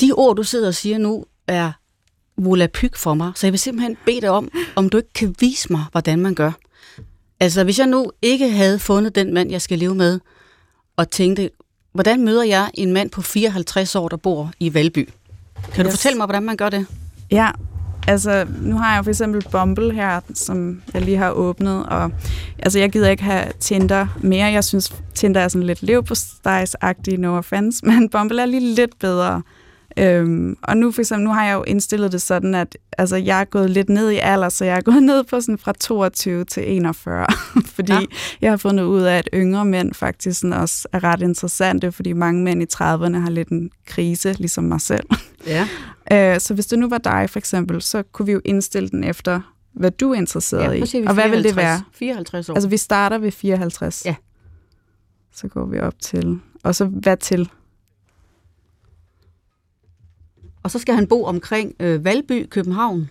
De 0.00 0.12
ord, 0.12 0.36
du 0.36 0.42
sidder 0.42 0.68
og 0.68 0.74
siger 0.74 0.98
nu, 0.98 1.24
er 1.46 1.72
volapyk 2.36 2.96
for 2.96 3.14
mig, 3.14 3.32
så 3.34 3.46
jeg 3.46 3.52
vil 3.52 3.60
simpelthen 3.60 3.96
bede 4.06 4.20
dig 4.20 4.30
om, 4.30 4.50
om 4.76 4.88
du 4.88 4.96
ikke 4.96 5.12
kan 5.12 5.34
vise 5.40 5.72
mig, 5.72 5.84
hvordan 5.92 6.18
man 6.18 6.34
gør. 6.34 6.52
Altså, 7.40 7.64
hvis 7.64 7.78
jeg 7.78 7.86
nu 7.86 8.10
ikke 8.22 8.50
havde 8.50 8.78
fundet 8.78 9.14
den 9.14 9.34
mand, 9.34 9.50
jeg 9.50 9.62
skal 9.62 9.78
leve 9.78 9.94
med, 9.94 10.20
og 10.96 11.10
tænkte, 11.10 11.50
hvordan 11.92 12.24
møder 12.24 12.44
jeg 12.44 12.70
en 12.74 12.92
mand 12.92 13.10
på 13.10 13.22
54 13.22 13.94
år, 13.94 14.08
der 14.08 14.16
bor 14.16 14.52
i 14.60 14.74
Valby? 14.74 15.08
Kan 15.72 15.84
du 15.84 15.88
yes. 15.88 15.94
fortælle 15.94 16.16
mig, 16.16 16.26
hvordan 16.26 16.42
man 16.42 16.56
gør 16.56 16.68
det? 16.68 16.86
Ja, 17.30 17.50
altså 18.08 18.46
nu 18.62 18.76
har 18.76 18.94
jeg 18.94 19.04
for 19.04 19.10
eksempel 19.10 19.44
Bumble 19.52 19.94
her, 19.94 20.20
som 20.34 20.82
jeg 20.94 21.02
lige 21.02 21.16
har 21.16 21.30
åbnet, 21.30 21.86
og 21.86 22.10
altså 22.58 22.78
jeg 22.78 22.90
gider 22.90 23.10
ikke 23.10 23.22
have 23.22 23.44
Tinder 23.60 24.06
mere. 24.22 24.46
Jeg 24.46 24.64
synes, 24.64 24.94
Tinder 25.14 25.40
er 25.40 25.48
sådan 25.48 25.66
lidt 25.66 25.82
lev 25.82 26.04
på 26.04 26.14
no 27.18 27.36
offense, 27.36 27.84
men 27.86 28.08
Bumble 28.08 28.42
er 28.42 28.46
lige 28.46 28.74
lidt 28.74 28.98
bedre. 28.98 29.42
Øhm, 29.98 30.56
og 30.62 30.76
nu 30.76 30.92
for 30.92 31.00
eksempel, 31.00 31.24
nu 31.24 31.30
har 31.30 31.46
jeg 31.46 31.54
jo 31.54 31.62
indstillet 31.62 32.12
det 32.12 32.22
sådan, 32.22 32.54
at 32.54 32.78
altså, 32.98 33.16
jeg 33.16 33.40
er 33.40 33.44
gået 33.44 33.70
lidt 33.70 33.88
ned 33.88 34.10
i 34.10 34.16
alder, 34.16 34.48
så 34.48 34.64
jeg 34.64 34.76
er 34.76 34.80
gået 34.80 35.02
ned 35.12 35.24
på 35.24 35.40
sådan 35.40 35.58
fra 35.58 35.72
22 35.80 36.44
til 36.44 36.62
41, 36.66 37.26
fordi 37.76 37.92
ja. 37.92 38.00
jeg 38.40 38.52
har 38.52 38.56
fundet 38.56 38.84
ud 38.84 39.02
af, 39.02 39.18
at 39.18 39.28
yngre 39.34 39.64
mænd 39.64 39.94
faktisk 39.94 40.40
sådan 40.40 40.52
også 40.52 40.88
er 40.92 41.04
ret 41.04 41.22
interessante, 41.22 41.92
fordi 41.92 42.12
mange 42.12 42.42
mænd 42.42 42.62
i 42.62 42.66
30'erne 42.74 43.18
har 43.18 43.30
lidt 43.30 43.48
en 43.48 43.70
krise, 43.86 44.32
ligesom 44.32 44.64
mig 44.64 44.80
selv. 44.80 45.06
Ja. 45.46 45.68
Øh, 46.12 46.40
så 46.40 46.54
hvis 46.54 46.66
det 46.66 46.78
nu 46.78 46.88
var 46.88 46.98
dig 46.98 47.30
for 47.30 47.38
eksempel, 47.38 47.82
så 47.82 48.02
kunne 48.02 48.26
vi 48.26 48.32
jo 48.32 48.40
indstille 48.44 48.88
den 48.88 49.04
efter, 49.04 49.40
hvad 49.72 49.90
du 49.90 50.10
er 50.10 50.14
interesseret 50.14 50.62
ja, 50.62 50.70
i. 50.70 50.80
Og 50.80 50.88
54, 50.88 51.14
hvad 51.14 51.28
vil 51.36 51.44
det 51.44 51.56
være? 51.56 51.82
54 51.92 52.48
år. 52.48 52.54
Altså 52.54 52.68
vi 52.68 52.76
starter 52.76 53.18
ved 53.18 53.30
54. 53.30 54.04
Ja. 54.06 54.14
Så 55.32 55.48
går 55.48 55.66
vi 55.66 55.80
op 55.80 55.98
til. 56.00 56.40
Og 56.62 56.74
så 56.74 56.84
hvad 56.84 57.16
til? 57.16 57.50
Og 60.62 60.70
så 60.70 60.78
skal 60.78 60.94
han 60.94 61.06
bo 61.06 61.24
omkring 61.24 61.74
øh, 61.80 62.04
Valby, 62.04 62.46
København. 62.50 63.10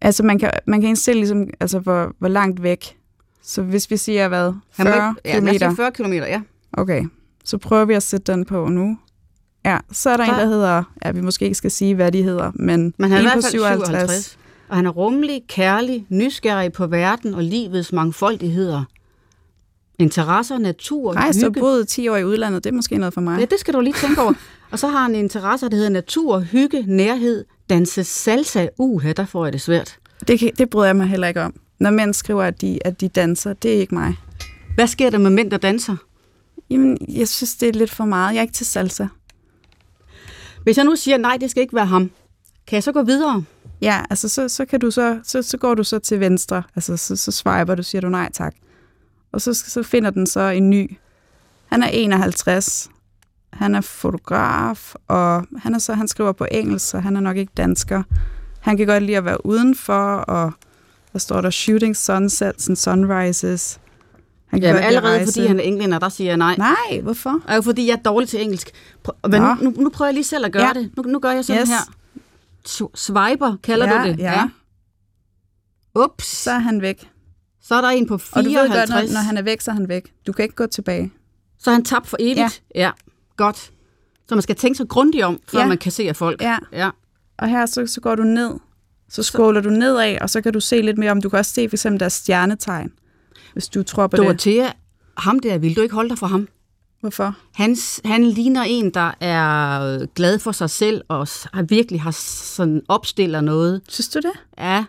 Altså 0.00 0.22
man 0.22 0.38
kan, 0.38 0.50
man 0.66 0.80
kan 0.80 0.88
indstille 0.88 1.20
ligesom, 1.20 1.46
altså 1.60 1.78
hvor, 1.78 2.14
hvor 2.18 2.28
langt 2.28 2.62
væk. 2.62 2.98
Så 3.42 3.62
hvis 3.62 3.90
vi 3.90 3.96
siger 3.96 4.28
hvad? 4.28 4.52
40 4.70 5.14
ja, 5.24 5.40
km? 5.40 5.46
Ja, 5.46 5.72
40 5.72 5.92
km, 5.92 6.12
ja. 6.12 6.42
Okay, 6.72 7.04
så 7.44 7.58
prøver 7.58 7.84
vi 7.84 7.94
at 7.94 8.02
sætte 8.02 8.32
den 8.32 8.44
på 8.44 8.68
nu. 8.68 8.98
Ja, 9.64 9.78
så 9.92 10.10
er 10.10 10.16
der, 10.16 10.24
der 10.24 10.32
en, 10.32 10.38
der 10.40 10.46
hedder, 10.46 10.82
ja, 11.04 11.10
vi 11.10 11.20
måske 11.20 11.44
ikke 11.44 11.54
skal 11.54 11.70
sige, 11.70 11.94
hvad 11.94 12.12
de 12.12 12.22
hedder, 12.22 12.52
men, 12.54 12.94
men 12.98 13.10
han 13.10 13.12
er 13.12 13.20
i 13.20 13.22
hvert 13.22 13.32
fald 13.32 13.50
57. 13.50 13.90
57. 13.90 14.38
Og 14.68 14.76
han 14.76 14.86
er 14.86 14.90
rummelig, 14.90 15.42
kærlig, 15.48 16.06
nysgerrig 16.08 16.72
på 16.72 16.86
verden 16.86 17.34
og 17.34 17.42
livets 17.42 17.92
mangfoldigheder. 17.92 18.84
Interesser, 19.98 20.58
natur, 20.58 21.14
Nej, 21.14 21.26
hygge. 21.26 21.40
så 21.40 21.50
boet 21.50 21.88
10 21.88 22.08
år 22.08 22.16
i 22.16 22.24
udlandet, 22.24 22.64
det 22.64 22.70
er 22.70 22.74
måske 22.74 22.98
noget 22.98 23.14
for 23.14 23.20
mig. 23.20 23.40
Ja, 23.40 23.44
det 23.44 23.60
skal 23.60 23.74
du 23.74 23.80
lige 23.80 23.94
tænke 23.94 24.22
over. 24.22 24.32
og 24.72 24.78
så 24.78 24.88
har 24.88 25.02
han 25.02 25.14
interesser, 25.14 25.68
der 25.68 25.76
hedder 25.76 25.90
natur, 25.90 26.40
hygge, 26.40 26.84
nærhed, 26.86 27.44
danse 27.70 28.04
salsa. 28.04 28.66
Uha, 28.78 29.12
der 29.12 29.26
får 29.26 29.46
jeg 29.46 29.52
det 29.52 29.60
svært. 29.60 29.98
Det, 30.28 30.38
kan, 30.38 30.50
det 30.58 30.70
bryder 30.70 30.86
jeg 30.86 30.96
mig 30.96 31.06
heller 31.06 31.28
ikke 31.28 31.42
om. 31.42 31.54
Når 31.78 31.90
mænd 31.90 32.14
skriver, 32.14 32.42
at 32.42 32.60
de, 32.60 32.78
at 32.84 33.00
de 33.00 33.08
danser, 33.08 33.52
det 33.52 33.74
er 33.74 33.78
ikke 33.78 33.94
mig. 33.94 34.16
Hvad 34.74 34.86
sker 34.86 35.10
der 35.10 35.18
med 35.18 35.30
mænd, 35.30 35.50
der 35.50 35.56
danser? 35.56 35.96
Jamen, 36.70 36.98
jeg 37.08 37.28
synes, 37.28 37.56
det 37.56 37.68
er 37.68 37.72
lidt 37.72 37.90
for 37.90 38.04
meget. 38.04 38.34
Jeg 38.34 38.38
er 38.38 38.42
ikke 38.42 38.54
til 38.54 38.66
salsa. 38.66 39.06
Hvis 40.64 40.76
jeg 40.76 40.84
nu 40.84 40.96
siger, 40.96 41.16
nej, 41.18 41.36
det 41.40 41.50
skal 41.50 41.60
ikke 41.60 41.74
være 41.74 41.86
ham, 41.86 42.10
kan 42.66 42.76
jeg 42.76 42.82
så 42.82 42.92
gå 42.92 43.02
videre? 43.02 43.44
Ja, 43.80 44.02
altså 44.10 44.28
så, 44.28 44.48
så, 44.48 44.64
kan 44.64 44.80
du 44.80 44.90
så, 44.90 45.20
så, 45.22 45.42
så 45.42 45.56
går 45.56 45.74
du 45.74 45.84
så 45.84 45.98
til 45.98 46.20
venstre, 46.20 46.62
altså 46.76 46.96
så, 46.96 47.16
så 47.16 47.32
swiper 47.32 47.74
du, 47.74 47.82
siger 47.82 48.00
du 48.00 48.08
nej 48.08 48.30
tak. 48.32 48.54
Og 49.32 49.40
så, 49.40 49.54
så 49.54 49.82
finder 49.82 50.10
den 50.10 50.26
så 50.26 50.40
en 50.40 50.70
ny. 50.70 50.96
Han 51.66 51.82
er 51.82 51.88
51, 51.88 52.90
han 53.52 53.74
er 53.74 53.80
fotograf, 53.80 54.94
og 55.08 55.46
han, 55.58 55.74
er 55.74 55.78
så, 55.78 55.94
han 55.94 56.08
skriver 56.08 56.32
på 56.32 56.46
engelsk, 56.50 56.88
så 56.88 56.98
han 56.98 57.16
er 57.16 57.20
nok 57.20 57.36
ikke 57.36 57.52
dansker. 57.56 58.02
Han 58.60 58.76
kan 58.76 58.86
godt 58.86 59.02
lide 59.02 59.16
at 59.16 59.24
være 59.24 59.46
udenfor, 59.46 60.14
og 60.16 60.52
der 61.12 61.18
står 61.18 61.40
der 61.40 61.50
shooting 61.50 61.96
sunsets 61.96 62.68
and 62.68 62.76
sunrises. 62.76 63.80
Han 64.46 64.62
Jamen 64.62 64.82
allerede 64.82 65.16
rejse. 65.16 65.32
fordi 65.32 65.46
han 65.46 65.60
er 65.60 65.64
englænder, 65.64 65.98
der 65.98 66.08
siger 66.08 66.30
jeg 66.30 66.36
nej. 66.36 66.56
Nej, 66.56 67.00
hvorfor? 67.00 67.42
Er 67.48 67.54
jo 67.54 67.62
fordi 67.62 67.86
jeg 67.86 67.92
er 67.92 68.02
dårlig 68.02 68.28
til 68.28 68.42
engelsk. 68.42 68.70
Men 69.28 69.42
nu, 69.42 69.54
nu, 69.60 69.70
nu 69.70 69.88
prøver 69.88 70.06
jeg 70.06 70.14
lige 70.14 70.24
selv 70.24 70.44
at 70.46 70.52
gøre 70.52 70.66
ja. 70.66 70.72
det. 70.72 70.90
Nu, 70.96 71.02
nu 71.02 71.18
gør 71.18 71.30
jeg 71.30 71.44
sådan 71.44 71.62
yes. 71.62 71.68
her. 71.68 72.90
Swiper, 72.94 73.56
kalder 73.62 73.86
ja, 73.86 73.98
du 73.98 74.08
det? 74.08 74.18
Ja. 74.18 74.32
ja. 74.32 74.48
Ups. 75.94 76.26
Så 76.26 76.50
er 76.50 76.58
han 76.58 76.82
væk. 76.82 77.10
Så 77.62 77.74
er 77.74 77.80
der 77.80 77.88
en 77.88 78.06
på 78.06 78.18
54. 78.18 78.36
Og 78.36 78.44
du 78.44 78.50
ved 78.50 78.80
godt, 78.80 78.90
når, 78.90 79.12
når 79.14 79.20
han 79.20 79.36
er 79.36 79.42
væk, 79.42 79.60
så 79.60 79.70
er 79.70 79.74
han 79.74 79.88
væk. 79.88 80.12
Du 80.26 80.32
kan 80.32 80.42
ikke 80.42 80.54
gå 80.54 80.66
tilbage. 80.66 81.12
Så 81.58 81.70
er 81.70 81.74
han 81.74 81.84
tabt 81.84 82.06
for 82.06 82.16
evigt? 82.20 82.62
Ja. 82.74 82.80
ja. 82.80 82.90
Godt. 83.36 83.70
Så 84.28 84.34
man 84.34 84.42
skal 84.42 84.56
tænke 84.56 84.76
sig 84.76 84.88
grundigt 84.88 85.24
om, 85.24 85.40
før 85.48 85.60
ja. 85.60 85.66
man 85.66 85.78
kan 85.78 85.92
se 85.92 86.08
af 86.08 86.16
folk. 86.16 86.42
Ja. 86.42 86.58
ja. 86.72 86.90
Og 87.38 87.48
her 87.48 87.66
så, 87.66 87.86
så 87.86 88.00
går 88.00 88.14
du 88.14 88.22
ned. 88.22 88.50
Så 89.08 89.22
scroller 89.22 89.62
så. 89.62 89.68
du 89.68 89.74
nedad, 89.74 90.18
og 90.20 90.30
så 90.30 90.40
kan 90.40 90.52
du 90.52 90.60
se 90.60 90.82
lidt 90.82 90.98
mere 90.98 91.10
om. 91.10 91.20
Du 91.20 91.28
kan 91.28 91.38
også 91.38 91.52
se 91.52 91.68
for 91.68 91.76
eksempel 91.76 92.00
deres 92.00 92.12
stjernetegn, 92.12 92.92
hvis 93.54 93.68
du 93.68 93.82
tror 93.82 94.06
på 94.06 94.16
Dorothea, 94.16 94.64
det. 94.64 94.72
ham 95.18 95.38
der, 95.38 95.58
vil 95.58 95.76
du 95.76 95.80
ikke 95.80 95.94
holde 95.94 96.10
dig 96.10 96.18
for 96.18 96.26
ham? 96.26 96.48
Hvorfor? 97.00 97.36
Han, 97.54 97.76
han 98.04 98.24
ligner 98.24 98.62
en, 98.62 98.90
der 98.90 99.10
er 99.20 100.06
glad 100.06 100.38
for 100.38 100.52
sig 100.52 100.70
selv, 100.70 101.02
og 101.08 101.28
har 101.52 101.62
virkelig 101.62 102.00
har 102.00 102.10
sådan 102.10 102.82
opstiller 102.88 103.40
noget. 103.40 103.82
Synes 103.88 104.08
du 104.08 104.18
det? 104.18 104.32
Ja. 104.58 104.84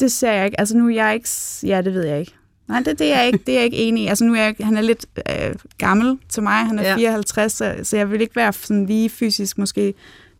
Det 0.00 0.12
ser 0.12 0.32
jeg 0.32 0.44
ikke. 0.44 0.60
Altså 0.60 0.76
nu 0.76 0.88
er 0.88 0.94
jeg 0.94 1.14
ikke... 1.14 1.28
Ja, 1.62 1.82
det 1.82 1.94
ved 1.94 2.04
jeg 2.04 2.20
ikke. 2.20 2.34
Nej, 2.68 2.80
det, 2.80 2.98
det, 2.98 3.12
er 3.12 3.18
jeg 3.18 3.26
ikke, 3.26 3.38
det 3.46 3.52
er 3.52 3.56
jeg 3.56 3.64
ikke 3.64 3.76
enig 3.76 4.04
i. 4.04 4.06
Altså 4.06 4.24
nu 4.24 4.34
er 4.34 4.42
jeg, 4.42 4.54
han 4.60 4.76
er 4.76 4.80
lidt 4.80 5.06
øh, 5.30 5.54
gammel 5.78 6.18
til 6.28 6.42
mig. 6.42 6.66
Han 6.66 6.78
er 6.78 6.90
ja. 6.90 6.96
54, 6.96 7.52
så, 7.52 7.74
så 7.82 7.96
jeg 7.96 8.10
vil 8.10 8.20
ikke 8.20 8.36
være 8.36 8.52
sådan 8.52 8.86
lige 8.86 9.10
fysisk 9.10 9.58
måske... 9.58 9.94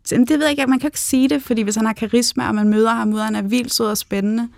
Det 0.09 0.29
ved 0.29 0.41
jeg 0.41 0.51
ikke, 0.51 0.67
man 0.67 0.79
kan 0.79 0.87
ikke 0.87 0.99
sige 0.99 1.29
det, 1.29 1.43
fordi 1.43 1.61
hvis 1.61 1.75
han 1.75 1.85
har 1.85 1.93
karisma, 1.93 2.47
og 2.47 2.55
man 2.55 2.69
møder 2.69 2.89
ham 2.89 3.13
og 3.13 3.25
han 3.25 3.35
er 3.35 3.41
vildt 3.41 3.73
sød 3.73 3.85
og 3.85 3.97
spændende, 3.97 4.49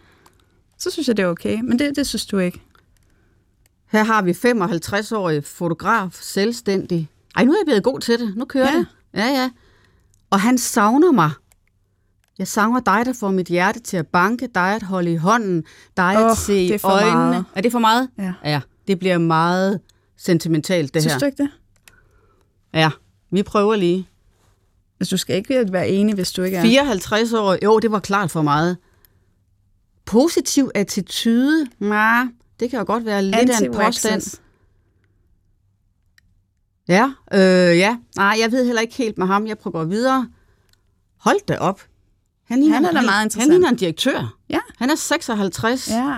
så 0.78 0.92
synes 0.92 1.08
jeg, 1.08 1.18
det 1.18 1.24
er 1.24 1.28
okay. 1.28 1.60
Men 1.64 1.80
det, 1.80 1.96
det 1.96 2.08
synes 2.08 2.26
du 2.26 2.38
ikke. 2.38 2.62
Her 3.92 4.04
har 4.04 4.22
vi 4.22 4.32
55-årig 4.32 5.44
fotograf, 5.44 6.12
selvstændig. 6.12 7.10
Ej, 7.36 7.44
nu 7.44 7.52
er 7.52 7.58
jeg 7.58 7.66
blevet 7.66 7.84
god 7.84 8.00
til 8.00 8.20
det. 8.20 8.36
Nu 8.36 8.46
kører 8.46 8.72
ja. 8.72 8.78
det. 8.78 8.88
Ja, 9.14 9.26
ja. 9.26 9.50
Og 10.30 10.40
han 10.40 10.58
savner 10.58 11.12
mig. 11.12 11.32
Jeg 12.40 12.48
savner 12.48 12.80
dig, 12.80 13.06
der 13.06 13.14
får 13.14 13.32
mit 13.32 13.48
hjerte 13.48 13.80
til 13.80 13.98
at 13.98 14.08
banke, 14.08 14.50
dig 14.56 14.76
at 14.76 14.84
holde 14.84 15.12
i 15.12 15.16
hånden, 15.16 15.64
dig 15.98 16.26
oh, 16.26 16.32
at 16.32 16.38
se 16.38 16.62
i 16.62 16.78
øjnene. 16.84 17.16
Meget. 17.16 17.46
Er 17.56 17.62
det 17.62 17.72
for 17.72 17.80
meget? 17.80 18.10
Ja. 18.18 18.34
Ja, 18.44 18.62
det 18.88 19.00
bliver 19.00 19.18
meget 19.18 19.80
sentimentalt, 20.18 20.94
det 20.94 21.02
Synes 21.02 21.14
her. 21.14 21.20
Synes 21.20 21.36
du 21.38 21.44
ikke 21.44 21.44
det? 21.44 21.60
Ja, 22.74 22.90
vi 23.32 23.44
prøver 23.44 23.76
lige. 23.76 24.08
Altså, 25.00 25.16
du 25.16 25.18
skal 25.18 25.36
ikke 25.36 25.66
være 25.72 25.90
enig, 25.90 26.16
hvis 26.16 26.32
du 26.32 26.42
ikke 26.44 26.58
er... 26.58 26.62
54 26.62 27.34
år, 27.34 27.58
jo, 27.64 27.80
det 27.80 27.92
var 27.92 28.00
klart 28.00 28.32
for 28.32 28.42
meget. 28.42 28.78
Positiv 30.06 30.72
attitude, 30.76 31.68
nej, 31.80 32.26
det 32.62 32.70
kan 32.70 32.80
jo 32.80 32.86
godt 32.88 33.06
være 33.06 33.24
lidt 33.24 33.50
af 33.50 33.62
en 33.66 33.74
påstand. 33.74 34.40
Ja, 36.88 37.12
øh, 37.34 37.78
ja. 37.78 37.98
Nej, 38.16 38.38
jeg 38.42 38.52
ved 38.52 38.66
heller 38.66 38.82
ikke 38.82 38.96
helt 38.96 39.18
med 39.18 39.28
ham. 39.28 39.48
Jeg 39.48 39.58
prøver 39.58 39.84
videre. 39.84 40.28
Hold 41.18 41.46
da 41.48 41.58
op. 41.58 41.82
ligner- 42.50 42.74
Han 42.76 42.86
er 42.86 42.92
da 42.92 43.02
meget 43.02 43.10
Han 43.12 43.26
interessant. 43.26 43.52
ligner 43.54 43.70
en 43.70 43.76
direktør. 43.76 44.36
Ja. 44.50 44.60
Han 44.78 44.90
er 44.90 44.96
56. 44.96 45.90
Ja. 45.90 46.16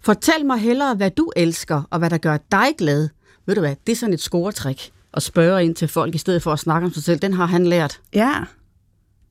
Fortæl 0.00 0.46
mig 0.46 0.58
hellere, 0.58 0.94
hvad 0.94 1.10
du 1.10 1.32
elsker, 1.36 1.82
og 1.90 1.98
hvad 1.98 2.10
der 2.10 2.18
gør 2.18 2.36
dig 2.52 2.66
glad. 2.78 3.08
Ved 3.46 3.54
du 3.54 3.60
hvad, 3.60 3.76
det 3.86 3.92
er 3.92 3.96
sådan 3.96 4.12
et 4.12 4.20
scoretrik 4.20 4.92
at 5.14 5.22
spørge 5.22 5.64
ind 5.64 5.74
til 5.74 5.88
folk, 5.88 6.14
i 6.14 6.18
stedet 6.18 6.42
for 6.42 6.52
at 6.52 6.58
snakke 6.58 6.86
om 6.86 6.92
sig 6.92 7.02
selv. 7.04 7.18
Den 7.18 7.32
har 7.32 7.46
han 7.46 7.66
lært. 7.66 8.00
Ja. 8.14 8.34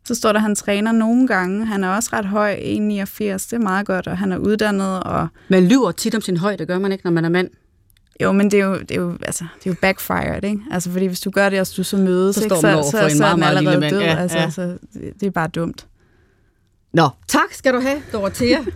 Så 0.09 0.15
står 0.15 0.31
der, 0.31 0.39
at 0.39 0.41
han 0.41 0.55
træner 0.55 0.91
nogle 0.91 1.27
gange. 1.27 1.65
Han 1.65 1.83
er 1.83 1.89
også 1.89 2.09
ret 2.13 2.25
høj, 2.25 2.55
1,89. 2.55 2.59
Det 2.59 3.53
er 3.53 3.57
meget 3.57 3.85
godt, 3.85 4.07
og 4.07 4.17
han 4.17 4.31
er 4.31 4.37
uddannet. 4.37 5.03
Og... 5.03 5.27
Man 5.47 5.67
lyver 5.67 5.91
tit 5.91 6.15
om 6.15 6.21
sin 6.21 6.37
højde, 6.37 6.65
gør 6.65 6.79
man 6.79 6.91
ikke, 6.91 7.03
når 7.03 7.11
man 7.11 7.25
er 7.25 7.29
mand. 7.29 7.49
Jo, 8.21 8.31
men 8.31 8.51
det 8.51 8.59
er 8.59 8.65
jo, 8.65 8.79
det 8.79 8.91
er 8.91 8.95
jo, 8.95 9.17
altså, 9.25 9.43
det 9.59 9.65
er 9.65 9.69
jo 9.69 9.75
backfired, 9.81 10.43
ikke? 10.43 10.61
Altså, 10.71 10.91
fordi 10.91 11.05
hvis 11.05 11.19
du 11.19 11.29
gør 11.29 11.49
det, 11.49 11.59
og 11.59 11.67
du 11.77 11.83
så 11.83 11.97
mødes, 11.97 12.35
Så 12.35 12.43
ikke, 12.43 12.55
så, 12.55 12.61
for 12.61 12.67
en 12.67 12.83
så, 12.83 13.17
så 13.17 13.17
meget, 13.37 13.55
er 13.55 13.59
den 13.59 13.67
allerede 13.67 13.89
død. 13.89 14.01
Ja, 14.01 14.15
altså, 14.15 14.37
ja. 14.37 14.49
Så, 14.49 14.77
det, 14.93 15.27
er 15.27 15.31
bare 15.31 15.47
dumt. 15.47 15.87
Nå, 16.93 17.09
tak 17.27 17.53
skal 17.53 17.73
du 17.73 17.79
have, 17.79 18.01
Dorothea. 18.13 18.59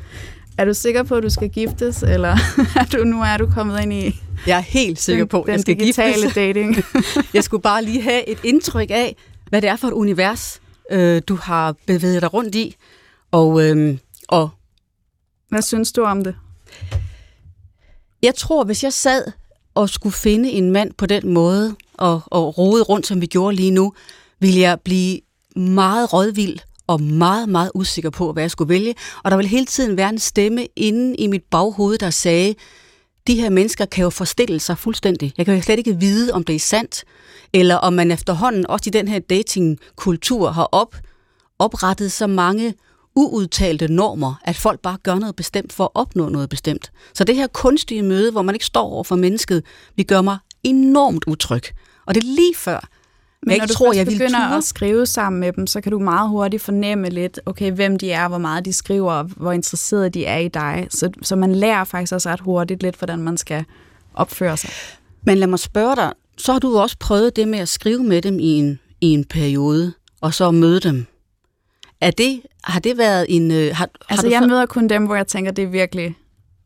Er 0.57 0.65
du 0.65 0.73
sikker 0.73 1.03
på, 1.03 1.15
at 1.15 1.23
du 1.23 1.29
skal 1.29 1.49
giftes, 1.49 2.03
eller 2.03 2.37
er 2.81 2.85
du, 2.93 3.03
nu 3.03 3.21
er 3.21 3.37
du 3.37 3.47
kommet 3.55 3.81
ind 3.81 3.93
i 3.93 4.21
Jeg 4.47 4.57
er 4.57 4.61
helt 4.61 4.99
sikker 4.99 5.25
på, 5.25 5.41
at 5.41 5.51
jeg 5.51 5.59
skal 5.59 5.79
digitale 5.79 6.13
giftes. 6.13 6.33
dating? 6.33 6.75
Jeg 7.33 7.43
skulle 7.43 7.61
bare 7.61 7.83
lige 7.83 8.01
have 8.01 8.29
et 8.29 8.37
indtryk 8.43 8.89
af, 8.89 9.15
hvad 9.49 9.61
det 9.61 9.69
er 9.69 9.75
for 9.75 9.87
et 9.87 9.93
univers, 9.93 10.61
øh, 10.91 11.21
du 11.27 11.35
har 11.35 11.75
bevæget 11.87 12.21
dig 12.21 12.33
rundt 12.33 12.55
i. 12.55 12.75
Og, 13.31 13.63
øh, 13.63 13.97
og 14.27 14.49
Hvad 15.49 15.61
synes 15.61 15.91
du 15.91 16.03
om 16.03 16.23
det? 16.23 16.35
jeg 18.23 18.35
tror, 18.35 18.63
hvis 18.63 18.83
jeg 18.83 18.93
sad 18.93 19.25
og 19.75 19.89
skulle 19.89 20.13
finde 20.13 20.49
en 20.51 20.71
mand 20.71 20.93
på 20.93 21.05
den 21.05 21.33
måde, 21.33 21.75
og, 21.93 22.21
og 22.25 22.57
rode 22.57 22.83
rundt, 22.83 23.07
som 23.07 23.21
vi 23.21 23.25
gjorde 23.25 23.55
lige 23.55 23.71
nu, 23.71 23.93
ville 24.39 24.59
jeg 24.59 24.79
blive 24.81 25.19
meget 25.55 26.13
rådvild 26.13 26.59
og 26.87 27.01
meget, 27.01 27.49
meget 27.49 27.71
usikker 27.75 28.09
på, 28.09 28.33
hvad 28.33 28.43
jeg 28.43 28.51
skulle 28.51 28.69
vælge. 28.69 28.95
Og 29.23 29.31
der 29.31 29.37
ville 29.37 29.49
hele 29.49 29.65
tiden 29.65 29.97
være 29.97 30.09
en 30.09 30.19
stemme 30.19 30.67
inde 30.75 31.15
i 31.15 31.27
mit 31.27 31.43
baghoved, 31.51 31.97
der 31.97 32.09
sagde, 32.09 32.55
de 33.27 33.35
her 33.35 33.49
mennesker 33.49 33.85
kan 33.85 34.03
jo 34.03 34.09
forstille 34.09 34.59
sig 34.59 34.77
fuldstændig. 34.77 35.33
Jeg 35.37 35.45
kan 35.45 35.55
jo 35.55 35.61
slet 35.61 35.77
ikke 35.77 35.99
vide, 35.99 36.33
om 36.33 36.43
det 36.43 36.55
er 36.55 36.59
sandt, 36.59 37.03
eller 37.53 37.75
om 37.75 37.93
man 37.93 38.11
efterhånden 38.11 38.67
også 38.67 38.83
i 38.87 38.91
den 38.91 39.07
her 39.07 39.19
datingkultur 39.19 40.49
har 40.51 40.69
op, 40.71 40.95
oprettet 41.59 42.11
så 42.11 42.27
mange 42.27 42.73
uudtalte 43.15 43.87
normer, 43.87 44.35
at 44.45 44.55
folk 44.55 44.79
bare 44.79 44.97
gør 45.03 45.15
noget 45.15 45.35
bestemt 45.35 45.73
for 45.73 45.83
at 45.83 45.89
opnå 45.93 46.29
noget 46.29 46.49
bestemt. 46.49 46.91
Så 47.13 47.23
det 47.23 47.35
her 47.35 47.47
kunstige 47.47 48.03
møde, 48.03 48.31
hvor 48.31 48.41
man 48.41 48.55
ikke 48.55 48.65
står 48.65 48.83
over 48.89 49.03
for 49.03 49.15
mennesket, 49.15 49.63
vi 49.95 50.03
gør 50.03 50.21
mig 50.21 50.37
enormt 50.63 51.23
utryg. 51.27 51.63
Og 52.05 52.15
det 52.15 52.23
er 52.23 52.27
lige 52.27 52.55
før, 52.55 52.87
Men 53.41 53.49
jeg 53.51 53.57
når 53.57 53.63
ikke 53.63 53.71
du 53.71 53.77
tror, 53.77 53.93
jeg 53.93 54.05
begynder 54.05 54.47
ture. 54.47 54.57
at 54.57 54.63
skrive 54.63 55.05
sammen 55.05 55.39
med 55.39 55.53
dem, 55.53 55.67
så 55.67 55.81
kan 55.81 55.91
du 55.91 55.99
meget 55.99 56.29
hurtigt 56.29 56.63
fornemme 56.63 57.09
lidt, 57.09 57.39
okay, 57.45 57.71
hvem 57.71 57.97
de 57.99 58.11
er, 58.11 58.27
hvor 58.27 58.37
meget 58.37 58.65
de 58.65 58.73
skriver, 58.73 59.13
og 59.13 59.23
hvor 59.23 59.51
interesserede 59.51 60.09
de 60.09 60.25
er 60.25 60.37
i 60.37 60.47
dig. 60.47 60.87
Så, 60.89 61.09
så 61.21 61.35
man 61.35 61.55
lærer 61.55 61.83
faktisk 61.83 62.13
også 62.13 62.29
ret 62.29 62.39
hurtigt 62.39 62.83
lidt, 62.83 62.95
hvordan 62.95 63.19
man 63.19 63.37
skal 63.37 63.65
opføre 64.13 64.57
sig. 64.57 64.69
Men 65.23 65.37
lad 65.37 65.47
mig 65.47 65.59
spørge 65.59 65.95
dig, 65.95 66.13
så 66.37 66.51
har 66.51 66.59
du 66.59 66.77
også 66.77 66.97
prøvet 66.99 67.35
det 67.35 67.47
med 67.47 67.59
at 67.59 67.69
skrive 67.69 68.03
med 68.03 68.21
dem 68.21 68.39
i 68.39 68.59
en, 68.59 68.79
i 69.01 69.07
en 69.07 69.25
periode, 69.25 69.93
og 70.21 70.33
så 70.33 70.51
møde 70.51 70.79
dem. 70.79 71.05
Er 72.01 72.11
det, 72.11 72.41
har 72.63 72.79
det 72.79 72.97
været 72.97 73.25
en... 73.29 73.51
øh, 73.51 73.75
Har, 73.75 73.89
Altså, 74.09 74.25
har 74.25 74.29
du 74.29 74.33
jeg 74.33 74.41
så, 74.41 74.47
møder 74.47 74.65
kun 74.65 74.87
dem, 74.87 75.05
hvor 75.05 75.15
jeg 75.15 75.27
tænker, 75.27 75.51
det 75.51 75.63
er 75.63 75.67
virkelig, 75.67 76.15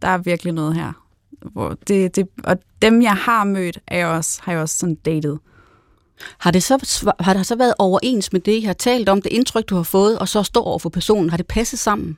der 0.01 0.07
er 0.07 0.17
virkelig 0.17 0.53
noget 0.53 0.75
her. 0.75 0.93
Hvor 1.51 1.77
det, 1.87 2.15
det, 2.15 2.27
og 2.43 2.57
dem, 2.81 3.01
jeg 3.01 3.15
har 3.15 3.43
mødt, 3.43 3.79
er 3.87 3.97
jeg 3.97 4.07
også, 4.07 4.39
har 4.43 4.51
jeg 4.51 4.61
også 4.61 4.77
sådan 4.77 4.95
datet. 4.95 5.39
har, 6.37 6.51
det 6.51 6.63
så, 6.63 7.13
har 7.19 7.33
det 7.33 7.45
så 7.45 7.55
været 7.55 7.73
overens 7.79 8.33
med 8.33 8.41
det, 8.41 8.51
I 8.51 8.61
har 8.61 8.73
talt 8.73 9.09
om, 9.09 9.21
det 9.21 9.31
indtryk, 9.31 9.69
du 9.69 9.75
har 9.75 9.83
fået, 9.83 10.19
og 10.19 10.27
så 10.27 10.43
står 10.43 10.63
over 10.63 10.79
for 10.79 10.89
personen? 10.89 11.29
Har 11.29 11.37
det 11.37 11.47
passet 11.47 11.79
sammen? 11.79 12.17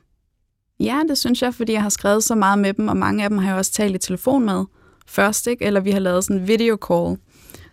Ja, 0.80 1.00
det 1.08 1.18
synes 1.18 1.42
jeg, 1.42 1.54
fordi 1.54 1.72
jeg 1.72 1.82
har 1.82 1.88
skrevet 1.88 2.24
så 2.24 2.34
meget 2.34 2.58
med 2.58 2.74
dem, 2.74 2.88
og 2.88 2.96
mange 2.96 3.24
af 3.24 3.30
dem 3.30 3.38
har 3.38 3.48
jeg 3.48 3.56
også 3.58 3.72
talt 3.72 3.94
i 3.94 3.98
telefon 3.98 4.44
med 4.44 4.64
først, 5.06 5.46
ikke? 5.46 5.64
eller 5.64 5.80
vi 5.80 5.90
har 5.90 5.98
lavet 6.00 6.24
sådan 6.24 6.40
en 6.40 6.48
video 6.48 6.78
call. 6.88 7.16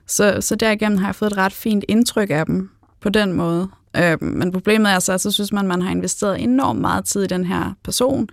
Så, 0.07 0.37
så 0.41 0.55
derigennem 0.55 0.97
har 0.97 1.07
jeg 1.07 1.15
fået 1.15 1.31
et 1.31 1.37
ret 1.37 1.53
fint 1.53 1.85
indtryk 1.87 2.29
af 2.29 2.45
dem 2.45 2.69
på 3.01 3.09
den 3.09 3.33
måde. 3.33 3.69
Øh, 3.97 4.23
men 4.23 4.51
problemet 4.51 4.91
er 4.91 4.99
så, 4.99 5.13
at 5.13 5.21
så 5.21 5.31
synes 5.31 5.51
man, 5.51 5.67
man 5.67 5.81
har 5.81 5.91
investeret 5.91 6.41
enormt 6.43 6.81
meget 6.81 7.05
tid 7.05 7.23
i 7.23 7.27
den 7.27 7.45
her 7.45 7.73
person, 7.83 8.29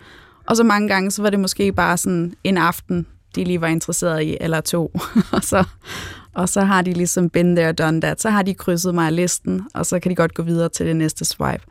og 0.46 0.56
så 0.56 0.62
mange 0.62 0.88
gange, 0.88 1.10
så 1.10 1.22
var 1.22 1.30
det 1.30 1.40
måske 1.40 1.72
bare 1.72 1.96
sådan 1.96 2.34
en 2.44 2.58
aften, 2.58 3.06
de 3.34 3.44
lige 3.44 3.60
var 3.60 3.66
interesseret 3.66 4.22
i, 4.22 4.36
eller 4.40 4.60
to. 4.60 5.00
og, 5.32 5.42
så, 5.42 5.64
og 6.34 6.48
så 6.48 6.60
har 6.60 6.82
de 6.82 6.92
ligesom 6.92 7.30
been 7.30 7.56
there, 7.56 7.72
done 7.72 8.00
that. 8.00 8.20
Så 8.20 8.30
har 8.30 8.42
de 8.42 8.54
krydset 8.54 8.94
mig 8.94 9.06
af 9.06 9.16
listen, 9.16 9.62
og 9.74 9.86
så 9.86 9.98
kan 9.98 10.10
de 10.10 10.16
godt 10.16 10.34
gå 10.34 10.42
videre 10.42 10.68
til 10.68 10.86
det 10.86 10.96
næste 10.96 11.24
swipe. 11.24 11.64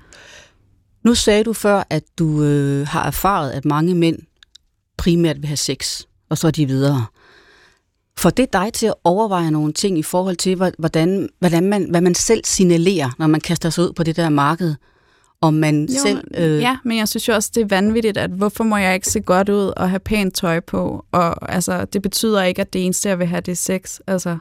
Nu 1.03 1.15
sagde 1.15 1.43
du 1.43 1.53
før, 1.53 1.83
at 1.89 2.03
du 2.19 2.43
øh, 2.43 2.87
har 2.87 3.03
erfaret, 3.07 3.51
at 3.51 3.65
mange 3.65 3.95
mænd 3.95 4.17
primært 4.97 5.37
vil 5.37 5.47
have 5.47 5.57
sex, 5.57 6.01
og 6.29 6.37
så 6.37 6.47
er 6.47 6.51
de 6.51 6.65
videre. 6.65 7.05
For 8.17 8.29
det 8.29 8.53
dig 8.53 8.73
til 8.73 8.85
at 8.85 8.93
overveje 9.03 9.51
nogle 9.51 9.73
ting 9.73 9.97
i 9.99 10.03
forhold 10.03 10.35
til, 10.35 10.55
hvor- 10.55 10.71
hvordan, 10.77 11.29
hvordan 11.39 11.63
man, 11.69 11.89
hvad 11.89 12.01
man 12.01 12.15
selv 12.15 12.41
signalerer, 12.45 13.09
når 13.19 13.27
man 13.27 13.41
kaster 13.41 13.69
sig 13.69 13.83
ud 13.83 13.93
på 13.93 14.03
det 14.03 14.15
der 14.15 14.29
marked. 14.29 14.75
Om 15.41 15.53
man 15.53 15.85
Jo, 15.85 16.01
selv... 16.01 16.23
øh... 16.37 16.59
Ja, 16.61 16.77
men 16.85 16.97
jeg 16.97 17.07
synes 17.07 17.27
jo 17.27 17.33
også, 17.33 17.51
det 17.55 17.61
er 17.61 17.67
vanvittigt, 17.67 18.17
at 18.17 18.29
hvorfor 18.29 18.63
må 18.63 18.77
jeg 18.77 18.93
ikke 18.95 19.07
se 19.07 19.19
godt 19.19 19.49
ud 19.49 19.73
og 19.77 19.89
have 19.89 19.99
pænt 19.99 20.35
tøj 20.35 20.59
på? 20.59 21.05
Og 21.11 21.51
altså, 21.53 21.85
det 21.85 22.01
betyder 22.01 22.43
ikke, 22.43 22.61
at 22.61 22.73
det 22.73 22.85
eneste, 22.85 23.09
jeg 23.09 23.19
vil 23.19 23.27
have, 23.27 23.41
det 23.41 23.51
er 23.51 23.55
sex. 23.55 23.99
Altså, 24.07 24.37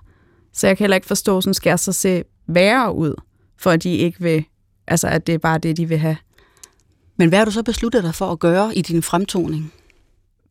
så 0.53 0.67
jeg 0.67 0.77
kan 0.77 0.85
heller 0.85 0.95
ikke 0.95 1.07
forstå, 1.07 1.41
sådan 1.41 1.55
skal 1.55 1.71
jeg 1.71 1.79
så 1.79 1.93
se 1.93 2.25
værre 2.47 2.95
ud, 2.95 3.15
for 3.59 3.71
at 3.71 3.83
de 3.83 3.97
ikke 3.97 4.21
vil, 4.21 4.45
altså 4.89 5.09
at 5.09 5.27
det 5.27 5.35
er 5.35 5.39
bare 5.39 5.59
det, 5.59 5.77
de 5.77 5.87
vil 5.89 5.99
have. 5.99 6.17
Men 7.19 7.29
hvad 7.29 7.39
har 7.39 7.45
du 7.45 7.51
så 7.51 7.63
besluttet 7.63 8.05
dig 8.05 8.15
for 8.15 8.33
at 8.33 8.39
gøre 8.39 8.77
i 8.77 8.83
din 8.83 9.03
fremtoning? 9.03 9.73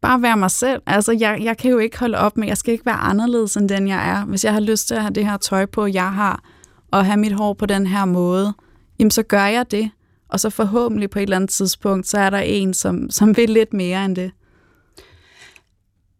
Bare 0.01 0.21
være 0.21 0.37
mig 0.37 0.51
selv. 0.51 0.81
Altså, 0.85 1.11
jeg, 1.11 1.39
jeg 1.43 1.57
kan 1.57 1.71
jo 1.71 1.77
ikke 1.77 1.99
holde 1.99 2.17
op 2.17 2.37
med, 2.37 2.47
jeg 2.47 2.57
skal 2.57 2.71
ikke 2.71 2.85
være 2.85 2.95
anderledes 2.95 3.57
end 3.57 3.69
den, 3.69 3.87
jeg 3.87 4.09
er. 4.09 4.25
Hvis 4.25 4.45
jeg 4.45 4.53
har 4.53 4.59
lyst 4.59 4.87
til 4.87 4.95
at 4.95 5.01
have 5.01 5.13
det 5.13 5.25
her 5.25 5.37
tøj 5.37 5.65
på, 5.65 5.85
jeg 5.85 6.13
har, 6.13 6.43
og 6.91 7.05
have 7.05 7.17
mit 7.17 7.33
hår 7.33 7.53
på 7.53 7.65
den 7.65 7.87
her 7.87 8.05
måde, 8.05 8.53
jamen 8.99 9.11
så 9.11 9.23
gør 9.23 9.45
jeg 9.45 9.71
det. 9.71 9.91
Og 10.29 10.39
så 10.39 10.49
forhåbentlig 10.49 11.09
på 11.09 11.19
et 11.19 11.23
eller 11.23 11.35
andet 11.35 11.49
tidspunkt, 11.49 12.07
så 12.07 12.17
er 12.17 12.29
der 12.29 12.37
en, 12.37 12.73
som, 12.73 13.09
som 13.09 13.37
vil 13.37 13.49
lidt 13.49 13.73
mere 13.73 14.05
end 14.05 14.15
det. 14.15 14.31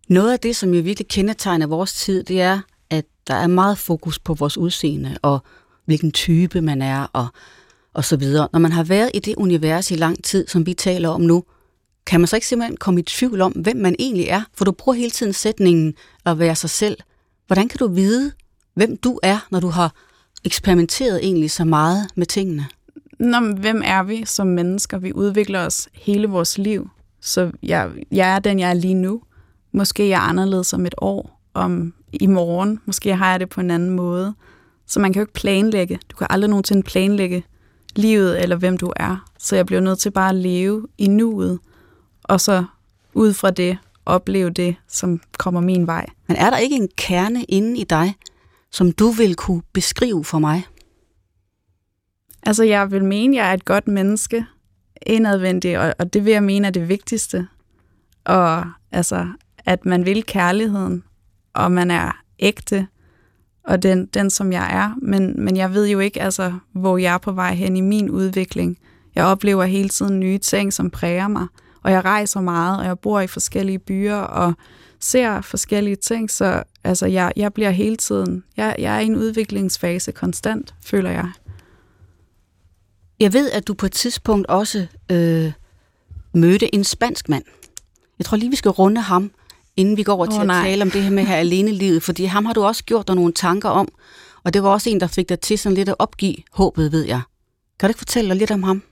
Noget 0.10 0.32
af 0.32 0.40
det, 0.40 0.56
som 0.56 0.74
jo 0.74 0.82
virkelig 0.82 1.08
kendetegner 1.08 1.68
vores 1.68 1.94
tid, 1.94 2.24
det 2.24 2.42
er, 2.42 2.60
at 2.90 3.06
der 3.28 3.34
er 3.34 3.48
meget 3.48 3.78
fokus 3.78 4.20
på 4.20 4.34
vores 4.34 4.58
udseende, 4.58 5.18
og 5.22 5.40
hvilken 5.86 6.12
type 6.12 6.62
man 6.62 6.82
er, 6.82 7.08
og, 7.14 7.28
og 7.94 8.06
så 8.06 8.18
videre. 8.18 8.48
Når 8.54 8.60
man 8.60 8.72
har 8.72 8.84
været 8.84 9.12
i 9.14 9.20
det 9.20 9.36
univers 9.36 9.92
i 9.92 9.96
lang 9.96 10.24
tid, 10.24 10.48
som 10.48 10.66
vi 10.66 10.74
taler 10.74 11.10
om 11.10 11.22
nu, 11.22 11.44
kan 12.06 12.20
man 12.20 12.28
så 12.28 12.36
ikke 12.36 12.48
simpelthen 12.48 12.78
komme 12.78 13.00
i 13.00 13.04
tvivl 13.04 13.42
om, 13.42 13.52
hvem 13.52 13.78
man 13.78 13.96
egentlig 14.00 14.26
er? 14.26 14.42
For 14.54 14.66
du 14.66 14.72
bruger 14.72 14.96
hele 14.96 15.12
tiden 15.12 15.34
sætningen 15.34 15.94
at 16.26 16.40
være 16.40 16.56
sig 16.56 16.70
selv. 16.70 16.98
Hvordan 17.48 17.68
kan 17.68 17.78
du 17.78 17.88
vide, 17.88 18.32
hvem 18.74 18.98
du 18.98 19.20
er, 19.24 19.48
når 19.52 19.60
du 19.60 19.68
har 19.68 19.94
eksperimenteret 20.46 21.20
egentlig 21.24 21.52
så 21.52 21.66
meget 21.66 22.08
med 22.16 22.26
tingene? 22.26 22.68
Nå, 23.20 23.40
men 23.40 23.58
hvem 23.58 23.82
er 23.86 24.04
vi 24.04 24.26
som 24.26 24.48
mennesker? 24.48 24.98
Vi 24.98 25.14
udvikler 25.14 25.66
os 25.66 25.90
hele 25.94 26.28
vores 26.28 26.58
liv. 26.58 26.90
Så 27.22 27.52
jeg, 27.64 27.90
jeg 28.12 28.36
er 28.36 28.40
den, 28.40 28.60
jeg 28.60 28.70
er 28.70 28.74
lige 28.74 28.94
nu. 28.94 29.22
Måske 29.74 30.10
jeg 30.10 30.16
er 30.16 30.30
anderledes 30.30 30.74
om 30.74 30.86
et 30.86 30.96
år, 30.98 31.42
om 31.54 31.94
i 32.14 32.28
morgen. 32.28 32.80
Måske 32.86 33.16
har 33.16 33.32
jeg 33.32 33.40
det 33.40 33.50
på 33.50 33.62
en 33.62 33.72
anden 33.72 33.90
måde. 33.90 34.34
Så 34.88 35.00
man 35.00 35.14
kan 35.14 35.20
jo 35.20 35.24
ikke 35.24 35.34
planlægge. 35.34 36.00
Du 36.12 36.16
kan 36.16 36.28
aldrig 36.30 36.50
nogensinde 36.50 36.84
planlægge 36.84 37.44
livet 37.96 38.42
eller 38.42 38.56
hvem 38.56 38.78
du 38.78 38.94
er. 38.96 39.32
Så 39.40 39.56
jeg 39.56 39.66
bliver 39.66 39.82
nødt 39.82 40.00
til 40.00 40.12
bare 40.12 40.30
at 40.30 40.36
leve 40.36 40.88
i 40.98 41.08
nuet, 41.08 41.60
og 42.24 42.42
så 42.42 42.66
ud 43.14 43.34
fra 43.34 43.52
det 43.52 43.78
opleve 44.06 44.50
det, 44.50 44.76
som 44.88 45.22
kommer 45.38 45.62
min 45.62 45.88
vej. 45.88 46.06
Men 46.28 46.38
er 46.38 46.50
der 46.50 46.58
ikke 46.58 46.76
en 46.76 46.90
kerne 46.98 47.44
inde 47.44 47.80
i 47.80 47.84
dig, 47.84 48.16
som 48.72 48.92
du 48.92 49.10
vil 49.10 49.36
kunne 49.36 49.62
beskrive 49.74 50.24
for 50.24 50.40
mig? 50.40 50.64
Altså, 52.44 52.64
jeg 52.64 52.92
vil 52.92 53.06
mene, 53.06 53.38
at 53.38 53.44
jeg 53.44 53.50
er 53.50 53.54
et 53.54 53.66
godt 53.66 53.88
menneske, 53.88 54.46
indadvendig, 55.06 55.80
og, 55.80 55.94
og 56.00 56.14
det 56.14 56.26
vil 56.26 56.34
jeg 56.34 56.44
mene 56.44 56.68
er 56.68 56.72
det 56.72 56.90
vigtigste. 56.90 57.48
Og 58.24 58.66
altså, 58.92 59.28
at 59.66 59.86
man 59.86 60.06
vil 60.06 60.24
kærligheden, 60.24 61.04
og 61.54 61.72
man 61.72 61.92
er 61.92 62.22
ægte, 62.40 62.88
og 63.64 63.84
den, 63.84 64.06
den 64.06 64.30
som 64.30 64.52
jeg 64.52 64.70
er. 64.74 64.96
Men, 65.02 65.46
men 65.46 65.58
jeg 65.58 65.74
ved 65.74 65.88
jo 65.88 66.00
ikke, 66.00 66.22
altså, 66.22 66.54
hvor 66.72 66.98
jeg 66.98 67.14
er 67.14 67.18
på 67.18 67.32
vej 67.32 67.54
hen 67.54 67.78
i 67.78 67.82
min 67.82 68.10
udvikling. 68.10 68.78
Jeg 69.16 69.26
oplever 69.26 69.64
hele 69.64 69.90
tiden 69.90 70.20
nye 70.20 70.38
ting, 70.38 70.74
som 70.74 70.90
præger 70.90 71.28
mig, 71.28 71.48
og 71.84 71.92
jeg 71.92 72.06
rejser 72.06 72.42
meget, 72.42 72.80
og 72.80 72.86
jeg 72.86 73.00
bor 73.00 73.20
i 73.20 73.28
forskellige 73.28 73.80
byer, 73.80 74.16
og 74.16 74.54
ser 75.00 75.42
forskellige 75.42 75.96
ting, 75.96 76.32
så 76.32 76.64
altså, 76.84 77.06
jeg, 77.06 77.32
jeg 77.36 77.54
bliver 77.54 77.70
hele 77.70 77.96
tiden, 77.96 78.44
jeg, 78.58 78.76
jeg 78.80 78.96
er 78.96 79.00
i 79.00 79.06
en 79.06 79.16
udviklingsfase 79.16 80.12
konstant, 80.12 80.76
føler 80.86 81.10
jeg. 81.10 81.32
Jeg 83.20 83.34
ved, 83.34 83.52
at 83.52 83.68
du 83.68 83.74
på 83.74 83.86
et 83.86 83.92
tidspunkt 83.92 84.48
også 84.48 84.88
øh, 85.12 85.52
mødte 86.34 86.76
en 86.76 86.84
spansk 86.84 87.30
mand. 87.30 87.44
Jeg 88.20 88.26
tror 88.26 88.38
lige, 88.38 88.50
vi 88.50 88.56
skal 88.56 88.72
runde 88.72 89.02
ham, 89.02 89.32
inden 89.76 89.98
vi 89.98 90.04
går 90.04 90.14
over 90.14 90.26
til 90.26 90.36
Åh, 90.36 90.42
at 90.42 90.48
nej. 90.48 90.64
tale 90.64 90.82
om 90.82 90.92
det 90.92 91.04
her 91.04 91.12
med 91.12 91.24
her 91.24 91.36
alene 91.46 91.72
livet, 91.72 92.04
fordi 92.04 92.26
ham 92.26 92.46
har 92.46 92.54
du 92.54 92.64
også 92.64 92.84
gjort 92.84 93.08
dig 93.08 93.16
nogle 93.16 93.34
tanker 93.34 93.70
om, 93.70 93.88
og 94.44 94.54
det 94.54 94.64
var 94.64 94.70
også 94.70 94.90
en, 94.90 95.00
der 95.00 95.08
fik 95.08 95.30
dig 95.30 95.40
til 95.40 95.60
sådan 95.60 95.76
lidt 95.76 95.90
at 95.90 95.96
opgive 96.00 96.36
håbet, 96.52 96.92
ved 96.92 97.06
jeg. 97.06 97.22
Kan 97.80 97.88
du 97.88 97.92
ikke 97.92 97.98
fortælle 97.98 98.36
lidt 98.36 98.52
om 98.52 98.64
ham? 98.64 98.84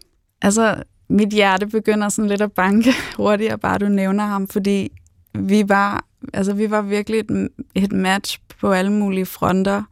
Altså, 0.42 0.84
mit 1.10 1.30
hjerte 1.30 1.68
begynder 1.68 2.10
sådan 2.10 2.30
lidt 2.30 2.42
at 2.42 2.52
banke 2.52 2.94
hurtigere, 3.18 3.58
bare 3.58 3.78
du 3.78 3.88
nævner 3.88 4.26
ham, 4.26 4.48
fordi 4.48 4.92
vi 5.34 5.64
var, 5.68 6.06
altså, 6.34 6.54
vi 6.54 6.72
var 6.72 6.82
virkelig 6.82 7.20
et, 7.20 7.50
et 7.76 7.92
match 7.92 8.40
på 8.60 8.72
alle 8.72 8.92
mulige 8.92 9.26
fronter, 9.26 9.84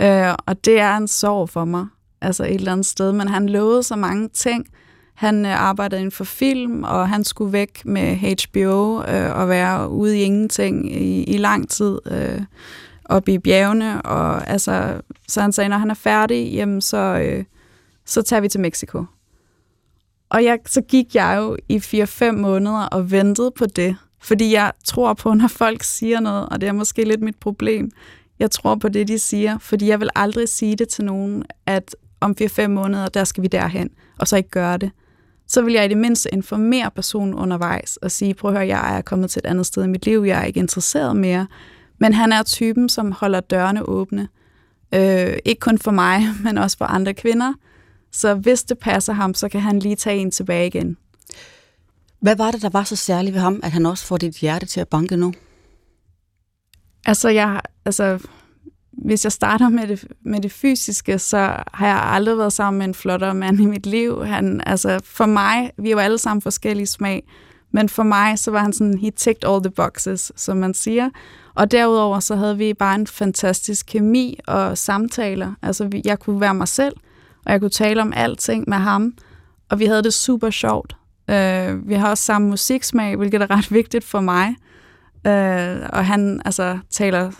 øh, 0.00 0.34
og 0.46 0.64
det 0.64 0.80
er 0.80 0.96
en 0.96 1.08
sorg 1.08 1.48
for 1.48 1.64
mig, 1.64 1.86
altså 2.20 2.44
et 2.44 2.54
eller 2.54 2.72
andet 2.72 2.86
sted, 2.86 3.12
men 3.12 3.28
han 3.28 3.48
lovede 3.48 3.82
så 3.82 3.96
mange 3.96 4.28
ting. 4.28 4.66
Han 5.14 5.46
øh, 5.46 5.60
arbejdede 5.60 6.00
inden 6.00 6.12
for 6.12 6.24
film, 6.24 6.82
og 6.82 7.08
han 7.08 7.24
skulle 7.24 7.52
væk 7.52 7.84
med 7.84 8.16
HBO 8.16 9.02
øh, 9.02 9.38
og 9.38 9.48
være 9.48 9.88
ude 9.88 10.18
i 10.18 10.22
ingenting 10.22 10.92
i, 10.92 11.22
i 11.22 11.36
lang 11.36 11.68
tid 11.68 11.98
øh, 12.06 12.42
oppe 13.04 13.32
i 13.32 13.38
bjergene, 13.38 14.02
og 14.02 14.48
altså, 14.48 15.00
så 15.28 15.40
han 15.40 15.52
sagde, 15.52 15.68
når 15.68 15.78
han 15.78 15.90
er 15.90 15.94
færdig, 15.94 16.52
jamen 16.52 16.80
så, 16.80 16.96
øh, 16.96 17.44
så 18.06 18.22
tager 18.22 18.40
vi 18.40 18.48
til 18.48 18.60
Mexico. 18.60 19.04
Og 20.34 20.44
jeg, 20.44 20.58
så 20.66 20.80
gik 20.80 21.14
jeg 21.14 21.36
jo 21.38 21.56
i 21.68 21.76
4-5 21.76 22.30
måneder 22.32 22.82
og 22.82 23.10
ventede 23.10 23.50
på 23.50 23.66
det, 23.66 23.96
fordi 24.20 24.52
jeg 24.52 24.72
tror 24.84 25.14
på, 25.14 25.34
når 25.34 25.48
folk 25.48 25.82
siger 25.82 26.20
noget, 26.20 26.48
og 26.48 26.60
det 26.60 26.68
er 26.68 26.72
måske 26.72 27.04
lidt 27.04 27.22
mit 27.22 27.36
problem, 27.36 27.90
jeg 28.38 28.50
tror 28.50 28.74
på 28.74 28.88
det, 28.88 29.08
de 29.08 29.18
siger, 29.18 29.58
fordi 29.58 29.88
jeg 29.88 30.00
vil 30.00 30.08
aldrig 30.14 30.48
sige 30.48 30.76
det 30.76 30.88
til 30.88 31.04
nogen, 31.04 31.44
at 31.66 31.96
om 32.20 32.34
4-5 32.42 32.66
måneder, 32.66 33.08
der 33.08 33.24
skal 33.24 33.42
vi 33.42 33.48
derhen, 33.48 33.90
og 34.18 34.28
så 34.28 34.36
ikke 34.36 34.48
gøre 34.48 34.76
det. 34.76 34.90
Så 35.46 35.62
vil 35.62 35.74
jeg 35.74 35.84
i 35.84 35.88
det 35.88 35.96
mindste 35.96 36.34
informere 36.34 36.90
personen 36.90 37.34
undervejs 37.34 37.96
og 37.96 38.10
sige, 38.10 38.34
prøv 38.34 38.50
at 38.50 38.56
høre, 38.56 38.66
jeg 38.66 38.96
er 38.96 39.00
kommet 39.00 39.30
til 39.30 39.40
et 39.44 39.46
andet 39.46 39.66
sted 39.66 39.84
i 39.84 39.88
mit 39.88 40.06
liv, 40.06 40.22
jeg 40.26 40.40
er 40.40 40.44
ikke 40.44 40.60
interesseret 40.60 41.16
mere. 41.16 41.46
Men 41.98 42.12
han 42.12 42.32
er 42.32 42.42
typen, 42.42 42.88
som 42.88 43.12
holder 43.12 43.40
dørene 43.40 43.88
åbne. 43.88 44.28
Øh, 44.94 45.36
ikke 45.44 45.60
kun 45.60 45.78
for 45.78 45.90
mig, 45.90 46.22
men 46.44 46.58
også 46.58 46.78
for 46.78 46.84
andre 46.84 47.14
kvinder. 47.14 47.52
Så 48.14 48.34
hvis 48.34 48.64
det 48.64 48.78
passer 48.78 49.12
ham, 49.12 49.34
så 49.34 49.48
kan 49.48 49.60
han 49.60 49.78
lige 49.78 49.96
tage 49.96 50.18
en 50.18 50.30
tilbage 50.30 50.66
igen. 50.66 50.96
Hvad 52.20 52.36
var 52.36 52.50
det, 52.50 52.62
der 52.62 52.68
var 52.68 52.84
så 52.84 52.96
særligt 52.96 53.34
ved 53.34 53.40
ham, 53.40 53.60
at 53.62 53.72
han 53.72 53.86
også 53.86 54.06
får 54.06 54.16
dit 54.16 54.36
hjerte 54.36 54.66
til 54.66 54.80
at 54.80 54.88
banke 54.88 55.16
nu? 55.16 55.34
Altså, 57.06 57.28
jeg, 57.28 57.60
altså, 57.84 58.18
hvis 58.92 59.24
jeg 59.24 59.32
starter 59.32 59.68
med 59.68 59.88
det, 59.88 60.04
med 60.22 60.40
det 60.40 60.52
fysiske, 60.52 61.18
så 61.18 61.38
har 61.74 61.86
jeg 61.86 62.02
aldrig 62.02 62.38
været 62.38 62.52
sammen 62.52 62.78
med 62.78 62.86
en 62.86 62.94
flottere 62.94 63.34
mand 63.34 63.60
i 63.60 63.66
mit 63.66 63.86
liv. 63.86 64.24
Han, 64.24 64.62
altså, 64.66 65.00
for 65.04 65.26
mig, 65.26 65.70
vi 65.78 65.88
er 65.88 65.92
jo 65.92 65.98
alle 65.98 66.18
sammen 66.18 66.42
forskellige 66.42 66.86
smag, 66.86 67.22
men 67.72 67.88
for 67.88 68.02
mig, 68.02 68.38
så 68.38 68.50
var 68.50 68.58
han 68.58 68.72
sådan, 68.72 68.98
he 68.98 69.10
ticked 69.10 69.50
all 69.50 69.62
the 69.62 69.70
boxes, 69.70 70.32
som 70.36 70.56
man 70.56 70.74
siger. 70.74 71.10
Og 71.54 71.70
derudover, 71.70 72.20
så 72.20 72.36
havde 72.36 72.58
vi 72.58 72.74
bare 72.74 72.94
en 72.94 73.06
fantastisk 73.06 73.86
kemi 73.86 74.38
og 74.46 74.78
samtaler. 74.78 75.54
Altså, 75.62 76.00
jeg 76.04 76.18
kunne 76.18 76.40
være 76.40 76.54
mig 76.54 76.68
selv, 76.68 76.94
og 77.46 77.52
jeg 77.52 77.60
kunne 77.60 77.70
tale 77.70 78.02
om 78.02 78.12
alting 78.16 78.64
med 78.68 78.78
ham, 78.78 79.14
og 79.70 79.78
vi 79.78 79.86
havde 79.86 80.02
det 80.02 80.14
super 80.14 80.50
sjovt. 80.50 80.96
Uh, 81.28 81.88
vi 81.88 81.94
har 81.94 82.10
også 82.10 82.24
samme 82.24 82.48
musiksmag, 82.48 83.16
hvilket 83.16 83.42
er 83.42 83.50
ret 83.50 83.72
vigtigt 83.72 84.04
for 84.04 84.20
mig. 84.20 84.56
Uh, 85.28 85.88
og 85.92 86.06
han 86.06 86.42
altså, 86.44 86.78
taler 86.90 87.30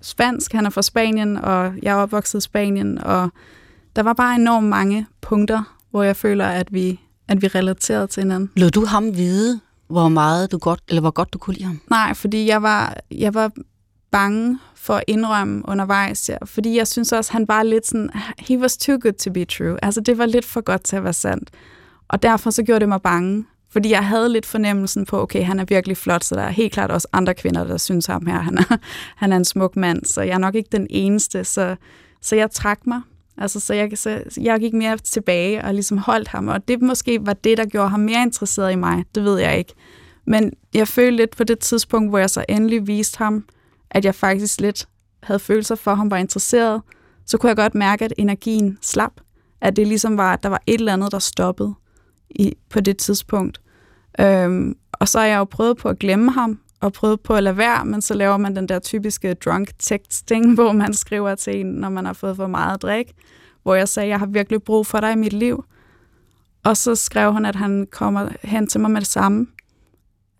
spansk, 0.00 0.52
han 0.52 0.66
er 0.66 0.70
fra 0.70 0.82
Spanien, 0.82 1.36
og 1.36 1.72
jeg 1.82 1.90
er 1.92 1.96
opvokset 1.96 2.38
i 2.38 2.40
Spanien, 2.40 2.98
og 2.98 3.30
der 3.96 4.02
var 4.02 4.12
bare 4.12 4.34
enormt 4.34 4.66
mange 4.66 5.06
punkter, 5.20 5.76
hvor 5.90 6.02
jeg 6.02 6.16
føler, 6.16 6.46
at 6.46 6.72
vi, 6.72 7.00
at 7.28 7.42
vi 7.42 7.46
relaterede 7.46 8.06
til 8.06 8.22
hinanden. 8.22 8.50
Lod 8.56 8.70
du 8.70 8.84
ham 8.84 9.16
vide, 9.16 9.60
hvor 9.88 10.08
meget 10.08 10.52
du 10.52 10.58
godt, 10.58 10.80
eller 10.88 11.00
hvor 11.00 11.10
godt 11.10 11.32
du 11.32 11.38
kunne 11.38 11.54
lide 11.54 11.64
ham? 11.64 11.80
Nej, 11.90 12.14
fordi 12.14 12.46
jeg 12.46 12.62
var, 12.62 12.96
jeg 13.10 13.34
var 13.34 13.50
bange 14.10 14.58
for 14.82 14.94
at 14.94 15.04
indrømme 15.06 15.62
undervejs, 15.68 16.28
ja, 16.28 16.36
fordi 16.44 16.76
jeg 16.76 16.88
synes 16.88 17.12
også, 17.12 17.32
han 17.32 17.48
var 17.48 17.62
lidt 17.62 17.86
sådan, 17.86 18.10
he 18.38 18.58
was 18.58 18.76
too 18.76 18.98
good 19.02 19.12
to 19.12 19.32
be 19.32 19.44
true. 19.44 19.84
Altså, 19.84 20.00
det 20.00 20.18
var 20.18 20.26
lidt 20.26 20.44
for 20.44 20.60
godt 20.60 20.84
til 20.84 20.96
at 20.96 21.04
være 21.04 21.12
sandt. 21.12 21.50
Og 22.08 22.22
derfor 22.22 22.50
så 22.50 22.62
gjorde 22.62 22.80
det 22.80 22.88
mig 22.88 23.02
bange, 23.02 23.44
fordi 23.70 23.90
jeg 23.90 24.06
havde 24.06 24.28
lidt 24.28 24.46
fornemmelsen 24.46 25.06
på, 25.06 25.22
okay, 25.22 25.44
han 25.44 25.60
er 25.60 25.64
virkelig 25.64 25.96
flot, 25.96 26.24
så 26.24 26.34
der 26.34 26.42
er 26.42 26.50
helt 26.50 26.72
klart 26.72 26.90
også 26.90 27.08
andre 27.12 27.34
kvinder, 27.34 27.64
der 27.64 27.76
synes 27.76 28.06
ham 28.06 28.26
her, 28.26 28.38
han 28.38 28.58
er, 28.58 28.76
han 29.22 29.32
er 29.32 29.36
en 29.36 29.44
smuk 29.44 29.76
mand, 29.76 30.04
så 30.04 30.22
jeg 30.22 30.34
er 30.34 30.38
nok 30.38 30.54
ikke 30.54 30.68
den 30.72 30.86
eneste, 30.90 31.44
så, 31.44 31.76
så 32.20 32.36
jeg 32.36 32.50
trak 32.50 32.86
mig. 32.86 33.00
Altså, 33.38 33.60
så 33.60 33.74
jeg, 33.74 33.90
så 33.94 34.20
jeg 34.40 34.60
gik 34.60 34.72
mere 34.72 34.96
tilbage 34.98 35.64
og 35.64 35.74
ligesom 35.74 35.98
holdt 35.98 36.28
ham, 36.28 36.48
og 36.48 36.68
det 36.68 36.82
måske 36.82 37.26
var 37.26 37.32
det, 37.32 37.58
der 37.58 37.66
gjorde 37.66 37.88
ham 37.88 38.00
mere 38.00 38.22
interesseret 38.22 38.72
i 38.72 38.76
mig, 38.76 39.04
det 39.14 39.24
ved 39.24 39.38
jeg 39.38 39.58
ikke. 39.58 39.74
Men 40.24 40.52
jeg 40.74 40.88
følte 40.88 41.16
lidt 41.16 41.36
på 41.36 41.44
det 41.44 41.58
tidspunkt, 41.58 42.10
hvor 42.10 42.18
jeg 42.18 42.30
så 42.30 42.44
endelig 42.48 42.86
viste 42.86 43.18
ham, 43.18 43.44
at 43.92 44.04
jeg 44.04 44.14
faktisk 44.14 44.60
lidt 44.60 44.88
havde 45.22 45.38
følelser 45.38 45.74
for 45.74 45.94
ham, 45.94 46.10
var 46.10 46.16
interesseret, 46.16 46.82
så 47.26 47.38
kunne 47.38 47.48
jeg 47.48 47.56
godt 47.56 47.74
mærke, 47.74 48.04
at 48.04 48.12
energien 48.18 48.78
slap. 48.82 49.12
At 49.60 49.76
det 49.76 49.86
ligesom 49.86 50.16
var, 50.16 50.32
at 50.32 50.42
der 50.42 50.48
var 50.48 50.62
et 50.66 50.78
eller 50.78 50.92
andet, 50.92 51.12
der 51.12 51.18
stoppede 51.18 51.74
i, 52.30 52.54
på 52.70 52.80
det 52.80 52.96
tidspunkt. 52.96 53.60
Øhm, 54.20 54.76
og 54.92 55.08
så 55.08 55.18
har 55.18 55.26
jeg 55.26 55.38
jo 55.38 55.44
prøvet 55.44 55.76
på 55.76 55.88
at 55.88 55.98
glemme 55.98 56.30
ham, 56.30 56.60
og 56.82 56.92
prøvet 56.92 57.20
på 57.20 57.34
at 57.34 57.42
lade 57.42 57.56
være, 57.56 57.84
men 57.84 58.02
så 58.02 58.14
laver 58.14 58.36
man 58.36 58.56
den 58.56 58.68
der 58.68 58.78
typiske 58.78 59.34
drunk 59.34 59.70
texting, 59.78 60.54
hvor 60.54 60.72
man 60.72 60.94
skriver 60.94 61.34
til 61.34 61.60
en, 61.60 61.66
når 61.66 61.88
man 61.88 62.06
har 62.06 62.12
fået 62.12 62.36
for 62.36 62.46
meget 62.46 62.82
drik, 62.82 63.12
hvor 63.62 63.74
jeg 63.74 63.88
sagde, 63.88 64.08
jeg 64.08 64.18
har 64.18 64.26
virkelig 64.26 64.62
brug 64.62 64.86
for 64.86 65.00
dig 65.00 65.12
i 65.12 65.16
mit 65.16 65.32
liv. 65.32 65.64
Og 66.64 66.76
så 66.76 66.94
skrev 66.94 67.32
han, 67.32 67.46
at 67.46 67.56
han 67.56 67.86
kommer 67.90 68.28
hen 68.42 68.66
til 68.66 68.80
mig 68.80 68.90
med 68.90 69.00
det 69.00 69.08
samme, 69.08 69.46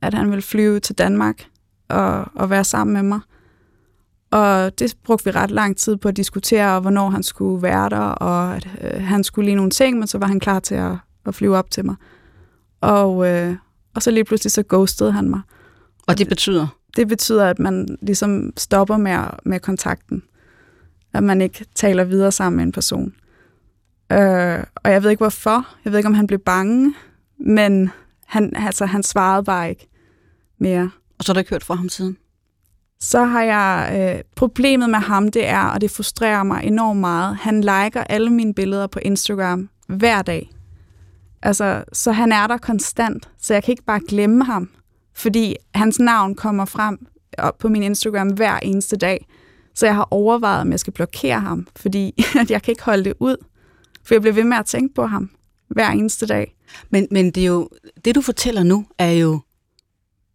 at 0.02 0.14
han 0.14 0.30
vil 0.30 0.42
flyve 0.42 0.80
til 0.80 0.98
Danmark 0.98 1.44
og, 1.88 2.26
og 2.34 2.50
være 2.50 2.64
sammen 2.64 2.94
med 2.94 3.02
mig. 3.02 3.20
Og 4.32 4.78
det 4.78 4.94
brugte 5.04 5.24
vi 5.24 5.30
ret 5.30 5.50
lang 5.50 5.76
tid 5.76 5.96
på 5.96 6.08
at 6.08 6.16
diskutere, 6.16 6.80
hvornår 6.80 7.10
han 7.10 7.22
skulle 7.22 7.62
være 7.62 7.88
der, 7.88 7.98
og 7.98 8.56
at 8.56 8.68
øh, 8.80 9.02
han 9.02 9.24
skulle 9.24 9.44
lige 9.44 9.56
nogle 9.56 9.70
ting, 9.70 9.98
men 9.98 10.08
så 10.08 10.18
var 10.18 10.26
han 10.26 10.40
klar 10.40 10.60
til 10.60 10.74
at, 10.74 10.92
at 11.26 11.34
flyve 11.34 11.56
op 11.56 11.70
til 11.70 11.84
mig. 11.84 11.94
Og, 12.80 13.28
øh, 13.28 13.56
og 13.94 14.02
så 14.02 14.10
lige 14.10 14.24
pludselig 14.24 14.52
så 14.52 14.62
ghostede 14.68 15.12
han 15.12 15.30
mig. 15.30 15.40
Og 16.06 16.18
det 16.18 16.28
betyder? 16.28 16.66
Det 16.96 17.08
betyder, 17.08 17.46
at 17.46 17.58
man 17.58 17.98
ligesom 18.02 18.52
stopper 18.56 18.96
med, 18.96 19.18
med 19.44 19.60
kontakten. 19.60 20.22
At 21.14 21.22
man 21.22 21.40
ikke 21.40 21.64
taler 21.74 22.04
videre 22.04 22.32
sammen 22.32 22.56
med 22.56 22.64
en 22.64 22.72
person. 22.72 23.14
Øh, 24.12 24.64
og 24.74 24.90
jeg 24.90 25.02
ved 25.02 25.10
ikke 25.10 25.20
hvorfor. 25.20 25.68
Jeg 25.84 25.92
ved 25.92 25.98
ikke, 25.98 26.08
om 26.08 26.14
han 26.14 26.26
blev 26.26 26.38
bange, 26.38 26.94
men 27.38 27.90
han, 28.26 28.56
altså, 28.56 28.86
han 28.86 29.02
svarede 29.02 29.44
bare 29.44 29.70
ikke 29.70 29.88
mere. 30.58 30.90
Og 31.18 31.24
så 31.24 31.32
har 31.32 31.34
du 31.34 31.38
ikke 31.38 31.50
hørt 31.50 31.64
fra 31.64 31.74
ham 31.74 31.88
siden? 31.88 32.16
Så 33.02 33.24
har 33.24 33.42
jeg... 33.42 33.98
Øh, 33.98 34.22
problemet 34.36 34.90
med 34.90 34.98
ham, 34.98 35.30
det 35.30 35.46
er, 35.46 35.64
og 35.64 35.80
det 35.80 35.90
frustrerer 35.90 36.42
mig 36.42 36.64
enormt 36.64 37.00
meget, 37.00 37.36
han 37.36 37.60
liker 37.60 38.04
alle 38.04 38.30
mine 38.30 38.54
billeder 38.54 38.86
på 38.86 38.98
Instagram 38.98 39.68
hver 39.86 40.22
dag. 40.22 40.50
Altså, 41.42 41.84
så 41.92 42.12
han 42.12 42.32
er 42.32 42.46
der 42.46 42.58
konstant, 42.58 43.28
så 43.38 43.54
jeg 43.54 43.64
kan 43.64 43.72
ikke 43.72 43.84
bare 43.84 44.00
glemme 44.08 44.44
ham, 44.44 44.70
fordi 45.14 45.56
hans 45.74 45.98
navn 45.98 46.34
kommer 46.34 46.64
frem 46.64 47.06
op 47.38 47.58
på 47.58 47.68
min 47.68 47.82
Instagram 47.82 48.28
hver 48.28 48.58
eneste 48.58 48.96
dag. 48.96 49.26
Så 49.74 49.86
jeg 49.86 49.94
har 49.94 50.08
overvejet, 50.10 50.60
om 50.60 50.70
jeg 50.70 50.80
skal 50.80 50.92
blokere 50.92 51.40
ham, 51.40 51.66
fordi 51.76 52.14
at 52.40 52.50
jeg 52.50 52.62
kan 52.62 52.72
ikke 52.72 52.84
holde 52.84 53.04
det 53.04 53.14
ud. 53.20 53.36
For 54.04 54.14
jeg 54.14 54.20
bliver 54.22 54.34
ved 54.34 54.44
med 54.44 54.56
at 54.56 54.66
tænke 54.66 54.94
på 54.94 55.06
ham 55.06 55.30
hver 55.68 55.90
eneste 55.90 56.26
dag. 56.26 56.54
Men, 56.90 57.08
men 57.10 57.30
det 57.30 57.42
er 57.42 57.46
jo, 57.46 57.68
det 58.04 58.14
du 58.14 58.20
fortæller 58.20 58.62
nu, 58.62 58.86
er 58.98 59.10
jo 59.10 59.40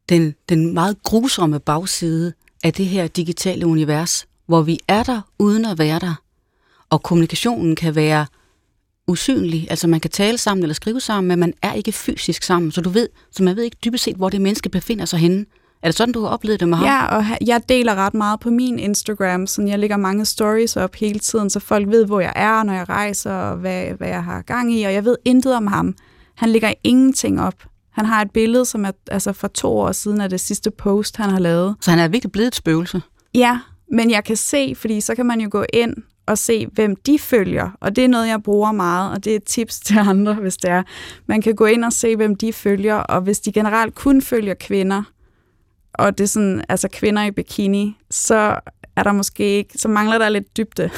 den, 0.10 0.36
den 0.50 0.74
meget 0.74 1.04
grusomme 1.04 1.60
bagside 1.60 2.34
af 2.68 2.74
det 2.74 2.86
her 2.86 3.08
digitale 3.08 3.66
univers, 3.66 4.28
hvor 4.46 4.62
vi 4.62 4.80
er 4.88 5.04
der 5.04 5.22
uden 5.40 5.66
at 5.66 5.80
være 5.80 6.00
der. 6.00 6.14
Og 6.90 7.04
kommunikationen 7.04 7.76
kan 7.76 7.96
være 7.96 8.26
usynlig. 9.08 9.68
Altså 9.70 9.88
man 9.88 10.00
kan 10.00 10.12
tale 10.12 10.38
sammen 10.38 10.64
eller 10.64 10.74
skrive 10.74 11.00
sammen, 11.00 11.28
men 11.28 11.40
man 11.40 11.54
er 11.62 11.74
ikke 11.74 11.92
fysisk 11.92 12.44
sammen. 12.44 12.72
Så 12.72 12.82
du 12.82 12.90
ved, 12.90 13.10
så 13.32 13.44
man 13.44 13.56
ved 13.56 13.64
ikke 13.64 13.78
dybest 13.86 14.04
set, 14.04 14.16
hvor 14.16 14.30
det 14.30 14.42
menneske 14.42 14.70
befinder 14.70 15.06
sig 15.06 15.20
henne. 15.20 15.46
Er 15.82 15.88
det 15.88 15.96
sådan, 15.96 16.14
du 16.14 16.22
har 16.22 16.28
oplevet 16.30 16.60
det 16.60 16.70
med 16.70 16.78
ham? 16.78 16.88
Ja, 16.88 17.18
og 17.18 17.26
jeg 17.48 17.62
deler 17.70 17.96
ret 17.96 18.14
meget 18.14 18.40
på 18.40 18.50
min 18.50 18.80
Instagram, 18.80 19.48
så 19.48 19.62
jeg 19.62 19.80
lægger 19.80 19.98
mange 19.98 20.26
stories 20.26 20.78
op 20.78 20.96
hele 20.96 21.20
tiden, 21.20 21.50
så 21.50 21.60
folk 21.60 21.88
ved, 21.88 22.06
hvor 22.06 22.20
jeg 22.20 22.34
er, 22.36 22.64
når 22.64 22.74
jeg 22.74 22.90
rejser, 22.90 23.34
og 23.34 23.58
hvad, 23.58 23.86
hvad 23.98 24.08
jeg 24.08 24.24
har 24.24 24.42
gang 24.42 24.74
i, 24.74 24.84
og 24.84 24.94
jeg 24.94 25.06
ved 25.06 25.18
intet 25.26 25.56
om 25.56 25.68
ham. 25.68 25.96
Han 26.36 26.50
lægger 26.50 26.74
ingenting 26.84 27.42
op. 27.42 27.64
Han 27.98 28.06
har 28.06 28.22
et 28.22 28.32
billede, 28.32 28.66
som 28.66 28.86
er 28.86 28.92
altså 29.12 29.34
fra 29.34 29.48
to 29.48 29.78
år 29.78 29.92
siden 29.92 30.22
af 30.22 30.30
det 30.30 30.40
sidste 30.40 30.72
post, 30.72 31.18
han 31.18 31.30
har 31.30 31.40
lavet. 31.40 31.76
Så 31.82 31.92
han 31.92 32.00
er 32.00 32.08
virkelig 32.08 32.32
blevet 32.32 32.48
et 32.48 32.56
spøgelse? 32.56 33.02
Ja, 33.36 33.60
men 33.92 34.12
jeg 34.12 34.24
kan 34.24 34.36
se, 34.36 34.74
fordi 34.76 35.02
så 35.02 35.16
kan 35.16 35.26
man 35.26 35.42
jo 35.42 35.48
gå 35.52 35.66
ind 35.74 35.96
og 36.26 36.38
se, 36.38 36.68
hvem 36.68 36.96
de 36.96 37.20
følger. 37.20 37.70
Og 37.80 37.96
det 37.96 38.04
er 38.04 38.08
noget, 38.08 38.28
jeg 38.28 38.44
bruger 38.44 38.72
meget, 38.72 39.12
og 39.12 39.24
det 39.24 39.32
er 39.32 39.36
et 39.36 39.44
tips 39.44 39.80
til 39.88 39.98
andre, 39.98 40.34
hvis 40.34 40.58
det 40.58 40.70
er. 40.70 40.84
Man 41.26 41.42
kan 41.42 41.56
gå 41.56 41.66
ind 41.66 41.86
og 41.86 41.94
se, 41.94 42.16
hvem 42.16 42.36
de 42.36 42.54
følger, 42.54 42.96
og 42.96 43.22
hvis 43.22 43.40
de 43.40 43.52
generelt 43.52 43.96
kun 43.96 44.22
følger 44.22 44.54
kvinder, 44.54 45.04
og 45.94 46.18
det 46.18 46.24
er 46.24 46.28
sådan, 46.28 46.64
altså 46.70 46.88
kvinder 46.94 47.24
i 47.24 47.32
bikini, 47.32 47.98
så 48.12 48.60
er 48.96 49.04
der 49.04 49.12
måske 49.12 49.44
ikke, 49.44 49.78
så 49.78 49.88
mangler 49.88 50.18
der 50.18 50.30
lidt 50.30 50.58
dybde. 50.58 50.90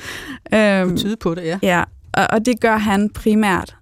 øhm, 0.54 0.96
tyde 0.96 1.16
på 1.16 1.34
det, 1.34 1.44
ja. 1.44 1.58
Ja, 1.62 1.84
og, 2.12 2.26
og 2.30 2.46
det 2.46 2.60
gør 2.60 2.76
han 2.76 3.10
primært. 3.10 3.76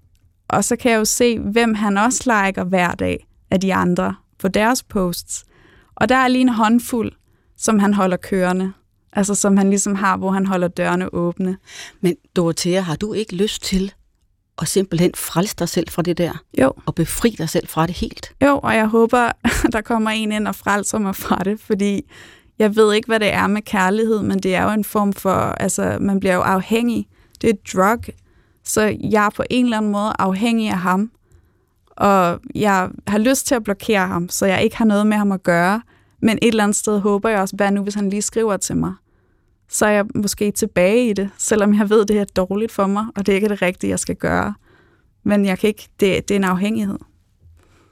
Og 0.52 0.64
så 0.64 0.76
kan 0.76 0.92
jeg 0.92 0.98
jo 0.98 1.04
se, 1.04 1.38
hvem 1.38 1.74
han 1.74 1.98
også 1.98 2.22
liker 2.24 2.64
hver 2.64 2.94
dag 2.94 3.26
af 3.50 3.60
de 3.60 3.74
andre 3.74 4.14
på 4.38 4.48
deres 4.48 4.82
posts. 4.82 5.44
Og 5.94 6.08
der 6.08 6.16
er 6.16 6.28
lige 6.28 6.42
en 6.42 6.48
håndfuld, 6.48 7.12
som 7.56 7.78
han 7.78 7.94
holder 7.94 8.16
kørende. 8.16 8.72
Altså 9.12 9.34
som 9.34 9.56
han 9.56 9.70
ligesom 9.70 9.94
har, 9.94 10.16
hvor 10.16 10.30
han 10.30 10.46
holder 10.46 10.68
dørene 10.68 11.14
åbne. 11.14 11.56
Men 12.00 12.16
Dorothea, 12.36 12.80
har 12.80 12.96
du 12.96 13.12
ikke 13.12 13.36
lyst 13.36 13.62
til 13.62 13.92
at 14.58 14.68
simpelthen 14.68 15.12
frelse 15.14 15.56
dig 15.58 15.68
selv 15.68 15.88
fra 15.88 16.02
det 16.02 16.18
der? 16.18 16.32
Jo. 16.60 16.72
Og 16.86 16.94
befri 16.94 17.30
dig 17.30 17.48
selv 17.48 17.68
fra 17.68 17.86
det 17.86 17.96
helt? 17.96 18.34
Jo, 18.44 18.60
og 18.62 18.74
jeg 18.74 18.86
håber, 18.86 19.32
der 19.72 19.80
kommer 19.80 20.10
en 20.10 20.32
ind 20.32 20.48
og 20.48 20.54
frelser 20.54 20.98
mig 20.98 21.16
fra 21.16 21.36
det, 21.44 21.60
fordi 21.60 22.02
jeg 22.58 22.76
ved 22.76 22.94
ikke, 22.94 23.06
hvad 23.06 23.20
det 23.20 23.32
er 23.32 23.46
med 23.46 23.62
kærlighed, 23.62 24.22
men 24.22 24.38
det 24.38 24.54
er 24.54 24.62
jo 24.62 24.70
en 24.70 24.84
form 24.84 25.12
for, 25.12 25.30
altså 25.34 25.98
man 26.00 26.20
bliver 26.20 26.34
jo 26.34 26.40
afhængig. 26.40 27.08
Det 27.40 27.50
er 27.50 27.54
et 27.54 27.74
drug. 27.74 28.14
Så 28.64 28.96
jeg 29.00 29.26
er 29.26 29.30
på 29.30 29.42
en 29.50 29.64
eller 29.64 29.76
anden 29.76 29.92
måde 29.92 30.12
afhængig 30.18 30.68
af 30.70 30.78
ham. 30.78 31.10
Og 31.96 32.40
jeg 32.54 32.90
har 33.06 33.18
lyst 33.18 33.46
til 33.46 33.54
at 33.54 33.64
blokere 33.64 34.06
ham, 34.06 34.28
så 34.28 34.46
jeg 34.46 34.62
ikke 34.62 34.76
har 34.76 34.84
noget 34.84 35.06
med 35.06 35.16
ham 35.16 35.32
at 35.32 35.42
gøre. 35.42 35.82
Men 36.20 36.38
et 36.42 36.48
eller 36.48 36.62
andet 36.64 36.76
sted 36.76 36.98
håber 37.00 37.28
jeg 37.28 37.40
også, 37.40 37.56
hvad 37.56 37.70
nu, 37.70 37.82
hvis 37.82 37.94
han 37.94 38.10
lige 38.10 38.22
skriver 38.22 38.56
til 38.56 38.76
mig? 38.76 38.92
Så 39.68 39.86
er 39.86 39.90
jeg 39.90 40.04
måske 40.14 40.50
tilbage 40.50 41.10
i 41.10 41.12
det, 41.12 41.30
selvom 41.38 41.74
jeg 41.74 41.90
ved, 41.90 42.04
det 42.04 42.18
er 42.18 42.24
dårligt 42.24 42.72
for 42.72 42.86
mig, 42.86 43.06
og 43.16 43.26
det 43.26 43.32
er 43.32 43.36
ikke 43.36 43.48
det 43.48 43.62
rigtige, 43.62 43.90
jeg 43.90 43.98
skal 43.98 44.16
gøre. 44.16 44.54
Men 45.24 45.44
jeg 45.44 45.58
kan 45.58 45.68
ikke, 45.68 45.88
det, 46.00 46.28
det 46.28 46.34
er 46.34 46.38
en 46.38 46.44
afhængighed. 46.44 46.98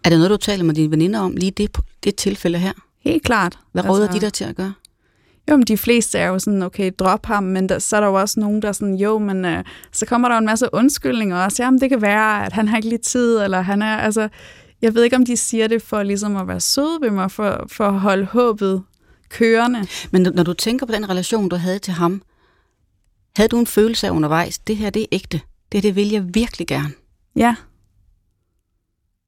Er 0.05 0.11
det 0.11 0.18
noget, 0.18 0.31
du 0.31 0.37
taler 0.37 0.64
med 0.64 0.75
dine 0.75 0.91
veninder 0.91 1.21
om, 1.21 1.37
lige 1.37 1.51
det, 1.51 1.79
det 2.05 2.16
tilfælde 2.16 2.59
her? 2.59 2.73
Helt 3.01 3.23
klart. 3.23 3.59
Hvad 3.73 3.89
råder 3.89 4.03
altså, 4.03 4.18
de 4.18 4.25
der 4.25 4.31
til 4.31 4.45
at 4.45 4.57
gøre? 4.57 4.73
Jo, 5.51 5.57
men 5.57 5.64
de 5.64 5.76
fleste 5.76 6.18
er 6.18 6.26
jo 6.26 6.38
sådan, 6.38 6.62
okay, 6.62 6.91
drop 6.99 7.26
ham, 7.26 7.43
men 7.43 7.68
der, 7.68 7.78
så 7.78 7.97
er 7.97 8.01
der 8.01 8.07
jo 8.09 8.14
også 8.14 8.41
nogen, 8.41 8.62
der 8.62 8.68
er 8.68 8.72
sådan, 8.72 8.95
jo, 8.95 9.18
men 9.18 9.45
øh, 9.45 9.64
så 9.93 10.07
kommer 10.07 10.28
der 10.28 10.34
jo 10.34 10.38
en 10.38 10.47
masse 10.47 10.68
undskyldninger 10.72 11.45
også. 11.45 11.62
Jamen, 11.62 11.80
det 11.80 11.91
kan 11.91 12.03
være, 12.03 12.47
at 12.47 12.53
han 12.53 12.68
har 12.68 12.76
ikke 12.76 12.88
lige 12.88 12.99
tid, 12.99 13.38
eller 13.38 13.61
han 13.61 13.82
er, 13.82 13.97
altså, 13.97 14.28
jeg 14.82 14.95
ved 14.95 15.05
ikke, 15.05 15.16
om 15.16 15.24
de 15.24 15.36
siger 15.36 15.66
det 15.66 15.82
for 15.82 16.03
ligesom 16.03 16.36
at 16.36 16.49
være 16.49 16.61
søde 16.61 16.99
ved 17.01 17.11
mig, 17.11 17.30
for, 17.30 17.66
for 17.72 17.84
at 17.84 18.01
holde 18.01 18.24
håbet 18.24 18.82
kørende. 19.28 19.86
Men 20.11 20.22
når 20.34 20.43
du 20.43 20.53
tænker 20.53 20.86
på 20.86 20.93
den 20.93 21.11
relation, 21.11 21.49
du 21.49 21.57
havde 21.57 21.78
til 21.78 21.93
ham, 21.93 22.22
havde 23.36 23.49
du 23.49 23.59
en 23.59 23.66
følelse 23.66 24.07
af 24.07 24.11
undervejs, 24.11 24.59
det 24.59 24.76
her, 24.76 24.91
det 24.91 25.03
er 25.03 25.07
ægte. 25.12 25.41
Det, 25.72 25.82
det 25.82 25.97
vil 25.97 26.09
jeg 26.09 26.34
virkelig 26.34 26.66
gerne. 26.66 26.93
Ja. 27.36 27.55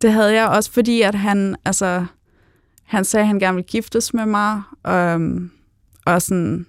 Det 0.02 0.12
havde 0.12 0.34
jeg 0.34 0.48
også, 0.48 0.72
fordi 0.72 1.02
at 1.02 1.14
han, 1.14 1.56
altså, 1.64 2.06
han 2.84 3.04
sagde, 3.04 3.22
at 3.22 3.28
han 3.28 3.38
gerne 3.38 3.54
ville 3.54 3.68
giftes 3.68 4.14
med 4.14 4.26
mig, 4.26 4.62
og, 4.82 5.20
og 6.07 6.22
sådan, 6.22 6.66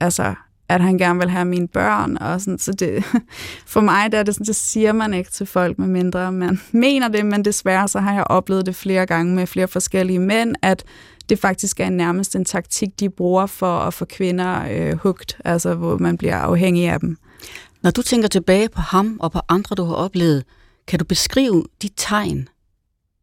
altså, 0.00 0.34
at 0.68 0.80
han 0.80 0.98
gerne 0.98 1.18
vil 1.18 1.30
have 1.30 1.44
mine 1.44 1.68
børn, 1.68 2.16
og 2.16 2.40
sådan, 2.40 2.58
så 2.58 2.72
det, 2.72 3.04
for 3.72 3.80
mig 3.80 4.12
der 4.12 4.18
er 4.18 4.22
det 4.22 4.34
sådan, 4.34 4.46
det 4.46 4.56
siger 4.56 4.92
man 4.92 5.14
ikke 5.14 5.30
til 5.30 5.46
folk, 5.46 5.78
med 5.78 5.88
mindre 5.88 6.32
man 6.32 6.60
mener 6.72 7.08
det, 7.08 7.26
men 7.26 7.44
desværre 7.44 7.88
så 7.88 8.00
har 8.00 8.14
jeg 8.14 8.24
oplevet 8.26 8.66
det 8.66 8.76
flere 8.76 9.06
gange 9.06 9.34
med 9.34 9.46
flere 9.46 9.68
forskellige 9.68 10.18
mænd, 10.18 10.54
at 10.62 10.84
det 11.28 11.38
faktisk 11.38 11.80
er 11.80 11.90
nærmest 11.90 12.36
en 12.36 12.44
taktik, 12.44 13.00
de 13.00 13.10
bruger 13.10 13.46
for 13.46 13.78
at 13.78 13.94
få 13.94 14.04
kvinder 14.04 14.66
øh, 14.70 14.98
hugt, 14.98 15.38
altså 15.44 15.74
hvor 15.74 15.98
man 15.98 16.18
bliver 16.18 16.36
afhængig 16.36 16.88
af 16.88 17.00
dem. 17.00 17.16
Når 17.82 17.90
du 17.90 18.02
tænker 18.02 18.28
tilbage 18.28 18.68
på 18.68 18.80
ham 18.80 19.16
og 19.20 19.32
på 19.32 19.40
andre, 19.48 19.74
du 19.74 19.84
har 19.84 19.94
oplevet, 19.94 20.44
kan 20.86 20.98
du 20.98 21.04
beskrive 21.04 21.64
de 21.82 21.88
tegn, 21.96 22.48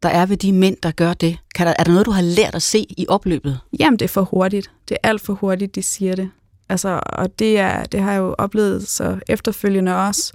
der 0.04 0.10
er 0.10 0.26
ved 0.26 0.38
de 0.38 0.54
mænd, 0.54 0.78
der 0.84 0.92
gør 0.92 1.14
det? 1.14 1.38
Kan 1.56 1.68
der, 1.68 1.74
er 1.80 1.84
der 1.84 1.92
noget, 1.92 2.06
du 2.06 2.12
har 2.12 2.22
lært 2.22 2.56
at 2.56 2.62
se 2.62 2.86
i 2.90 3.06
opløbet? 3.10 3.60
Jamen, 3.80 4.00
det 4.00 4.06
er 4.06 4.10
for 4.10 4.22
hurtigt. 4.22 4.72
Det 4.90 4.98
er 5.04 5.10
alt 5.10 5.22
for 5.22 5.34
hurtigt, 5.34 5.76
de 5.76 5.84
siger 5.84 6.16
det. 6.16 6.30
Altså, 6.70 7.00
og 7.06 7.40
det, 7.40 7.60
er, 7.60 7.84
det 7.84 8.00
har 8.00 8.12
jeg 8.12 8.20
jo 8.20 8.36
oplevet 8.38 8.88
så 8.88 9.20
efterfølgende 9.28 9.98
også. 9.98 10.34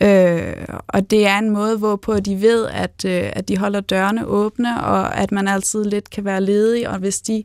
Øh, 0.00 0.66
og 0.86 1.10
det 1.10 1.26
er 1.26 1.38
en 1.38 1.50
måde, 1.50 1.78
hvorpå 1.78 2.20
de 2.20 2.40
ved, 2.40 2.66
at, 2.66 3.04
øh, 3.06 3.30
at 3.32 3.48
de 3.48 3.58
holder 3.58 3.80
dørene 3.80 4.26
åbne, 4.26 4.84
og 4.84 5.16
at 5.16 5.32
man 5.32 5.48
altid 5.48 5.84
lidt 5.84 6.10
kan 6.10 6.24
være 6.24 6.40
ledig, 6.40 6.88
og 6.88 6.98
hvis 6.98 7.20
de 7.20 7.44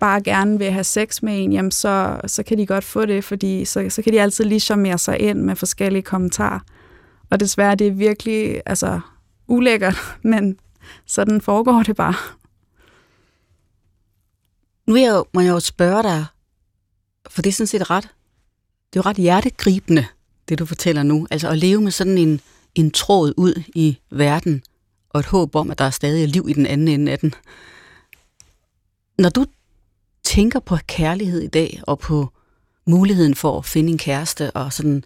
bare 0.00 0.22
gerne 0.22 0.58
vil 0.58 0.70
have 0.70 0.84
sex 0.84 1.22
med 1.22 1.44
en, 1.44 1.52
jamen 1.52 1.70
så, 1.70 2.20
så 2.26 2.42
kan 2.42 2.58
de 2.58 2.66
godt 2.66 2.84
få 2.84 3.06
det, 3.06 3.24
fordi 3.24 3.64
så, 3.64 3.86
så 3.88 4.02
kan 4.02 4.12
de 4.12 4.20
altid 4.20 4.44
lige 4.44 4.60
charmere 4.60 4.98
sig 4.98 5.20
ind 5.20 5.38
med 5.38 5.56
forskellige 5.56 6.02
kommentarer. 6.02 6.60
Og 7.30 7.40
desværre, 7.40 7.74
det 7.74 7.86
er 7.86 7.92
virkelig 7.92 8.60
altså, 8.66 9.00
ulækkert, 9.46 9.96
men 10.22 10.56
sådan 11.06 11.40
foregår 11.40 11.82
det 11.82 11.96
bare. 11.96 12.14
Nu 14.86 14.94
er 14.94 15.00
jeg 15.00 15.10
jo, 15.10 15.24
må 15.34 15.40
jeg 15.40 15.50
jo 15.50 15.60
spørge 15.60 16.02
dig, 16.02 16.26
for 17.30 17.42
det 17.42 17.50
er 17.50 17.54
sådan 17.54 17.66
set 17.66 17.90
ret, 17.90 18.08
det 18.92 18.98
er 18.98 19.02
jo 19.04 19.10
ret 19.10 19.16
hjertegribende, 19.16 20.06
det 20.48 20.58
du 20.58 20.66
fortæller 20.66 21.02
nu. 21.02 21.26
Altså 21.30 21.48
at 21.48 21.58
leve 21.58 21.80
med 21.80 21.90
sådan 21.90 22.18
en, 22.18 22.40
en 22.74 22.90
tråd 22.90 23.34
ud 23.36 23.62
i 23.74 23.98
verden, 24.10 24.62
og 25.10 25.20
et 25.20 25.26
håb 25.26 25.54
om, 25.54 25.70
at 25.70 25.78
der 25.78 25.84
er 25.84 25.90
stadig 25.90 26.28
liv 26.28 26.46
i 26.48 26.52
den 26.52 26.66
anden 26.66 26.88
ende 26.88 27.12
af 27.12 27.18
den. 27.18 27.34
Når 29.18 29.28
du 29.28 29.46
tænker 30.24 30.60
på 30.60 30.78
kærlighed 30.86 31.40
i 31.40 31.46
dag, 31.46 31.80
og 31.82 31.98
på 31.98 32.28
muligheden 32.86 33.34
for 33.34 33.58
at 33.58 33.64
finde 33.64 33.92
en 33.92 33.98
kæreste, 33.98 34.50
og 34.50 34.72
sådan, 34.72 35.04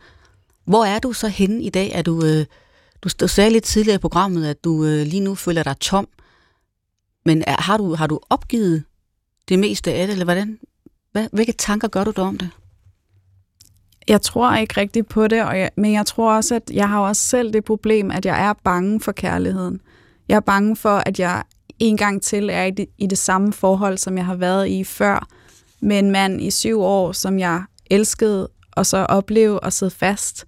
hvor 0.64 0.84
er 0.84 0.98
du 0.98 1.12
så 1.12 1.28
henne 1.28 1.62
i 1.62 1.70
dag? 1.70 1.90
Er 1.94 2.02
du, 2.02 2.24
øh, 2.24 2.46
du 3.08 3.28
sagde 3.28 3.50
lidt 3.50 3.64
tidligere 3.64 3.94
i 3.94 3.98
programmet, 3.98 4.46
at 4.46 4.64
du 4.64 4.84
øh, 4.84 5.06
lige 5.06 5.20
nu 5.20 5.34
føler 5.34 5.62
dig 5.62 5.78
tom, 5.80 6.08
men 7.26 7.44
er, 7.46 7.62
har, 7.62 7.76
du, 7.76 7.94
har 7.94 8.06
du 8.06 8.20
opgivet 8.30 8.84
det 9.48 9.58
meste 9.58 9.92
af 9.92 10.06
det, 10.06 10.12
eller 10.12 10.24
hvordan? 10.24 10.58
Hvad, 11.12 11.28
hvilke 11.32 11.52
tanker 11.52 11.88
gør 11.88 12.04
du 12.04 12.10
dig 12.10 12.24
om 12.24 12.38
det? 12.38 12.50
Jeg 14.08 14.22
tror 14.22 14.54
ikke 14.54 14.80
rigtigt 14.80 15.08
på 15.08 15.28
det, 15.28 15.44
og 15.44 15.58
jeg, 15.58 15.70
men 15.76 15.92
jeg 15.92 16.06
tror 16.06 16.32
også, 16.32 16.54
at 16.54 16.70
jeg 16.72 16.88
har 16.88 17.00
også 17.00 17.22
selv 17.22 17.52
det 17.52 17.64
problem, 17.64 18.10
at 18.10 18.26
jeg 18.26 18.46
er 18.46 18.52
bange 18.64 19.00
for 19.00 19.12
kærligheden. 19.12 19.80
Jeg 20.28 20.36
er 20.36 20.40
bange 20.40 20.76
for, 20.76 21.02
at 21.06 21.20
jeg 21.20 21.42
en 21.78 21.96
gang 21.96 22.22
til 22.22 22.50
er 22.50 22.64
i 22.64 22.70
det, 22.70 22.86
i 22.98 23.06
det 23.06 23.18
samme 23.18 23.52
forhold, 23.52 23.98
som 23.98 24.16
jeg 24.16 24.26
har 24.26 24.34
været 24.34 24.68
i 24.68 24.84
før, 24.84 25.28
med 25.82 25.98
en 25.98 26.10
mand 26.10 26.42
i 26.42 26.50
syv 26.50 26.80
år, 26.80 27.12
som 27.12 27.38
jeg 27.38 27.62
elskede, 27.90 28.48
og 28.72 28.86
så 28.86 28.96
opleve 28.96 29.64
at 29.64 29.72
sidde 29.72 29.90
fast. 29.90 30.46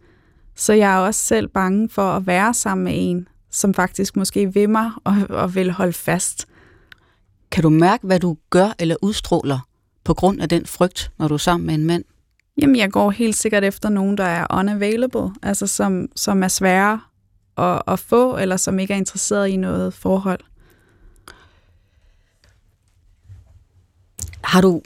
Så 0.56 0.72
jeg 0.72 0.94
er 0.94 0.98
også 0.98 1.20
selv 1.20 1.48
bange 1.48 1.88
for 1.88 2.12
at 2.12 2.26
være 2.26 2.54
sammen 2.54 2.84
med 2.84 2.92
en, 2.96 3.28
som 3.50 3.74
faktisk 3.74 4.16
måske 4.16 4.52
vil 4.54 4.70
mig 4.70 4.90
og, 5.04 5.16
og 5.28 5.54
vil 5.54 5.72
holde 5.72 5.92
fast. 5.92 6.46
Kan 7.50 7.62
du 7.62 7.70
mærke, 7.70 8.06
hvad 8.06 8.20
du 8.20 8.36
gør 8.50 8.72
eller 8.78 8.96
udstråler 9.02 9.58
på 10.04 10.14
grund 10.14 10.42
af 10.42 10.48
den 10.48 10.66
frygt, 10.66 11.12
når 11.18 11.28
du 11.28 11.34
er 11.34 11.38
sammen 11.38 11.66
med 11.66 11.74
en 11.74 11.84
mand? 11.84 12.04
Jamen, 12.60 12.76
jeg 12.76 12.90
går 12.90 13.10
helt 13.10 13.36
sikkert 13.36 13.64
efter 13.64 13.88
nogen, 13.88 14.18
der 14.18 14.24
er 14.24 14.46
unavailable, 14.50 15.30
altså 15.42 15.66
som, 15.66 16.08
som 16.16 16.42
er 16.42 16.48
svære 16.48 17.00
at, 17.56 17.82
at 17.86 17.98
få, 17.98 18.36
eller 18.36 18.56
som 18.56 18.78
ikke 18.78 18.94
er 18.94 18.98
interesseret 18.98 19.48
i 19.48 19.56
noget 19.56 19.94
forhold. 19.94 20.40
Har 24.44 24.60
du 24.60 24.82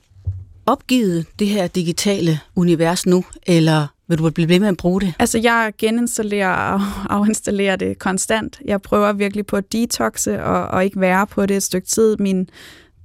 opgivet 0.66 1.26
det 1.38 1.48
her 1.48 1.66
digitale 1.66 2.40
univers 2.54 3.06
nu, 3.06 3.24
eller 3.46 3.86
vil 4.08 4.18
du 4.18 4.30
blive 4.30 4.48
ved 4.48 4.60
med 4.60 4.68
at 4.68 4.76
bruge 4.76 5.00
det? 5.00 5.14
Altså, 5.18 5.38
jeg 5.38 5.72
geninstallerer 5.78 6.72
og 6.72 6.80
afinstallerer 7.20 7.76
det 7.76 7.98
konstant. 7.98 8.60
Jeg 8.64 8.82
prøver 8.82 9.12
virkelig 9.12 9.46
på 9.46 9.56
at 9.56 9.72
detoxe 9.72 10.44
og, 10.44 10.68
og 10.68 10.84
ikke 10.84 11.00
være 11.00 11.26
på 11.26 11.46
det 11.46 11.56
et 11.56 11.62
stykke 11.62 11.86
tid. 11.86 12.16
Min 12.16 12.48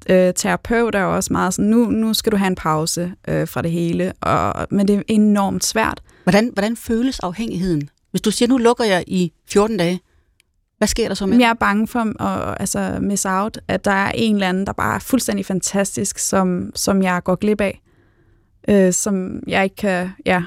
øh, 0.09 0.33
terapeut 0.35 0.95
er 0.95 1.03
også 1.03 1.33
meget 1.33 1.53
sådan, 1.53 1.69
nu, 1.69 1.85
nu 1.85 2.13
skal 2.13 2.31
du 2.31 2.37
have 2.37 2.47
en 2.47 2.55
pause 2.55 3.13
øh, 3.27 3.47
fra 3.47 3.61
det 3.61 3.71
hele, 3.71 4.13
og, 4.21 4.67
men 4.71 4.87
det 4.87 4.95
er 4.95 5.01
enormt 5.07 5.65
svært. 5.65 6.01
Hvordan, 6.23 6.49
hvordan 6.53 6.77
føles 6.77 7.19
afhængigheden? 7.19 7.89
Hvis 8.11 8.21
du 8.21 8.31
siger, 8.31 8.49
nu 8.49 8.57
lukker 8.57 8.83
jeg 8.83 9.03
i 9.07 9.31
14 9.49 9.77
dage, 9.77 9.99
hvad 10.77 10.87
sker 10.87 11.07
der 11.07 11.15
så 11.15 11.25
med 11.25 11.37
Jeg 11.37 11.49
er 11.49 11.53
bange 11.53 11.87
for 11.87 12.23
at 12.23 12.57
altså, 12.59 12.97
miss 13.01 13.25
out, 13.25 13.59
at 13.67 13.85
der 13.85 13.91
er 13.91 14.11
en 14.15 14.35
eller 14.35 14.49
anden, 14.49 14.67
der 14.67 14.73
bare 14.73 14.95
er 14.95 14.99
fuldstændig 14.99 15.45
fantastisk, 15.45 16.19
som, 16.19 16.71
som 16.75 17.03
jeg 17.03 17.23
går 17.23 17.35
glip 17.35 17.61
af. 17.61 17.81
Øh, 18.67 18.93
som 18.93 19.43
jeg 19.47 19.63
ikke 19.63 19.75
kan, 19.75 20.09
ja, 20.25 20.43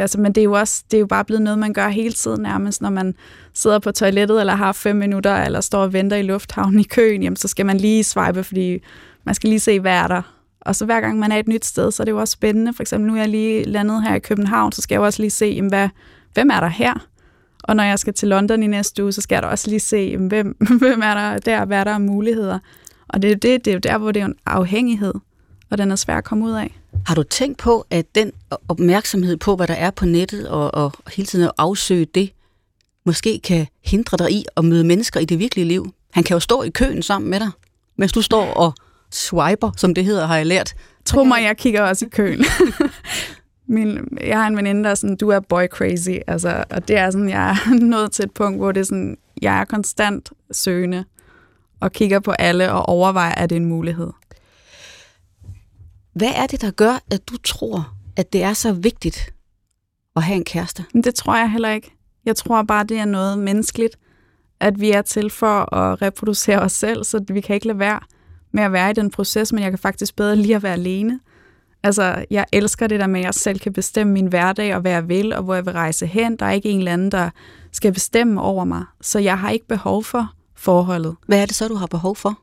altså, 0.00 0.20
men 0.20 0.32
det 0.32 0.40
er 0.40 0.44
jo 0.44 0.52
også, 0.52 0.84
det 0.90 0.96
er 0.96 1.00
jo 1.00 1.06
bare 1.06 1.24
blevet 1.24 1.42
noget, 1.42 1.58
man 1.58 1.72
gør 1.72 1.88
hele 1.88 2.12
tiden 2.12 2.42
nærmest, 2.42 2.82
når 2.82 2.90
man 2.90 3.14
sidder 3.54 3.78
på 3.78 3.92
toilettet, 3.92 4.40
eller 4.40 4.54
har 4.54 4.72
fem 4.72 4.96
minutter, 4.96 5.36
eller 5.36 5.60
står 5.60 5.82
og 5.82 5.92
venter 5.92 6.16
i 6.16 6.22
lufthavnen 6.22 6.80
i 6.80 6.82
køen, 6.82 7.22
jamen, 7.22 7.36
så 7.36 7.48
skal 7.48 7.66
man 7.66 7.76
lige 7.76 8.04
swipe, 8.04 8.44
fordi 8.44 8.78
man 9.24 9.34
skal 9.34 9.48
lige 9.48 9.60
se, 9.60 9.80
hvad 9.80 9.92
er 9.92 10.06
der. 10.06 10.22
Og 10.60 10.76
så 10.76 10.84
hver 10.84 11.00
gang 11.00 11.18
man 11.18 11.32
er 11.32 11.36
et 11.36 11.48
nyt 11.48 11.64
sted, 11.64 11.90
så 11.90 12.02
er 12.02 12.04
det 12.04 12.12
jo 12.12 12.20
også 12.20 12.32
spændende. 12.32 12.72
For 12.74 12.82
eksempel 12.82 13.08
nu 13.08 13.14
er 13.14 13.20
jeg 13.20 13.28
lige 13.28 13.64
landet 13.64 14.02
her 14.02 14.14
i 14.14 14.18
København, 14.18 14.72
så 14.72 14.82
skal 14.82 14.94
jeg 14.94 15.02
også 15.02 15.22
lige 15.22 15.30
se, 15.30 15.46
jamen, 15.46 15.68
hvad, 15.68 15.88
hvem 16.34 16.50
er 16.50 16.60
der 16.60 16.68
her? 16.68 16.94
Og 17.64 17.76
når 17.76 17.84
jeg 17.84 17.98
skal 17.98 18.14
til 18.14 18.28
London 18.28 18.62
i 18.62 18.66
næste 18.66 19.02
uge, 19.02 19.12
så 19.12 19.20
skal 19.20 19.36
jeg 19.36 19.42
da 19.42 19.48
også 19.48 19.68
lige 19.68 19.80
se, 19.80 20.16
hvem, 20.16 20.56
hvem 20.78 21.00
er 21.02 21.14
der 21.14 21.38
der, 21.38 21.64
hvad 21.64 21.78
er 21.78 21.84
der 21.84 21.94
af 21.94 22.00
muligheder. 22.00 22.58
Og 23.08 23.22
det 23.22 23.30
er, 23.30 23.36
det, 23.36 23.64
det 23.64 23.70
er 23.70 23.74
jo 23.74 23.78
der, 23.78 23.98
hvor 23.98 24.12
det 24.12 24.22
er 24.22 24.26
en 24.26 24.36
afhængighed, 24.46 25.14
og 25.70 25.78
den 25.78 25.90
er 25.90 25.96
svær 25.96 26.16
at 26.16 26.24
komme 26.24 26.44
ud 26.44 26.52
af. 26.52 26.77
Har 27.06 27.14
du 27.14 27.22
tænkt 27.22 27.58
på, 27.58 27.86
at 27.90 28.14
den 28.14 28.32
opmærksomhed 28.68 29.36
på, 29.36 29.56
hvad 29.56 29.66
der 29.66 29.74
er 29.74 29.90
på 29.90 30.04
nettet, 30.04 30.48
og, 30.48 30.74
og 30.74 30.92
hele 31.16 31.26
tiden 31.26 31.44
at 31.44 31.52
afsøge 31.58 32.04
det, 32.04 32.32
måske 33.06 33.40
kan 33.44 33.66
hindre 33.84 34.16
dig 34.16 34.32
i 34.32 34.44
at 34.56 34.64
møde 34.64 34.84
mennesker 34.84 35.20
i 35.20 35.24
det 35.24 35.38
virkelige 35.38 35.64
liv? 35.64 35.94
Han 36.12 36.24
kan 36.24 36.34
jo 36.34 36.40
stå 36.40 36.62
i 36.62 36.70
køen 36.70 37.02
sammen 37.02 37.30
med 37.30 37.40
dig, 37.40 37.50
mens 37.96 38.12
du 38.12 38.22
står 38.22 38.44
og 38.44 38.74
swiper, 39.10 39.70
som 39.76 39.94
det 39.94 40.04
hedder, 40.04 40.26
har 40.26 40.36
jeg 40.36 40.46
lært. 40.46 40.74
Tro 41.04 41.24
mig, 41.24 41.42
jeg 41.42 41.56
kigger 41.56 41.82
også 41.82 42.06
i 42.06 42.08
køen. 42.08 42.44
Min, 43.66 44.18
jeg 44.20 44.38
har 44.38 44.46
en 44.46 44.56
veninde, 44.56 44.84
der 44.84 44.90
er 44.90 44.94
sådan, 44.94 45.16
du 45.16 45.28
er 45.28 45.40
boy 45.40 45.66
crazy, 45.66 46.10
altså, 46.26 46.64
og 46.70 46.88
det 46.88 46.96
er 46.96 47.10
sådan, 47.10 47.28
jeg 47.28 47.50
er 47.50 47.74
nået 47.94 48.12
til 48.12 48.24
et 48.24 48.30
punkt, 48.30 48.58
hvor 48.58 48.72
det 48.72 48.80
er 48.80 48.84
sådan, 48.84 49.16
jeg 49.42 49.60
er 49.60 49.64
konstant 49.64 50.30
søgende, 50.52 51.04
og 51.80 51.92
kigger 51.92 52.20
på 52.20 52.30
alle 52.30 52.72
og 52.72 52.88
overvejer, 52.88 53.34
at 53.34 53.50
det 53.50 53.56
er 53.56 53.60
en 53.60 53.66
mulighed. 53.66 54.10
Hvad 56.18 56.32
er 56.34 56.46
det, 56.46 56.60
der 56.60 56.70
gør, 56.70 57.02
at 57.10 57.28
du 57.28 57.36
tror, 57.36 57.94
at 58.16 58.32
det 58.32 58.42
er 58.42 58.52
så 58.52 58.72
vigtigt 58.72 59.34
at 60.16 60.22
have 60.22 60.36
en 60.36 60.44
kæreste? 60.44 60.84
Det 61.04 61.14
tror 61.14 61.36
jeg 61.36 61.50
heller 61.50 61.70
ikke. 61.70 61.94
Jeg 62.24 62.36
tror 62.36 62.62
bare, 62.62 62.84
det 62.84 62.98
er 62.98 63.04
noget 63.04 63.38
menneskeligt, 63.38 63.98
at 64.60 64.80
vi 64.80 64.90
er 64.90 65.02
til 65.02 65.30
for 65.30 65.74
at 65.74 66.02
reproducere 66.02 66.58
os 66.60 66.72
selv, 66.72 67.04
så 67.04 67.24
vi 67.28 67.40
kan 67.40 67.54
ikke 67.54 67.66
lade 67.66 67.78
være 67.78 68.00
med 68.52 68.62
at 68.62 68.72
være 68.72 68.90
i 68.90 68.92
den 68.92 69.10
proces, 69.10 69.52
men 69.52 69.62
jeg 69.62 69.70
kan 69.70 69.78
faktisk 69.78 70.16
bedre 70.16 70.36
lige 70.36 70.56
at 70.56 70.62
være 70.62 70.72
alene. 70.72 71.20
Altså, 71.82 72.24
jeg 72.30 72.46
elsker 72.52 72.86
det 72.86 73.00
der 73.00 73.06
med, 73.06 73.20
at 73.20 73.26
jeg 73.26 73.34
selv 73.34 73.58
kan 73.58 73.72
bestemme 73.72 74.12
min 74.12 74.26
hverdag 74.26 74.74
og 74.74 74.80
hvad 74.80 74.92
jeg 74.92 75.08
vil, 75.08 75.32
og 75.32 75.42
hvor 75.42 75.54
jeg 75.54 75.66
vil 75.66 75.72
rejse 75.72 76.06
hen. 76.06 76.36
Der 76.36 76.46
er 76.46 76.50
ikke 76.50 76.68
en 76.68 76.78
eller 76.78 76.92
anden, 76.92 77.12
der 77.12 77.30
skal 77.72 77.92
bestemme 77.92 78.42
over 78.42 78.64
mig. 78.64 78.84
Så 79.00 79.18
jeg 79.18 79.38
har 79.38 79.50
ikke 79.50 79.66
behov 79.68 80.04
for 80.04 80.32
forholdet. 80.56 81.16
Hvad 81.26 81.42
er 81.42 81.46
det 81.46 81.54
så, 81.54 81.68
du 81.68 81.74
har 81.74 81.86
behov 81.86 82.16
for? 82.16 82.42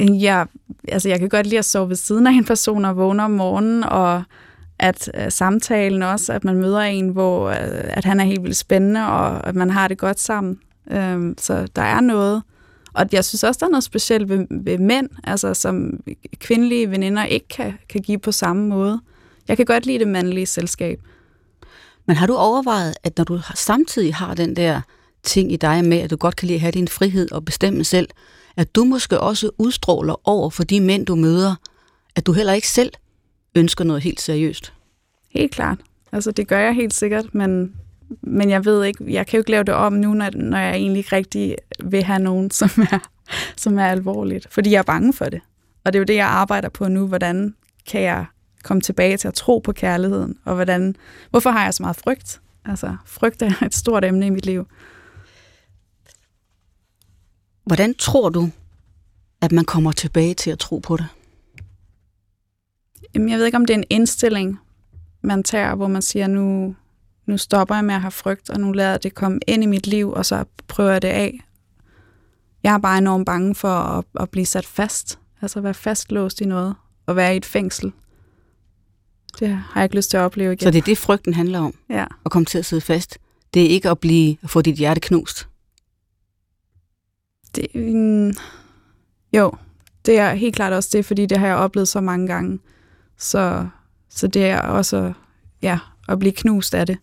Jeg, 0.00 0.46
altså, 0.88 1.08
jeg 1.08 1.18
kan 1.18 1.28
godt 1.28 1.46
lide 1.46 1.58
at 1.58 1.64
sove 1.64 1.88
ved 1.88 1.96
siden 1.96 2.26
af 2.26 2.32
en 2.32 2.44
person 2.44 2.84
og 2.84 2.96
vågne 2.96 3.24
om 3.24 3.30
morgenen, 3.30 3.84
og 3.84 4.22
at 4.78 5.10
øh, 5.14 5.30
samtalen 5.30 6.02
også, 6.02 6.32
at 6.32 6.44
man 6.44 6.56
møder 6.56 6.80
en, 6.80 7.08
hvor 7.08 7.48
øh, 7.48 7.56
at 7.84 8.04
han 8.04 8.20
er 8.20 8.24
helt 8.24 8.42
vildt 8.42 8.56
spændende, 8.56 9.06
og 9.06 9.46
at 9.48 9.54
man 9.54 9.70
har 9.70 9.88
det 9.88 9.98
godt 9.98 10.20
sammen. 10.20 10.60
Øh, 10.90 11.34
så 11.38 11.66
der 11.76 11.82
er 11.82 12.00
noget. 12.00 12.42
Og 12.94 13.06
jeg 13.12 13.24
synes 13.24 13.44
også, 13.44 13.58
der 13.60 13.66
er 13.66 13.70
noget 13.70 13.84
specielt 13.84 14.28
ved, 14.28 14.46
ved 14.50 14.78
mænd, 14.78 15.08
altså 15.24 15.54
som 15.54 16.00
kvindelige 16.38 16.90
veninder 16.90 17.24
ikke 17.24 17.48
kan, 17.48 17.74
kan 17.88 18.00
give 18.00 18.18
på 18.18 18.32
samme 18.32 18.68
måde. 18.68 19.00
Jeg 19.48 19.56
kan 19.56 19.66
godt 19.66 19.86
lide 19.86 19.98
det 19.98 20.08
mandlige 20.08 20.46
selskab. 20.46 21.00
Men 22.06 22.16
har 22.16 22.26
du 22.26 22.34
overvejet, 22.34 22.94
at 23.02 23.18
når 23.18 23.24
du 23.24 23.40
samtidig 23.54 24.14
har 24.14 24.34
den 24.34 24.56
der 24.56 24.80
ting 25.22 25.52
i 25.52 25.56
dig 25.56 25.84
med, 25.84 25.98
at 25.98 26.10
du 26.10 26.16
godt 26.16 26.36
kan 26.36 26.46
lide 26.46 26.56
at 26.56 26.60
have 26.60 26.72
din 26.72 26.88
frihed 26.88 27.32
og 27.32 27.44
bestemme 27.44 27.84
selv, 27.84 28.08
at 28.56 28.74
du 28.74 28.84
måske 28.84 29.20
også 29.20 29.50
udstråler 29.58 30.28
over 30.28 30.50
for 30.50 30.64
de 30.64 30.80
mænd, 30.80 31.06
du 31.06 31.14
møder, 31.14 31.54
at 32.16 32.26
du 32.26 32.32
heller 32.32 32.52
ikke 32.52 32.68
selv 32.68 32.92
ønsker 33.54 33.84
noget 33.84 34.02
helt 34.02 34.20
seriøst? 34.20 34.72
Helt 35.30 35.52
klart. 35.52 35.78
Altså, 36.12 36.30
det 36.30 36.48
gør 36.48 36.58
jeg 36.58 36.74
helt 36.74 36.94
sikkert, 36.94 37.34
men, 37.34 37.72
men 38.22 38.50
jeg 38.50 38.64
ved 38.64 38.84
ikke, 38.84 39.04
jeg 39.12 39.26
kan 39.26 39.36
jo 39.36 39.40
ikke 39.40 39.50
lave 39.50 39.64
det 39.64 39.74
om 39.74 39.92
nu, 39.92 40.14
når, 40.14 40.30
når 40.34 40.58
jeg 40.58 40.74
egentlig 40.74 40.98
ikke 40.98 41.16
rigtig 41.16 41.56
vil 41.84 42.02
have 42.02 42.18
nogen, 42.18 42.50
som 42.60 42.70
er, 42.92 42.98
som 43.56 43.78
er 43.78 43.86
alvorligt, 43.86 44.46
fordi 44.50 44.70
jeg 44.70 44.78
er 44.78 44.82
bange 44.82 45.12
for 45.12 45.24
det. 45.24 45.40
Og 45.84 45.92
det 45.92 45.98
er 45.98 46.00
jo 46.00 46.04
det, 46.04 46.16
jeg 46.16 46.26
arbejder 46.26 46.68
på 46.68 46.88
nu. 46.88 47.06
Hvordan 47.06 47.54
kan 47.90 48.02
jeg 48.02 48.24
komme 48.62 48.80
tilbage 48.80 49.16
til 49.16 49.28
at 49.28 49.34
tro 49.34 49.58
på 49.58 49.72
kærligheden? 49.72 50.38
Og 50.44 50.54
hvordan, 50.54 50.96
hvorfor 51.30 51.50
har 51.50 51.64
jeg 51.64 51.74
så 51.74 51.82
meget 51.82 51.96
frygt? 51.96 52.40
Altså, 52.64 52.96
frygt 53.06 53.42
er 53.42 53.62
et 53.66 53.74
stort 53.74 54.04
emne 54.04 54.26
i 54.26 54.30
mit 54.30 54.46
liv. 54.46 54.66
Hvordan 57.64 57.94
tror 57.94 58.28
du, 58.28 58.50
at 59.40 59.52
man 59.52 59.64
kommer 59.64 59.92
tilbage 59.92 60.34
til 60.34 60.50
at 60.50 60.58
tro 60.58 60.78
på 60.78 60.96
det? 60.96 61.06
Jamen, 63.14 63.28
jeg 63.28 63.38
ved 63.38 63.46
ikke, 63.46 63.56
om 63.56 63.66
det 63.66 63.74
er 63.74 63.78
en 63.78 63.84
indstilling, 63.90 64.58
man 65.22 65.42
tager, 65.42 65.74
hvor 65.74 65.88
man 65.88 66.02
siger, 66.02 66.26
nu, 66.26 66.74
nu 67.26 67.36
stopper 67.38 67.74
jeg 67.74 67.84
med 67.84 67.94
at 67.94 68.00
have 68.00 68.10
frygt, 68.10 68.50
og 68.50 68.60
nu 68.60 68.72
lader 68.72 68.90
jeg 68.90 69.02
det 69.02 69.14
komme 69.14 69.40
ind 69.46 69.62
i 69.62 69.66
mit 69.66 69.86
liv, 69.86 70.12
og 70.12 70.26
så 70.26 70.44
prøver 70.68 70.92
jeg 70.92 71.02
det 71.02 71.08
af. 71.08 71.40
Jeg 72.62 72.74
er 72.74 72.78
bare 72.78 72.98
enormt 72.98 73.26
bange 73.26 73.54
for 73.54 73.68
at, 73.68 74.04
at 74.20 74.30
blive 74.30 74.46
sat 74.46 74.66
fast, 74.66 75.18
altså 75.42 75.58
at 75.58 75.62
være 75.64 75.74
fastlåst 75.74 76.40
i 76.40 76.44
noget, 76.44 76.74
og 77.06 77.16
være 77.16 77.34
i 77.34 77.36
et 77.36 77.44
fængsel. 77.44 77.92
Det 79.40 79.48
har 79.48 79.72
jeg 79.74 79.84
ikke 79.84 79.96
lyst 79.96 80.10
til 80.10 80.16
at 80.16 80.20
opleve 80.20 80.52
igen. 80.52 80.62
Så 80.62 80.70
det 80.70 80.78
er 80.78 80.82
det, 80.82 80.98
frygten 80.98 81.34
handler 81.34 81.58
om? 81.58 81.74
Ja. 81.90 82.06
At 82.24 82.30
komme 82.30 82.46
til 82.46 82.58
at 82.58 82.64
sidde 82.64 82.82
fast? 82.82 83.18
Det 83.54 83.64
er 83.64 83.68
ikke 83.68 83.90
at 83.90 83.98
blive, 83.98 84.36
at 84.42 84.50
få 84.50 84.62
dit 84.62 84.76
hjerte 84.76 85.00
knust? 85.00 85.48
Det, 87.56 87.66
mm, 87.74 88.32
jo, 89.32 89.52
det 90.06 90.18
er 90.18 90.34
helt 90.34 90.54
klart 90.54 90.72
også 90.72 90.88
det, 90.92 91.04
fordi 91.04 91.26
det 91.26 91.38
har 91.38 91.46
jeg 91.46 91.56
oplevet 91.56 91.88
så 91.88 92.00
mange 92.00 92.26
gange. 92.26 92.58
Så, 93.18 93.66
så 94.08 94.26
det 94.26 94.46
er 94.46 94.60
også 94.60 95.12
ja, 95.62 95.78
at 96.08 96.18
blive 96.18 96.32
knust 96.32 96.74
af 96.74 96.86
det. 96.86 96.98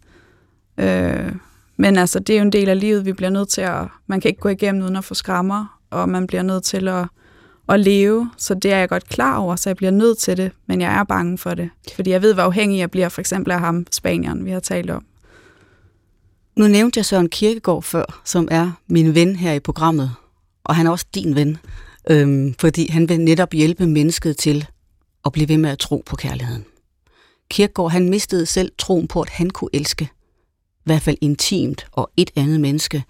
Øh, 0.78 1.36
men 1.78 1.97
altså, 1.97 2.20
det 2.20 2.34
er 2.36 2.39
jo 2.39 2.45
en 2.45 2.52
del 2.52 2.70
af 2.70 2.80
livet, 2.80 3.06
vi 3.06 3.14
bliver 3.14 3.30
nødt 3.30 3.50
til 3.50 3.62
at... 3.62 3.88
Man 4.08 4.22
kan 4.22 4.30
ikke 4.30 4.41
gå 4.41 4.50
igennem 4.50 4.84
uden 4.84 4.95
at 4.95 5.04
få 5.04 5.14
skrammer, 5.14 5.80
og 5.89 6.10
man 6.10 6.28
bliver 6.28 6.43
nødt 6.43 6.64
til 6.64 6.88
at, 6.88 7.08
at 7.70 7.80
leve. 7.80 8.32
Så 8.38 8.54
det 8.54 8.74
er 8.74 8.78
jeg 8.78 8.89
godt 8.89 9.10
klar 9.10 9.38
over, 9.38 9.56
så 9.56 9.70
jeg 9.70 9.78
bliver 9.78 9.91
nødt 9.91 10.18
til 10.18 10.38
det, 10.38 10.52
men 10.68 10.82
jeg 10.82 10.93
er 11.00 11.04
bange 11.04 11.38
for 11.38 11.54
det. 11.54 11.70
Fordi 11.95 12.10
jeg 12.10 12.22
ved, 12.22 12.34
hvor 12.34 12.43
afhængig 12.43 12.80
jeg 12.80 12.91
bliver, 12.91 13.10
for 13.10 13.22
eksempel 13.22 13.52
af 13.52 13.60
ham, 13.60 13.86
Spanieren, 13.91 14.45
vi 14.45 14.52
har 14.52 14.60
talt 14.60 14.89
om. 14.89 15.06
Nu 16.56 16.68
nævnte 16.68 16.97
jeg 16.97 17.06
Søren 17.06 17.30
Kirkegaard 17.30 17.84
før, 17.84 18.22
som 18.26 18.47
er 18.52 18.72
min 18.88 19.16
ven 19.16 19.36
her 19.36 19.54
i 19.54 19.60
programmet, 19.60 20.12
og 20.70 20.76
han 20.76 20.88
er 20.88 20.91
også 20.91 21.05
din 21.15 21.36
ven, 21.36 21.57
øhm, 22.09 22.55
fordi 22.59 22.91
han 22.91 23.09
vil 23.09 23.22
netop 23.22 23.53
hjælpe 23.53 23.88
mennesket 23.88 24.38
til 24.38 24.67
at 25.26 25.32
blive 25.32 25.49
ved 25.49 25.57
med 25.57 25.70
at 25.70 25.80
tro 25.80 26.03
på 26.05 26.15
kærligheden. 26.15 26.65
Kirkegaard 27.49 27.91
han 27.91 28.09
mistede 28.09 28.45
selv 28.45 28.72
troen 28.78 29.07
på, 29.07 29.22
at 29.22 29.30
han 29.30 29.49
kunne 29.49 29.70
elske, 29.74 30.05
i 30.05 30.84
hvert 30.84 31.01
fald 31.01 31.17
intimt 31.22 31.88
og 31.91 32.11
et 32.17 32.32
andet 32.36 32.59
menneske. 32.61 33.03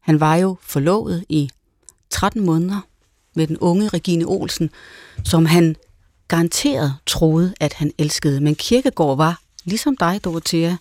Han 0.00 0.20
var 0.20 0.36
jo 0.36 0.56
forlovet 0.62 1.24
i 1.28 1.50
13 2.10 2.46
måneder 2.46 2.80
med 3.34 3.46
den 3.46 3.58
unge 3.58 3.88
Regine 3.88 4.24
Olsen, 4.24 4.70
som 5.24 5.46
han 5.46 5.76
garanteret 6.28 6.94
troede, 7.06 7.54
at 7.60 7.72
han 7.72 7.92
elskede. 7.98 8.40
Men 8.40 8.54
Kirkegaard 8.54 9.16
var, 9.16 9.40
ligesom 9.64 9.96
dig, 9.96 10.20
Dorothea, 10.24 10.76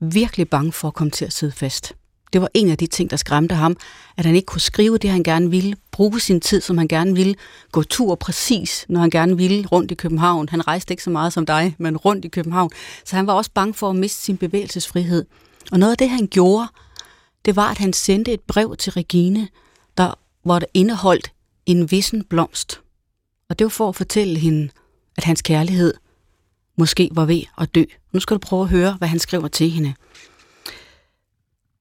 virkelig 0.00 0.48
bange 0.50 0.72
for 0.72 0.88
at 0.88 0.94
komme 0.94 1.10
til 1.10 1.24
at 1.24 1.32
sidde 1.32 1.52
fast. 1.52 1.94
Det 2.32 2.40
var 2.40 2.48
en 2.54 2.70
af 2.70 2.78
de 2.78 2.86
ting, 2.86 3.10
der 3.10 3.16
skræmte 3.16 3.54
ham, 3.54 3.76
at 4.16 4.26
han 4.26 4.34
ikke 4.34 4.46
kunne 4.46 4.60
skrive 4.60 4.98
det, 4.98 5.10
han 5.10 5.22
gerne 5.22 5.50
ville, 5.50 5.76
bruge 5.92 6.20
sin 6.20 6.40
tid, 6.40 6.60
som 6.60 6.78
han 6.78 6.88
gerne 6.88 7.14
ville, 7.14 7.34
gå 7.72 7.82
tur 7.82 8.14
præcis, 8.14 8.86
når 8.88 9.00
han 9.00 9.10
gerne 9.10 9.36
ville, 9.36 9.66
rundt 9.66 9.90
i 9.90 9.94
København. 9.94 10.48
Han 10.48 10.66
rejste 10.66 10.92
ikke 10.92 11.02
så 11.02 11.10
meget 11.10 11.32
som 11.32 11.46
dig, 11.46 11.74
men 11.78 11.96
rundt 11.96 12.24
i 12.24 12.28
København. 12.28 12.70
Så 13.04 13.16
han 13.16 13.26
var 13.26 13.32
også 13.32 13.50
bange 13.54 13.74
for 13.74 13.90
at 13.90 13.96
miste 13.96 14.22
sin 14.22 14.36
bevægelsesfrihed. 14.36 15.24
Og 15.72 15.78
noget 15.78 15.92
af 15.92 15.98
det, 15.98 16.10
han 16.10 16.26
gjorde, 16.26 16.68
det 17.44 17.56
var, 17.56 17.70
at 17.70 17.78
han 17.78 17.92
sendte 17.92 18.32
et 18.32 18.40
brev 18.40 18.76
til 18.76 18.92
Regine, 18.92 19.48
der, 19.98 20.18
hvor 20.42 20.58
der 20.58 20.66
indeholdt 20.74 21.32
en 21.66 21.90
vissen 21.90 22.24
blomst. 22.24 22.80
Og 23.48 23.58
det 23.58 23.64
var 23.64 23.68
for 23.68 23.88
at 23.88 23.96
fortælle 23.96 24.38
hende, 24.38 24.68
at 25.16 25.24
hans 25.24 25.42
kærlighed 25.42 25.94
måske 26.78 27.10
var 27.12 27.24
ved 27.24 27.42
at 27.58 27.74
dø. 27.74 27.84
Nu 28.12 28.20
skal 28.20 28.34
du 28.34 28.38
prøve 28.38 28.62
at 28.62 28.68
høre, 28.68 28.92
hvad 28.92 29.08
han 29.08 29.18
skriver 29.18 29.48
til 29.48 29.70
hende. 29.70 29.94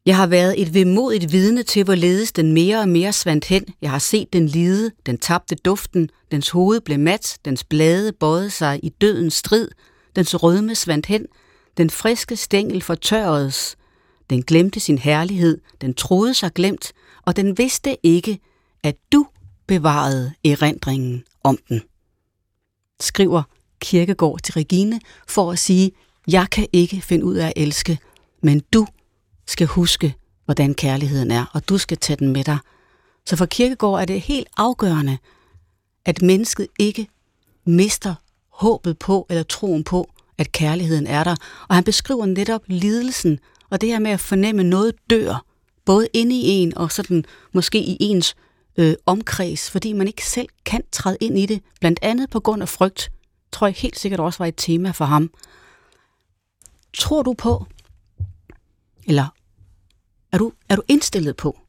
Jeg 0.06 0.18
har 0.18 0.28
været 0.28 0.62
et 0.62 0.74
vemodigt 0.74 1.32
vidne 1.32 1.64
til, 1.64 1.84
hvorledes 1.84 2.32
den 2.32 2.53
mere 2.53 2.80
og 2.80 2.89
mere 2.89 3.14
svandt 3.14 3.45
hen. 3.45 3.66
Jeg 3.82 3.91
har 3.91 3.99
set 3.99 4.34
den 4.34 4.47
lide, 4.47 4.91
den 5.06 5.18
tabte 5.18 5.56
duften, 5.56 6.10
dens 6.32 6.49
hoved 6.49 6.82
blev 6.82 6.99
mat, 6.99 7.38
dens 7.45 7.64
blade 7.64 8.14
bøjede 8.14 8.49
sig 8.49 8.80
i 8.84 8.89
dødens 8.89 9.34
strid, 9.34 9.68
dens 10.16 10.43
rødme 10.43 10.76
svandt 10.76 11.06
hen, 11.06 11.26
den 11.78 11.89
friske 11.89 12.36
stængel 12.36 12.82
fortørredes. 12.82 13.76
Den 14.30 14.43
glemte 14.43 14.80
sin 14.80 14.97
herlighed, 14.97 15.62
den 15.82 15.93
troede 15.93 16.34
sig 16.34 16.53
glemt, 16.53 16.93
og 17.26 17.36
den 17.36 17.58
vidste 17.58 17.97
ikke, 18.03 18.39
at 18.84 18.95
du 19.12 19.28
bevarede 19.68 20.34
erindringen 20.45 21.24
om 21.43 21.58
den. 21.70 21.82
Skriver 22.99 23.43
Kirkegård 23.80 24.39
til 24.39 24.53
Regine 24.53 24.99
for 25.28 25.51
at 25.51 25.60
sige, 25.60 25.91
jeg 26.28 26.47
kan 26.51 26.68
ikke 26.74 27.01
finde 27.01 27.26
ud 27.26 27.36
af 27.36 27.47
at 27.47 27.53
elske, 27.56 27.99
men 28.43 28.62
du 28.74 28.88
skal 29.47 29.67
huske, 29.67 30.15
hvordan 30.45 30.73
kærligheden 30.73 31.31
er, 31.31 31.45
og 31.53 31.69
du 31.69 31.77
skal 31.77 31.97
tage 31.97 32.17
den 32.17 32.33
med 32.33 32.43
dig. 32.43 32.57
Så 33.25 33.35
for 33.35 33.45
Kirkegård 33.45 34.01
er 34.01 34.05
det 34.05 34.21
helt 34.21 34.47
afgørende, 34.57 35.17
at 36.05 36.21
mennesket 36.21 36.67
ikke 36.79 37.07
mister 37.65 38.15
håbet 38.49 38.99
på 38.99 39.25
eller 39.29 39.43
troen 39.43 39.83
på, 39.83 40.11
at 40.37 40.51
kærligheden 40.51 41.07
er 41.07 41.23
der. 41.23 41.35
Og 41.67 41.75
han 41.75 41.83
beskriver 41.83 42.25
netop 42.25 42.61
lidelsen, 42.67 43.39
og 43.69 43.81
det 43.81 43.89
her 43.89 43.99
med 43.99 44.11
at 44.11 44.19
fornemme 44.19 44.63
noget 44.63 44.93
dør, 45.09 45.45
både 45.85 46.07
inde 46.13 46.35
i 46.35 46.47
en 46.47 46.77
og 46.77 46.91
sådan 46.91 47.25
måske 47.51 47.79
i 47.79 47.97
ens 47.99 48.35
øh, 48.77 48.95
omkreds, 49.05 49.71
fordi 49.71 49.93
man 49.93 50.07
ikke 50.07 50.25
selv 50.25 50.47
kan 50.65 50.81
træde 50.91 51.17
ind 51.21 51.39
i 51.39 51.45
det, 51.45 51.61
blandt 51.79 51.99
andet 52.01 52.29
på 52.29 52.39
grund 52.39 52.61
af 52.61 52.69
frygt, 52.69 53.11
tror 53.51 53.67
jeg 53.67 53.75
helt 53.75 53.99
sikkert 53.99 54.19
også 54.19 54.37
var 54.37 54.45
et 54.45 54.55
tema 54.57 54.91
for 54.91 55.05
ham. 55.05 55.31
Tror 56.97 57.23
du 57.23 57.33
på, 57.33 57.65
eller 59.07 59.34
er 60.36 60.39
du, 60.39 60.51
er 60.69 60.75
du 60.75 60.81
indstillet 60.88 61.38
på 61.38 61.59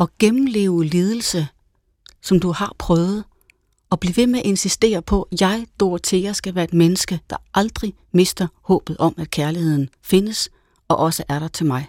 at 0.00 0.08
gennemleve 0.18 0.84
lidelse, 0.84 1.48
som 2.22 2.40
du 2.40 2.52
har 2.52 2.74
prøvet, 2.78 3.24
og 3.90 4.00
blive 4.00 4.16
ved 4.16 4.26
med 4.26 4.38
at 4.38 4.46
insistere 4.46 5.02
på, 5.02 5.28
at 5.32 5.40
jeg, 5.40 5.66
Dorothea, 5.80 6.32
skal 6.32 6.54
være 6.54 6.64
et 6.64 6.72
menneske, 6.72 7.20
der 7.30 7.36
aldrig 7.54 7.94
mister 8.12 8.46
håbet 8.62 8.96
om, 8.98 9.14
at 9.18 9.30
kærligheden 9.30 9.88
findes, 10.02 10.48
og 10.88 10.96
også 10.96 11.24
er 11.28 11.38
der 11.38 11.48
til 11.48 11.66
mig? 11.66 11.86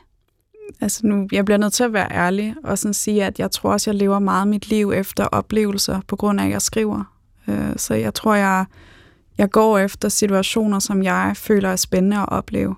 Altså 0.81 1.07
nu, 1.07 1.27
jeg 1.31 1.45
bliver 1.45 1.57
nødt 1.57 1.73
til 1.73 1.83
at 1.83 1.93
være 1.93 2.11
ærlig 2.11 2.55
og 2.63 2.77
sådan 2.77 2.93
sige, 2.93 3.25
at 3.25 3.39
jeg 3.39 3.51
tror 3.51 3.71
også, 3.71 3.89
jeg 3.89 3.95
lever 3.95 4.19
meget 4.19 4.47
mit 4.47 4.69
liv 4.69 4.91
efter 4.91 5.25
oplevelser, 5.25 6.01
på 6.07 6.15
grund 6.15 6.39
af, 6.39 6.45
at 6.45 6.51
jeg 6.51 6.61
skriver. 6.61 7.03
Øh, 7.47 7.73
så 7.77 7.93
jeg 7.93 8.13
tror, 8.13 8.35
jeg, 8.35 8.65
jeg 9.37 9.49
går 9.49 9.77
efter 9.77 10.09
situationer, 10.09 10.79
som 10.79 11.03
jeg 11.03 11.33
føler 11.35 11.69
er 11.69 11.75
spændende 11.75 12.17
at 12.17 12.29
opleve. 12.29 12.75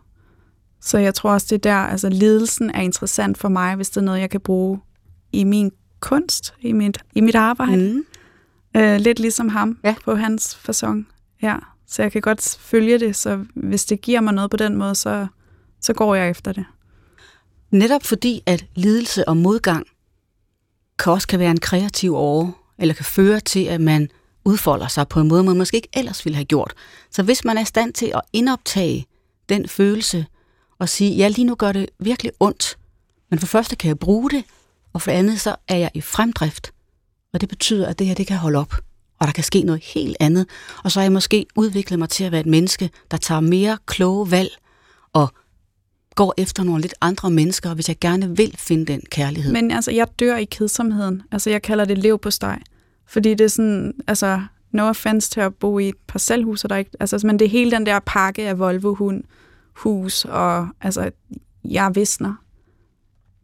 Så 0.81 0.97
jeg 0.97 1.15
tror 1.15 1.31
også, 1.31 1.47
det 1.49 1.55
er 1.65 1.71
der, 1.71 1.75
altså 1.75 2.09
lidelsen 2.09 2.69
er 2.69 2.81
interessant 2.81 3.37
for 3.37 3.49
mig, 3.49 3.75
hvis 3.75 3.89
det 3.89 3.97
er 3.97 4.01
noget, 4.01 4.19
jeg 4.19 4.29
kan 4.29 4.41
bruge 4.41 4.79
i 5.31 5.43
min 5.43 5.71
kunst, 5.99 6.53
i 6.61 6.71
mit, 6.71 6.97
i 7.15 7.21
mit 7.21 7.35
arbejde. 7.35 7.93
Mm. 7.93 8.05
Øh, 8.81 8.99
lidt 8.99 9.19
ligesom 9.19 9.49
ham 9.49 9.77
ja. 9.83 9.95
på 10.05 10.15
hans 10.15 10.55
fasong. 10.55 11.07
Ja, 11.41 11.55
så 11.87 12.01
jeg 12.01 12.11
kan 12.11 12.21
godt 12.21 12.57
følge 12.59 12.99
det, 12.99 13.15
så 13.15 13.45
hvis 13.55 13.85
det 13.85 14.01
giver 14.01 14.21
mig 14.21 14.33
noget 14.33 14.51
på 14.51 14.57
den 14.57 14.75
måde, 14.75 14.95
så, 14.95 15.27
så 15.81 15.93
går 15.93 16.15
jeg 16.15 16.29
efter 16.29 16.51
det. 16.51 16.65
Netop 17.71 18.03
fordi, 18.03 18.43
at 18.45 18.65
lidelse 18.75 19.27
og 19.27 19.37
modgang 19.37 19.87
kan 20.99 21.13
også 21.13 21.27
kan 21.27 21.39
være 21.39 21.51
en 21.51 21.59
kreativ 21.59 22.15
over, 22.15 22.51
eller 22.77 22.93
kan 22.93 23.05
føre 23.05 23.39
til, 23.39 23.65
at 23.65 23.81
man 23.81 24.09
udfolder 24.45 24.87
sig 24.87 25.07
på 25.07 25.19
en 25.19 25.27
måde, 25.27 25.43
man 25.43 25.57
måske 25.57 25.75
ikke 25.75 25.89
ellers 25.93 26.25
ville 26.25 26.35
have 26.35 26.45
gjort. 26.45 26.73
Så 27.11 27.23
hvis 27.23 27.45
man 27.45 27.57
er 27.57 27.61
i 27.61 27.65
stand 27.65 27.93
til 27.93 28.11
at 28.15 28.21
indoptage 28.33 29.05
den 29.49 29.67
følelse, 29.67 30.25
og 30.79 30.89
sige, 30.89 31.15
ja, 31.15 31.27
lige 31.27 31.45
nu 31.45 31.55
gør 31.55 31.71
det 31.71 31.89
virkelig 31.99 32.31
ondt, 32.39 32.77
men 33.29 33.39
for 33.39 33.47
første 33.47 33.75
kan 33.75 33.87
jeg 33.87 33.99
bruge 33.99 34.29
det, 34.29 34.43
og 34.93 35.01
for 35.01 35.11
andet 35.11 35.41
så 35.41 35.55
er 35.67 35.77
jeg 35.77 35.91
i 35.93 36.01
fremdrift. 36.01 36.71
Og 37.33 37.41
det 37.41 37.49
betyder, 37.49 37.87
at 37.87 37.99
det 37.99 38.07
her 38.07 38.13
det 38.13 38.27
kan 38.27 38.37
holde 38.37 38.59
op, 38.59 38.73
og 39.19 39.27
der 39.27 39.33
kan 39.33 39.43
ske 39.43 39.61
noget 39.61 39.83
helt 39.83 40.17
andet. 40.19 40.47
Og 40.83 40.91
så 40.91 40.99
har 40.99 41.03
jeg 41.03 41.11
måske 41.11 41.45
udviklet 41.55 41.99
mig 41.99 42.09
til 42.09 42.23
at 42.23 42.31
være 42.31 42.41
et 42.41 42.47
menneske, 42.47 42.89
der 43.11 43.17
tager 43.17 43.41
mere 43.41 43.77
kloge 43.85 44.31
valg 44.31 44.49
og 45.13 45.33
går 46.15 46.33
efter 46.37 46.63
nogle 46.63 46.81
lidt 46.81 46.93
andre 47.01 47.31
mennesker, 47.31 47.73
hvis 47.73 47.87
jeg 47.87 47.99
gerne 47.99 48.37
vil 48.37 48.55
finde 48.57 48.85
den 48.85 49.01
kærlighed. 49.11 49.53
Men 49.53 49.71
altså, 49.71 49.91
jeg 49.91 50.07
dør 50.19 50.37
i 50.37 50.45
kedsomheden. 50.45 51.21
Altså, 51.31 51.49
jeg 51.49 51.61
kalder 51.61 51.85
det 51.85 51.97
lev 51.97 52.19
på 52.19 52.31
steg. 52.31 52.59
Fordi 53.07 53.29
det 53.29 53.41
er 53.41 53.47
sådan, 53.47 53.93
altså, 54.07 54.41
no 54.71 54.83
offense 54.83 55.29
til 55.29 55.39
at 55.39 55.55
bo 55.55 55.79
i 55.79 55.89
et 55.89 55.95
parcelhus, 56.07 56.65
der 56.69 56.75
ikke, 56.75 56.91
altså, 56.99 57.21
men 57.23 57.39
det 57.39 57.45
er 57.45 57.49
hele 57.49 57.71
den 57.71 57.85
der 57.85 57.99
pakke 57.99 58.47
af 58.47 58.59
Volvo-hund, 58.59 59.23
hus, 59.83 60.25
og 60.25 60.67
altså, 60.81 61.11
jeg 61.65 61.91
visner 61.95 62.33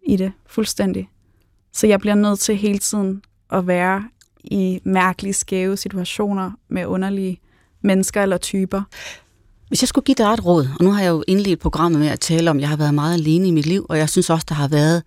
i 0.06 0.16
det 0.16 0.32
fuldstændig. 0.48 1.10
Så 1.74 1.88
jeg 1.88 2.00
bliver 2.00 2.16
nødt 2.16 2.40
til 2.40 2.56
hele 2.56 2.80
tiden 2.80 3.22
at 3.52 3.68
være 3.68 4.04
i 4.44 4.80
mærkelige, 4.84 5.34
skæve 5.34 5.78
situationer 5.78 6.52
med 6.68 6.86
underlige 6.86 7.40
mennesker 7.82 8.24
eller 8.24 8.38
typer. 8.38 8.82
Hvis 9.68 9.82
jeg 9.82 9.88
skulle 9.88 10.06
give 10.06 10.16
dig 10.16 10.34
et 10.34 10.46
råd, 10.46 10.68
og 10.80 10.86
nu 10.86 10.92
har 10.92 11.02
jeg 11.02 11.10
jo 11.10 11.24
indledt 11.28 11.60
programmet 11.60 12.00
med 12.00 12.08
at 12.08 12.20
tale 12.20 12.50
om, 12.50 12.58
at 12.58 12.62
jeg 12.62 12.70
har 12.70 12.78
været 12.78 12.94
meget 12.94 13.14
alene 13.14 13.48
i 13.48 13.52
mit 13.52 13.66
liv, 13.66 13.86
og 13.90 13.98
jeg 13.98 14.10
synes 14.10 14.30
også, 14.30 14.46
der 14.50 14.56
har 14.56 14.68
været 14.68 15.04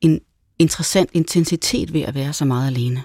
en 0.00 0.20
interessant 0.58 1.10
intensitet 1.12 1.92
ved 1.92 2.00
at 2.00 2.14
være 2.14 2.32
så 2.32 2.44
meget 2.44 2.66
alene. 2.66 3.02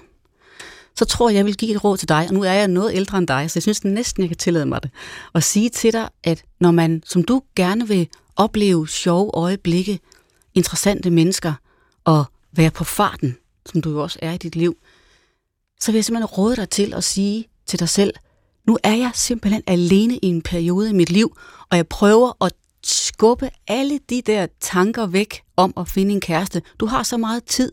Så 0.98 1.04
tror 1.04 1.28
jeg, 1.28 1.36
jeg 1.36 1.44
vil 1.44 1.56
give 1.56 1.74
et 1.74 1.84
råd 1.84 1.96
til 1.96 2.08
dig, 2.08 2.26
og 2.28 2.34
nu 2.34 2.42
er 2.42 2.52
jeg 2.52 2.68
noget 2.68 2.94
ældre 2.94 3.18
end 3.18 3.26
dig, 3.26 3.50
så 3.50 3.56
jeg 3.56 3.62
synes 3.62 3.84
næsten, 3.84 4.22
jeg 4.22 4.28
kan 4.28 4.36
tillade 4.36 4.66
mig 4.66 4.82
det, 4.82 4.90
og 5.32 5.42
sige 5.42 5.68
til 5.68 5.92
dig, 5.92 6.08
at 6.24 6.44
når 6.60 6.70
man, 6.70 7.02
som 7.06 7.24
du 7.24 7.42
gerne 7.56 7.88
vil 7.88 8.08
opleve 8.36 8.88
sjove 8.88 9.30
øjeblikke, 9.34 10.00
interessante 10.54 11.10
mennesker, 11.10 11.52
og 12.04 12.24
være 12.52 12.70
på 12.70 12.84
farten, 12.84 13.36
som 13.66 13.80
du 13.80 13.90
jo 13.90 14.02
også 14.02 14.18
er 14.22 14.32
i 14.32 14.36
dit 14.36 14.56
liv, 14.56 14.76
så 15.80 15.92
vil 15.92 15.98
jeg 15.98 16.04
simpelthen 16.04 16.26
råde 16.26 16.56
dig 16.56 16.70
til 16.70 16.94
at 16.94 17.04
sige 17.04 17.48
til 17.66 17.78
dig 17.78 17.88
selv, 17.88 18.14
nu 18.66 18.78
er 18.82 18.94
jeg 18.94 19.10
simpelthen 19.14 19.62
alene 19.66 20.16
i 20.16 20.26
en 20.26 20.42
periode 20.42 20.90
i 20.90 20.92
mit 20.92 21.10
liv, 21.10 21.36
og 21.70 21.76
jeg 21.76 21.86
prøver 21.86 22.44
at 22.44 22.52
skubbe 22.84 23.50
alle 23.68 24.00
de 24.10 24.22
der 24.22 24.46
tanker 24.60 25.06
væk 25.06 25.42
om 25.56 25.72
at 25.76 25.88
finde 25.88 26.14
en 26.14 26.20
kæreste. 26.20 26.62
Du 26.80 26.86
har 26.86 27.02
så 27.02 27.16
meget 27.16 27.44
tid. 27.44 27.72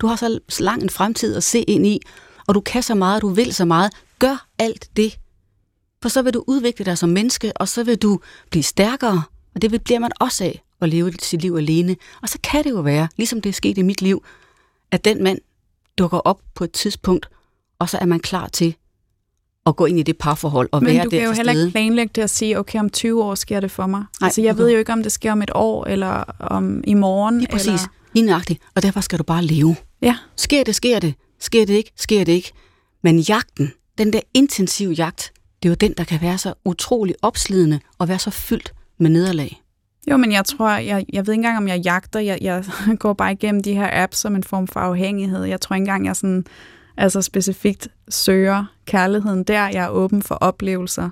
Du 0.00 0.06
har 0.06 0.16
så 0.16 0.40
lang 0.60 0.82
en 0.82 0.90
fremtid 0.90 1.36
at 1.36 1.42
se 1.42 1.60
ind 1.60 1.86
i, 1.86 2.00
og 2.48 2.54
du 2.54 2.60
kan 2.60 2.82
så 2.82 2.94
meget, 2.94 3.22
du 3.22 3.28
vil 3.28 3.54
så 3.54 3.64
meget. 3.64 3.92
Gør 4.18 4.46
alt 4.58 4.90
det. 4.96 5.18
For 6.02 6.08
så 6.08 6.22
vil 6.22 6.34
du 6.34 6.44
udvikle 6.46 6.84
dig 6.84 6.98
som 6.98 7.08
menneske, 7.08 7.52
og 7.56 7.68
så 7.68 7.84
vil 7.84 7.96
du 7.96 8.20
blive 8.50 8.62
stærkere, 8.62 9.22
og 9.54 9.62
det 9.62 9.84
bliver 9.84 9.98
man 9.98 10.10
også 10.20 10.44
af 10.44 10.62
at 10.80 10.88
leve 10.88 11.12
sit 11.22 11.42
liv 11.42 11.56
alene. 11.56 11.96
Og 12.22 12.28
så 12.28 12.38
kan 12.42 12.64
det 12.64 12.70
jo 12.70 12.80
være, 12.80 13.08
ligesom 13.16 13.40
det 13.40 13.48
er 13.48 13.52
sket 13.52 13.78
i 13.78 13.82
mit 13.82 14.02
liv, 14.02 14.24
at 14.90 15.04
den 15.04 15.22
mand 15.22 15.38
dukker 15.98 16.18
op 16.18 16.40
på 16.54 16.64
et 16.64 16.72
tidspunkt, 16.72 17.28
og 17.78 17.88
så 17.88 17.98
er 17.98 18.06
man 18.06 18.20
klar 18.20 18.48
til 18.48 18.74
at 19.66 19.76
gå 19.76 19.86
ind 19.86 19.98
i 19.98 20.02
det 20.02 20.18
parforhold 20.18 20.68
og 20.72 20.82
Men 20.82 20.86
være 20.86 20.94
der 20.96 21.02
Men 21.02 21.10
du 21.10 21.16
kan 21.16 21.24
jo 21.24 21.32
heller 21.32 21.52
ikke 21.52 21.70
planlægge 21.70 22.12
det 22.14 22.22
at 22.22 22.30
sige, 22.30 22.58
okay, 22.58 22.78
om 22.78 22.90
20 22.90 23.24
år 23.24 23.34
sker 23.34 23.60
det 23.60 23.70
for 23.70 23.86
mig. 23.86 24.00
Nej, 24.00 24.26
altså, 24.26 24.42
jeg 24.42 24.58
ved 24.58 24.70
jo 24.70 24.78
ikke, 24.78 24.92
om 24.92 25.02
det 25.02 25.12
sker 25.12 25.32
om 25.32 25.42
et 25.42 25.50
år, 25.54 25.84
eller 25.84 26.24
om 26.40 26.84
i 26.86 26.94
morgen. 26.94 27.38
Lige 27.38 27.52
præcis. 27.52 27.66
Eller... 27.68 27.88
Lige 28.14 28.26
nøjagtigt. 28.26 28.62
Og 28.74 28.82
derfor 28.82 29.00
skal 29.00 29.18
du 29.18 29.24
bare 29.24 29.44
leve. 29.44 29.76
Ja. 30.02 30.16
Sker 30.36 30.64
det, 30.64 30.74
sker 30.74 30.98
det. 30.98 31.14
Sker 31.40 31.66
det 31.66 31.74
ikke, 31.74 31.92
sker 31.96 32.24
det 32.24 32.32
ikke. 32.32 32.52
Men 33.02 33.18
jagten, 33.18 33.72
den 33.98 34.12
der 34.12 34.20
intensive 34.34 34.92
jagt, 34.92 35.32
det 35.62 35.68
er 35.68 35.70
jo 35.70 35.74
den, 35.74 35.92
der 35.92 36.04
kan 36.04 36.20
være 36.20 36.38
så 36.38 36.54
utrolig 36.64 37.14
opslidende 37.22 37.80
og 37.98 38.08
være 38.08 38.18
så 38.18 38.30
fyldt 38.30 38.74
med 38.98 39.10
nederlag. 39.10 39.62
Jo, 40.10 40.16
men 40.16 40.32
jeg 40.32 40.44
tror, 40.44 40.70
jeg, 40.70 41.06
jeg 41.12 41.26
ved 41.26 41.34
ikke 41.34 41.38
engang, 41.38 41.56
om 41.56 41.68
jeg 41.68 41.78
jagter. 41.78 42.20
Jeg, 42.20 42.38
jeg 42.40 42.64
går 42.98 43.12
bare 43.12 43.32
igennem 43.32 43.62
de 43.62 43.74
her 43.74 43.88
apps 43.92 44.18
som 44.18 44.36
en 44.36 44.44
form 44.44 44.66
for 44.66 44.80
afhængighed. 44.80 45.44
Jeg 45.44 45.60
tror 45.60 45.76
ikke 45.76 45.82
engang, 45.82 46.06
jeg 46.06 46.16
sådan 46.16 46.44
altså 46.96 47.22
specifikt 47.22 47.88
søger 48.08 48.64
kærligheden 48.86 49.44
der. 49.44 49.68
Jeg 49.68 49.84
er 49.84 49.88
åben 49.88 50.22
for 50.22 50.34
oplevelser. 50.34 51.10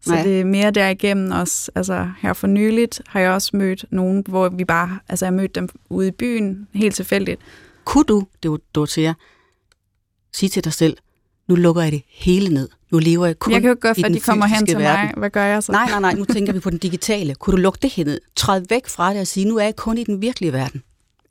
Så 0.00 0.10
Nej. 0.10 0.22
det 0.22 0.40
er 0.40 0.44
mere 0.44 0.70
derigennem 0.70 1.30
også. 1.30 1.70
Altså 1.74 2.10
her 2.18 2.32
for 2.32 2.46
nyligt 2.46 3.02
har 3.08 3.20
jeg 3.20 3.30
også 3.30 3.50
mødt 3.56 3.84
nogen, 3.90 4.24
hvor 4.28 4.48
vi 4.48 4.64
bare, 4.64 4.98
altså 5.08 5.26
jeg 5.26 5.32
mødte 5.32 5.54
dem 5.54 5.68
ude 5.90 6.08
i 6.08 6.10
byen, 6.10 6.68
helt 6.74 6.94
tilfældigt. 6.94 7.40
Kunne 7.84 8.04
du, 8.04 8.26
det 8.42 8.50
var 8.74 8.86
til 8.86 9.14
sige 10.34 10.50
til 10.50 10.64
dig 10.64 10.72
selv, 10.72 10.96
nu 11.48 11.54
lukker 11.54 11.82
jeg 11.82 11.92
det 11.92 12.02
hele 12.08 12.54
ned. 12.54 12.68
Nu 12.90 12.98
lever 12.98 13.26
jeg 13.26 13.38
kun 13.38 13.52
Jeg 13.52 13.60
kan 13.60 13.70
jo 13.70 13.76
gøre, 13.80 13.94
at 14.04 14.14
de 14.14 14.20
kommer 14.20 14.46
hen 14.46 14.66
til 14.66 14.78
verden. 14.78 15.04
mig. 15.06 15.14
Hvad 15.16 15.30
gør 15.30 15.44
jeg 15.44 15.62
så? 15.62 15.72
Nej, 15.72 15.86
nej, 15.86 16.00
nej, 16.00 16.14
nu 16.14 16.24
tænker 16.24 16.52
vi 16.52 16.60
på 16.60 16.70
den 16.70 16.78
digitale. 16.78 17.34
Kunne 17.34 17.56
du 17.56 17.62
lukke 17.62 17.78
det 17.82 17.90
her 17.90 18.04
ned? 18.04 18.20
Træd 18.36 18.62
væk 18.68 18.88
fra 18.88 19.12
det 19.12 19.20
og 19.20 19.26
sige, 19.26 19.48
nu 19.48 19.56
er 19.58 19.64
jeg 19.64 19.76
kun 19.76 19.98
i 19.98 20.04
den 20.04 20.22
virkelige 20.22 20.52
verden. 20.52 20.82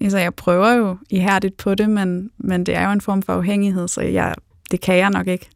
Altså, 0.01 0.17
jeg 0.17 0.33
prøver 0.33 0.73
jo 0.73 0.97
ihærdigt 1.09 1.57
på 1.57 1.75
det, 1.75 1.89
men, 1.89 2.31
men 2.37 2.65
det 2.65 2.75
er 2.75 2.85
jo 2.85 2.91
en 2.91 3.01
form 3.01 3.21
for 3.21 3.33
afhængighed, 3.33 3.87
så 3.87 4.01
jeg, 4.01 4.35
det 4.71 4.81
kan 4.81 4.97
jeg 4.97 5.09
nok 5.09 5.27
ikke. 5.27 5.49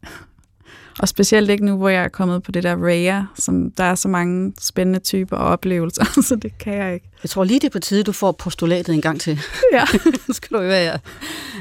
Og 1.00 1.08
specielt 1.08 1.50
ikke 1.50 1.66
nu, 1.66 1.78
hvor 1.78 1.90
jeg 1.90 2.04
er 2.04 2.08
kommet 2.08 2.44
på 2.44 2.52
det 2.52 2.64
der 2.64 2.76
Raya, 2.76 3.24
som 3.36 3.72
der 3.72 3.84
er 3.84 3.96
så 3.96 4.08
mange 4.08 4.54
spændende 4.62 5.00
typer 5.00 5.38
og 5.38 5.46
oplevelser, 5.46 6.06
så 6.28 6.36
det 6.36 6.58
kan 6.58 6.74
jeg 6.74 6.94
ikke. 6.94 7.10
Jeg 7.24 7.30
tror 7.30 7.44
lige 7.44 7.60
det 7.60 7.68
er 7.68 7.72
på 7.72 7.80
tide, 7.80 8.04
du 8.04 8.12
får 8.12 8.32
postulatet 8.32 8.96
en 8.96 9.02
gang 9.02 9.22
til. 9.22 9.40
Ja. 9.74 9.86
skal 10.30 10.58
du 10.58 10.64
være. 10.64 11.00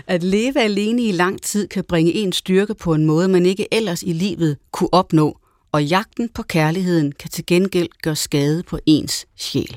At 0.07 0.23
leve 0.23 0.61
alene 0.61 1.03
i 1.03 1.13
lang 1.13 1.43
tid 1.43 1.69
kan 1.69 1.85
bringe 1.85 2.13
en 2.13 2.33
styrke 2.33 2.75
på 2.75 2.95
en 2.95 3.05
måde, 3.05 3.29
man 3.29 3.47
ikke 3.47 3.75
ellers 3.75 4.03
i 4.03 4.13
livet 4.13 4.57
kunne 4.73 4.95
opnå, 4.95 5.39
og 5.73 5.85
jagten 5.85 6.29
på 6.29 6.43
kærligheden 6.43 7.13
kan 7.13 7.31
til 7.31 7.47
gengæld 7.47 7.89
gøre 8.03 8.17
skade 8.17 8.63
på 8.63 8.79
ens 8.87 9.27
sjæl. 9.37 9.77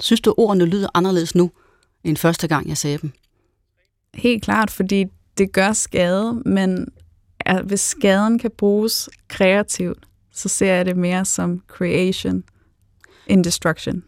Synes 0.00 0.20
du, 0.20 0.34
ordene 0.36 0.64
lyder 0.64 0.88
anderledes 0.94 1.34
nu, 1.34 1.50
end 2.04 2.16
første 2.16 2.48
gang, 2.48 2.68
jeg 2.68 2.76
sagde 2.76 2.98
dem? 2.98 3.12
Helt 4.14 4.42
klart, 4.42 4.70
fordi 4.70 5.04
det 5.38 5.52
gør 5.52 5.72
skade, 5.72 6.42
men 6.44 6.88
at 7.46 7.64
hvis 7.64 7.80
skaden 7.80 8.38
kan 8.38 8.50
bruges 8.58 9.08
kreativt, 9.28 9.98
så 10.32 10.48
ser 10.48 10.74
jeg 10.74 10.86
det 10.86 10.96
mere 10.96 11.24
som 11.24 11.62
creation 11.68 12.44
in 13.26 13.44
destruction. 13.44 14.02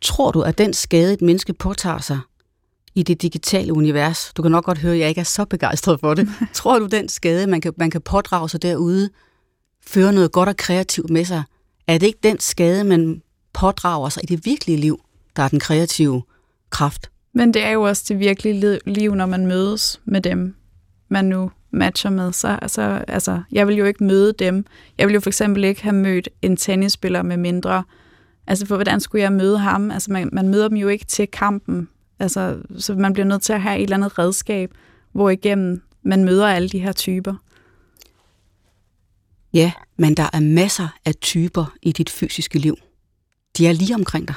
Tror 0.00 0.30
du, 0.30 0.40
at 0.40 0.58
den 0.58 0.72
skade, 0.72 1.12
et 1.12 1.22
menneske 1.22 1.52
påtager 1.52 1.98
sig 1.98 2.18
i 2.94 3.02
det 3.02 3.22
digitale 3.22 3.72
univers, 3.72 4.32
du 4.36 4.42
kan 4.42 4.50
nok 4.50 4.64
godt 4.64 4.78
høre, 4.78 4.92
at 4.92 4.98
jeg 4.98 5.08
ikke 5.08 5.20
er 5.20 5.24
så 5.24 5.44
begejstret 5.44 6.00
for 6.00 6.14
det, 6.14 6.28
tror 6.54 6.78
du, 6.78 6.86
den 6.86 7.08
skade, 7.08 7.46
man 7.46 7.60
kan, 7.60 7.72
man 7.76 7.90
kan 7.90 8.00
pådrage 8.00 8.48
sig 8.48 8.62
derude, 8.62 9.10
fører 9.86 10.10
noget 10.10 10.32
godt 10.32 10.48
og 10.48 10.56
kreativt 10.56 11.10
med 11.10 11.24
sig? 11.24 11.42
Er 11.86 11.98
det 11.98 12.06
ikke 12.06 12.18
den 12.22 12.40
skade, 12.40 12.84
man 12.84 13.22
pådrager 13.52 14.08
sig 14.08 14.22
i 14.22 14.26
det 14.26 14.46
virkelige 14.46 14.78
liv, 14.78 15.00
der 15.36 15.42
er 15.42 15.48
den 15.48 15.60
kreative 15.60 16.22
kraft? 16.70 17.10
Men 17.34 17.54
det 17.54 17.64
er 17.64 17.70
jo 17.70 17.82
også 17.82 18.04
det 18.08 18.18
virkelige 18.18 18.78
liv, 18.86 19.14
når 19.14 19.26
man 19.26 19.46
mødes 19.46 20.00
med 20.04 20.20
dem, 20.20 20.54
man 21.08 21.24
nu 21.24 21.50
matcher 21.70 22.10
med. 22.10 22.32
Så 22.32 22.58
altså, 22.62 23.04
altså, 23.08 23.42
jeg 23.52 23.68
vil 23.68 23.76
jo 23.76 23.84
ikke 23.84 24.04
møde 24.04 24.32
dem. 24.38 24.64
Jeg 24.98 25.06
vil 25.06 25.14
jo 25.14 25.20
for 25.20 25.30
eksempel 25.30 25.64
ikke 25.64 25.82
have 25.82 25.96
mødt 25.96 26.28
en 26.42 26.56
tennisspiller 26.56 27.22
med 27.22 27.36
mindre. 27.36 27.84
Altså, 28.46 28.66
for 28.66 28.76
hvordan 28.76 29.00
skulle 29.00 29.22
jeg 29.22 29.32
møde 29.32 29.58
ham? 29.58 29.90
Altså, 29.90 30.12
man, 30.12 30.28
man 30.32 30.48
møder 30.48 30.68
dem 30.68 30.76
jo 30.76 30.88
ikke 30.88 31.04
til 31.04 31.28
kampen. 31.28 31.88
Altså, 32.18 32.58
så 32.78 32.94
man 32.94 33.12
bliver 33.12 33.26
nødt 33.26 33.42
til 33.42 33.52
at 33.52 33.62
have 33.62 33.76
et 33.76 33.82
eller 33.82 33.96
andet 33.96 34.18
redskab, 34.18 34.70
hvor 35.12 35.30
igennem 35.30 35.82
man 36.02 36.24
møder 36.24 36.48
alle 36.48 36.68
de 36.68 36.78
her 36.78 36.92
typer. 36.92 37.34
Ja, 39.52 39.72
men 39.96 40.14
der 40.14 40.30
er 40.32 40.40
masser 40.40 40.88
af 41.04 41.14
typer 41.14 41.74
i 41.82 41.92
dit 41.92 42.10
fysiske 42.10 42.58
liv. 42.58 42.76
De 43.58 43.66
er 43.66 43.72
lige 43.72 43.94
omkring 43.94 44.28
dig 44.28 44.34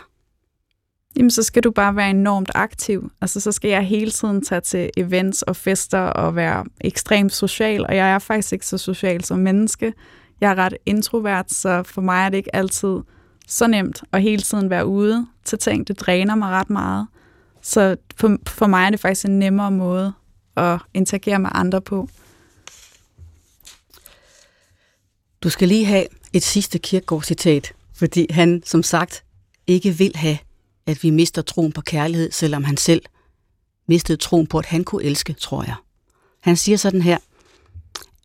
jamen 1.15 1.31
så 1.31 1.43
skal 1.43 1.63
du 1.63 1.71
bare 1.71 1.95
være 1.95 2.09
enormt 2.09 2.51
aktiv. 2.55 3.11
Altså 3.21 3.39
så 3.39 3.51
skal 3.51 3.69
jeg 3.69 3.83
hele 3.83 4.11
tiden 4.11 4.45
tage 4.45 4.61
til 4.61 4.89
events 4.97 5.41
og 5.41 5.55
fester 5.55 5.99
og 5.99 6.35
være 6.35 6.65
ekstremt 6.81 7.33
social, 7.33 7.85
og 7.85 7.95
jeg 7.95 8.11
er 8.11 8.19
faktisk 8.19 8.53
ikke 8.53 8.65
så 8.65 8.77
social 8.77 9.23
som 9.23 9.39
menneske. 9.39 9.93
Jeg 10.41 10.51
er 10.51 10.55
ret 10.55 10.73
introvert, 10.85 11.51
så 11.51 11.83
for 11.83 12.01
mig 12.01 12.25
er 12.25 12.29
det 12.29 12.37
ikke 12.37 12.55
altid 12.55 12.97
så 13.47 13.67
nemt 13.67 14.03
at 14.11 14.21
hele 14.21 14.41
tiden 14.41 14.69
være 14.69 14.85
ude 14.85 15.27
til 15.43 15.57
ting. 15.57 15.87
Det 15.87 15.99
dræner 15.99 16.35
mig 16.35 16.49
ret 16.49 16.69
meget. 16.69 17.07
Så 17.61 17.95
for, 18.15 18.37
for 18.47 18.67
mig 18.67 18.85
er 18.85 18.89
det 18.89 18.99
faktisk 18.99 19.25
en 19.25 19.39
nemmere 19.39 19.71
måde 19.71 20.13
at 20.55 20.79
interagere 20.93 21.39
med 21.39 21.49
andre 21.53 21.81
på. 21.81 22.09
Du 25.43 25.49
skal 25.49 25.67
lige 25.67 25.85
have 25.85 26.05
et 26.33 26.43
sidste 26.43 26.79
Kierkegaard-citat, 26.79 27.73
fordi 27.95 28.27
han 28.29 28.63
som 28.65 28.83
sagt 28.83 29.23
ikke 29.67 29.91
vil 29.91 30.11
have 30.15 30.37
at 30.85 31.03
vi 31.03 31.09
mister 31.09 31.41
troen 31.41 31.71
på 31.71 31.81
kærlighed, 31.81 32.31
selvom 32.31 32.63
han 32.63 32.77
selv 32.77 33.01
mistede 33.87 34.17
troen 34.17 34.47
på, 34.47 34.59
at 34.59 34.65
han 34.65 34.83
kunne 34.83 35.03
elske, 35.03 35.33
tror 35.33 35.63
jeg. 35.63 35.75
Han 36.41 36.57
siger 36.57 36.77
sådan 36.77 37.01
her, 37.01 37.17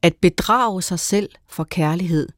At 0.03 0.15
bedrage 0.17 0.83
sig 0.83 0.99
selv 0.99 1.31
for 1.49 1.65
kærlighed 1.65 2.29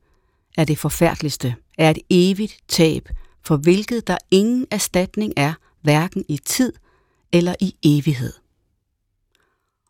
er 0.56 0.64
det 0.64 0.78
forfærdeligste, 0.78 1.54
er 1.78 1.90
et 1.90 1.98
evigt 2.10 2.58
tab, 2.68 3.08
for 3.44 3.56
hvilket 3.56 4.06
der 4.06 4.18
ingen 4.30 4.66
erstatning 4.70 5.32
er, 5.36 5.54
hverken 5.82 6.24
i 6.28 6.38
tid 6.44 6.72
eller 7.32 7.54
i 7.60 7.74
evighed. 7.82 8.32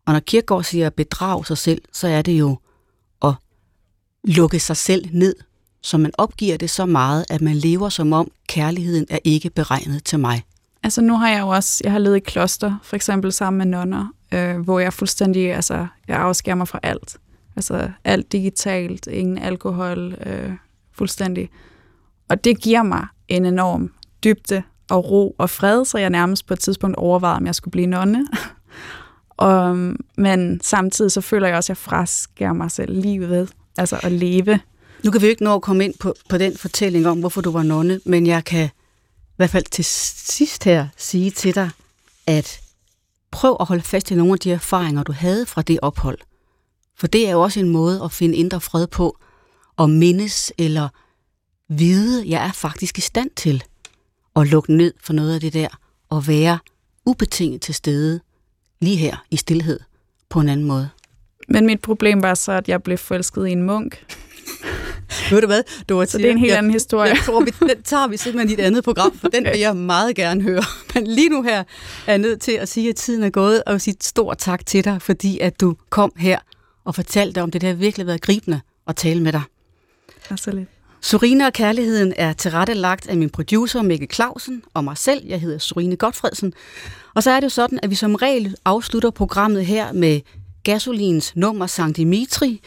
Og 0.07 0.12
når 0.12 0.20
Kirkegaard 0.20 0.64
siger 0.64 0.87
at 0.87 0.95
bedrage 0.95 1.47
sig 1.47 1.59
selv, 1.59 1.83
så 1.93 2.09
er 2.09 2.22
det 2.22 2.39
jo 2.39 2.59
at 3.22 3.35
lukke 4.24 4.61
sig 4.61 4.76
selv 4.76 5.09
ned, 5.12 5.37
så 5.83 5.99
man 5.99 6.11
opgiver 6.18 6.57
det 6.57 6.70
så 6.70 6.87
meget, 6.87 7.24
at 7.31 7.41
man 7.41 7.57
lever 7.57 7.89
som 7.89 8.12
om 8.12 8.31
kærligheden 8.49 9.07
er 9.11 9.18
ikke 9.24 9.51
beregnet 9.51 10.05
til 10.05 10.18
mig. 10.18 10.43
Altså 10.83 11.01
nu 11.01 11.16
har 11.16 11.29
jeg 11.29 11.41
jo 11.41 11.49
også, 11.49 11.81
jeg 11.85 11.93
har 11.93 11.99
levet 11.99 12.16
i 12.16 12.20
kloster, 12.20 12.79
for 12.83 12.97
eksempel 12.97 13.33
sammen 13.33 13.59
med 13.59 13.66
nonner, 13.66 14.07
øh, 14.33 14.59
hvor 14.59 14.79
jeg 14.79 14.93
fuldstændig, 14.93 15.55
altså 15.55 15.87
jeg 16.09 16.16
afskærer 16.16 16.57
mig 16.57 16.68
fra 16.68 16.81
alt. 16.83 17.16
Altså 17.57 17.91
alt 18.05 18.33
digitalt, 18.33 19.07
ingen 19.07 19.39
alkohol, 19.39 20.16
øh, 20.26 20.53
fuldstændig. 20.93 21.51
Og 22.29 22.45
det 22.45 22.61
giver 22.61 22.83
mig 22.83 23.07
en 23.29 23.45
enorm 23.45 23.93
dybde 24.24 24.62
og 24.91 25.11
ro 25.11 25.35
og 25.39 25.51
fred, 25.51 25.85
så 25.85 25.99
jeg 25.99 26.11
nærmest 26.11 26.47
på 26.47 26.55
et 26.55 26.61
tidspunkt 26.61 26.97
overvejede, 26.97 27.37
om 27.37 27.47
jeg 27.47 27.55
skulle 27.55 27.72
blive 27.72 27.87
nonne. 27.87 28.26
og, 29.37 29.76
men 30.16 30.61
samtidig 30.62 31.12
så 31.12 31.20
føler 31.20 31.47
jeg 31.47 31.57
også, 31.57 31.66
at 31.66 31.68
jeg 31.68 31.76
fraskærer 31.76 32.53
mig 32.53 32.70
selv 32.70 33.01
livet, 33.01 33.53
altså 33.79 34.01
at 34.03 34.12
leve. 34.12 34.61
Nu 35.05 35.11
kan 35.11 35.21
vi 35.21 35.27
jo 35.27 35.31
ikke 35.31 35.45
nå 35.45 35.55
at 35.55 35.63
komme 35.63 35.85
ind 35.85 35.95
på, 36.01 36.15
på 36.29 36.39
den 36.39 36.57
fortælling 36.57 37.07
om, 37.07 37.21
hvorfor 37.21 37.41
du 37.41 37.51
var 37.51 37.63
nonne, 37.63 38.01
men 38.05 38.27
jeg 38.27 38.45
kan 38.45 38.65
i 38.67 39.37
hvert 39.37 39.51
fald 39.51 39.65
til 39.71 39.85
sidst 39.85 40.65
her 40.65 40.89
sige 40.97 41.31
til 41.31 41.55
dig, 41.55 41.71
at 42.27 42.61
prøv 43.31 43.57
at 43.61 43.67
holde 43.67 43.83
fast 43.83 44.11
i 44.11 44.15
nogle 44.15 44.33
af 44.33 44.39
de 44.39 44.53
erfaringer, 44.53 45.03
du 45.03 45.13
havde 45.13 45.47
fra 45.47 45.63
det 45.63 45.79
ophold. 45.83 46.19
For 46.97 47.07
det 47.07 47.27
er 47.27 47.31
jo 47.31 47.43
også 47.43 47.61
en 47.61 47.69
måde 47.69 48.03
at 48.05 48.13
finde 48.13 48.37
indre 48.37 48.61
fred 48.61 48.87
på, 48.87 49.19
og 49.77 49.91
mindes 49.91 50.53
eller 50.59 50.89
vide, 51.69 52.29
jeg 52.29 52.47
er 52.47 52.53
faktisk 52.53 52.99
i 52.99 53.01
stand 53.01 53.31
til 53.37 53.65
at 54.37 54.47
lukke 54.47 54.73
ned 54.73 54.95
for 55.03 55.13
noget 55.13 55.35
af 55.35 55.41
det 55.41 55.53
der, 55.53 55.69
og 56.09 56.27
være 56.27 56.59
ubetinget 57.05 57.61
til 57.61 57.75
stede 57.75 58.21
lige 58.81 58.97
her 58.97 59.25
i 59.31 59.37
stillhed 59.37 59.81
på 60.29 60.41
en 60.41 60.49
anden 60.49 60.67
måde. 60.67 60.91
Men 61.49 61.67
mit 61.67 61.81
problem 61.81 62.23
var 62.23 62.35
så, 62.35 62.53
at 62.53 62.69
jeg 62.69 62.83
blev 62.83 62.99
forelsket 62.99 63.47
i 63.47 63.51
en 63.51 63.63
munk. 63.63 64.05
Ved 65.31 65.41
du 65.41 65.47
hvad? 65.47 65.63
Var 65.89 66.05
så 66.05 66.19
det 66.19 66.27
er 66.27 66.31
en 66.31 66.39
helt 66.39 66.53
anden 66.53 66.73
historie. 66.73 67.11
Jeg 67.11 67.19
tror, 67.27 67.41
vi, 67.41 67.51
den 67.61 67.83
tager 67.83 68.09
vi 68.09 68.17
simpelthen 68.17 68.59
i 68.59 68.63
et 68.63 68.67
andet 68.67 68.85
program, 68.85 69.19
for 69.19 69.29
den 69.29 69.45
vil 69.53 69.59
jeg 69.59 69.77
meget 69.77 70.17
gerne 70.17 70.43
høre. 70.43 70.63
Men 70.95 71.07
lige 71.07 71.29
nu 71.29 71.43
her 71.43 71.59
er 71.59 71.65
jeg 72.07 72.19
nødt 72.19 72.41
til 72.41 72.53
at 72.53 72.69
sige, 72.69 72.89
at 72.89 72.97
tiden 72.97 73.23
er 73.23 73.31
gået, 73.31 73.63
og 73.65 73.81
sige 73.81 73.97
stort 74.01 74.39
tak 74.39 74.67
til 74.67 74.85
dig, 74.85 75.03
fordi 75.03 75.39
at 75.39 75.61
du 75.61 75.77
kom 75.91 76.13
her 76.17 76.39
og 76.85 76.95
fortalte 76.95 77.43
om 77.43 77.51
det. 77.51 77.61
Det 77.61 77.69
har 77.69 77.77
virkelig 77.77 78.07
været 78.07 78.21
gribende 78.21 78.61
at 78.87 78.97
tale 78.97 79.23
med 79.23 79.33
dig. 79.33 79.43
Absolut. 80.31 80.67
Surine 81.01 81.47
og 81.47 81.53
Kærligheden 81.53 82.13
er 82.17 82.33
tilrettelagt 82.33 83.09
af 83.09 83.17
min 83.17 83.31
producer 83.31 83.83
Mikkel 83.83 84.09
Clausen 84.13 84.63
og 84.75 84.85
mig 84.85 84.97
selv. 84.97 85.27
Jeg 85.27 85.41
hedder 85.41 85.59
Surine 85.59 85.97
Godfredsen. 85.97 86.53
Og 87.15 87.23
så 87.23 87.31
er 87.31 87.41
det 87.41 87.45
jo 87.45 87.49
sådan, 87.49 87.79
at 87.83 87.91
vi 87.91 87.95
som 87.95 88.15
regel 88.15 88.57
afslutter 88.65 89.11
programmet 89.11 89.67
her 89.67 89.93
med 89.93 90.21
Gasolins 90.65 91.37
nummer 91.37 91.67
Sankt 91.67 91.97
Dimitri. 91.97 92.61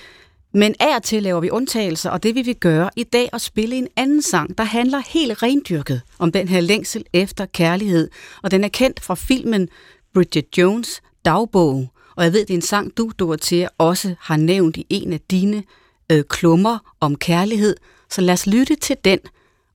Men 0.53 0.75
af 0.79 0.95
og 0.95 1.03
til 1.03 1.23
laver 1.23 1.39
vi 1.39 1.49
undtagelser, 1.49 2.09
og 2.09 2.23
det 2.23 2.35
vil 2.35 2.45
vi 2.45 2.53
gøre 2.53 2.89
i 2.95 3.03
dag 3.03 3.29
at 3.33 3.41
spille 3.41 3.75
en 3.75 3.87
anden 3.95 4.21
sang, 4.21 4.57
der 4.57 4.63
handler 4.63 5.01
helt 5.07 5.43
rendyrket 5.43 6.01
om 6.19 6.31
den 6.31 6.47
her 6.47 6.61
længsel 6.61 7.05
efter 7.13 7.45
kærlighed. 7.45 8.09
Og 8.43 8.51
den 8.51 8.63
er 8.63 8.67
kendt 8.67 8.99
fra 8.99 9.15
filmen 9.15 9.69
Bridget 10.13 10.57
Jones 10.57 11.01
dagbog. 11.25 11.87
Og 12.15 12.23
jeg 12.23 12.33
ved, 12.33 12.39
det 12.39 12.49
er 12.49 12.57
en 12.57 12.61
sang, 12.61 12.97
du, 12.97 13.11
Dorothea, 13.19 13.67
også 13.77 14.15
har 14.19 14.37
nævnt 14.37 14.77
i 14.77 14.85
en 14.89 15.13
af 15.13 15.21
dine 15.31 15.63
øh, 16.11 16.23
klummer 16.29 16.95
om 16.99 17.15
kærlighed. 17.15 17.75
Så 18.09 18.21
lad 18.21 18.33
os 18.33 18.47
lytte 18.47 18.75
til 18.75 18.95
den, 19.05 19.19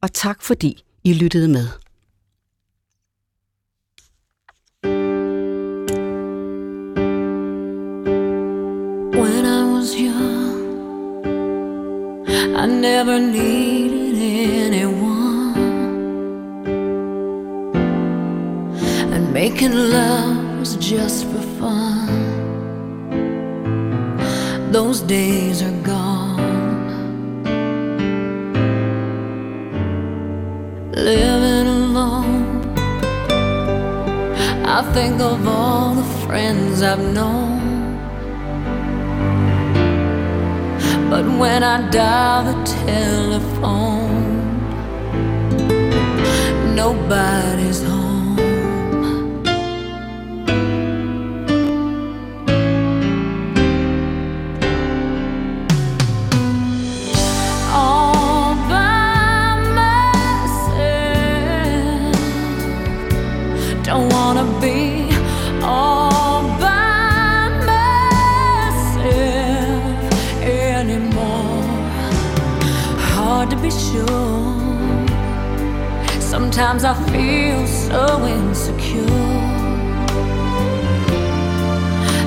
og 0.01 0.13
tak 0.13 0.43
fordi 0.43 0.83
I 1.05 1.13
lyttede 1.13 1.49
med. 1.49 1.86
I 12.67 12.69
never 12.69 13.21
needed 13.21 14.17
anyone. 14.73 15.55
And 19.15 19.33
making 19.33 19.73
love 19.73 20.59
was 20.59 20.75
just 20.75 21.27
for 21.27 21.43
fun. 21.61 22.09
Those 24.73 25.01
days 25.03 25.63
are 25.63 25.81
gone. 25.83 26.35
living 30.93 31.69
alone. 31.79 32.65
I 34.67 34.83
think 34.93 35.21
of 35.21 35.47
all 35.47 35.95
the 35.95 36.09
friends 36.27 36.83
I've 36.83 36.99
known. 37.15 37.56
But 41.09 41.25
when 41.39 41.63
I 41.63 41.89
dial 41.91 42.45
the 42.45 42.65
telephone, 42.65 44.35
nobody's 46.75 47.83
home. 47.83 48.06
Sometimes 76.57 76.85
I 76.85 76.95
feel 77.13 77.67
so 77.67 78.27
insecure. 78.27 79.05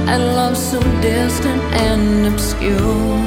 And 0.08 0.24
love 0.36 0.56
so 0.56 0.80
distant 1.02 1.64
and 1.74 2.28
obscure 2.28 3.18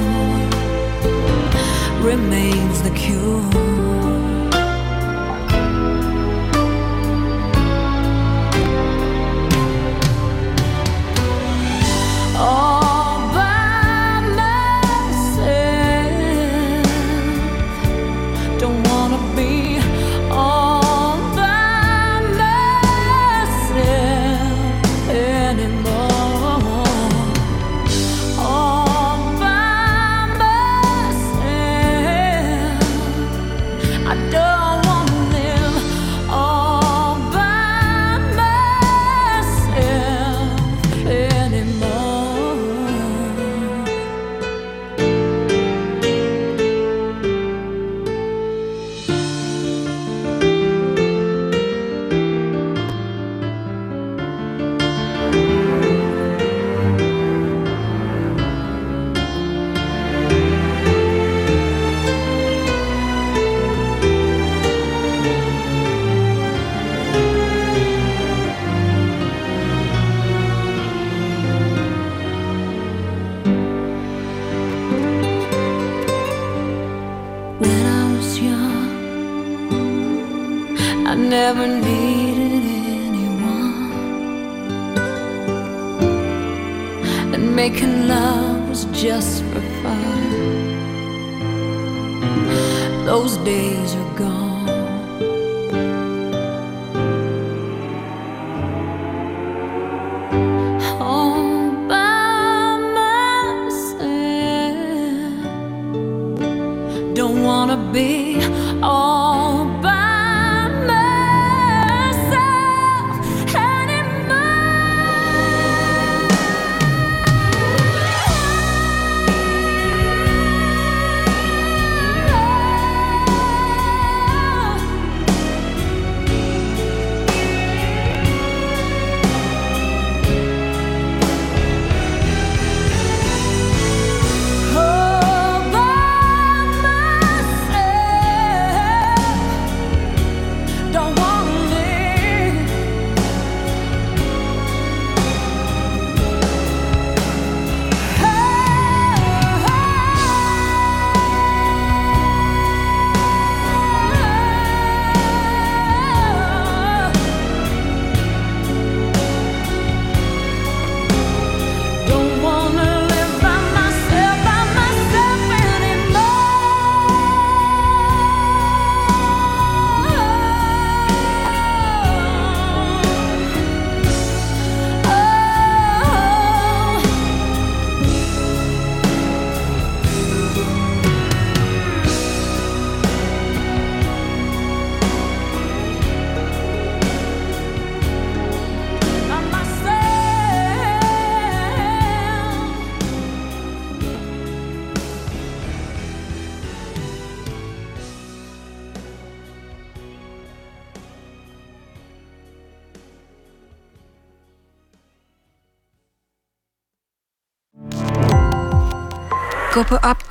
remains 2.06 2.82
the 2.82 2.90
cure. 2.90 4.21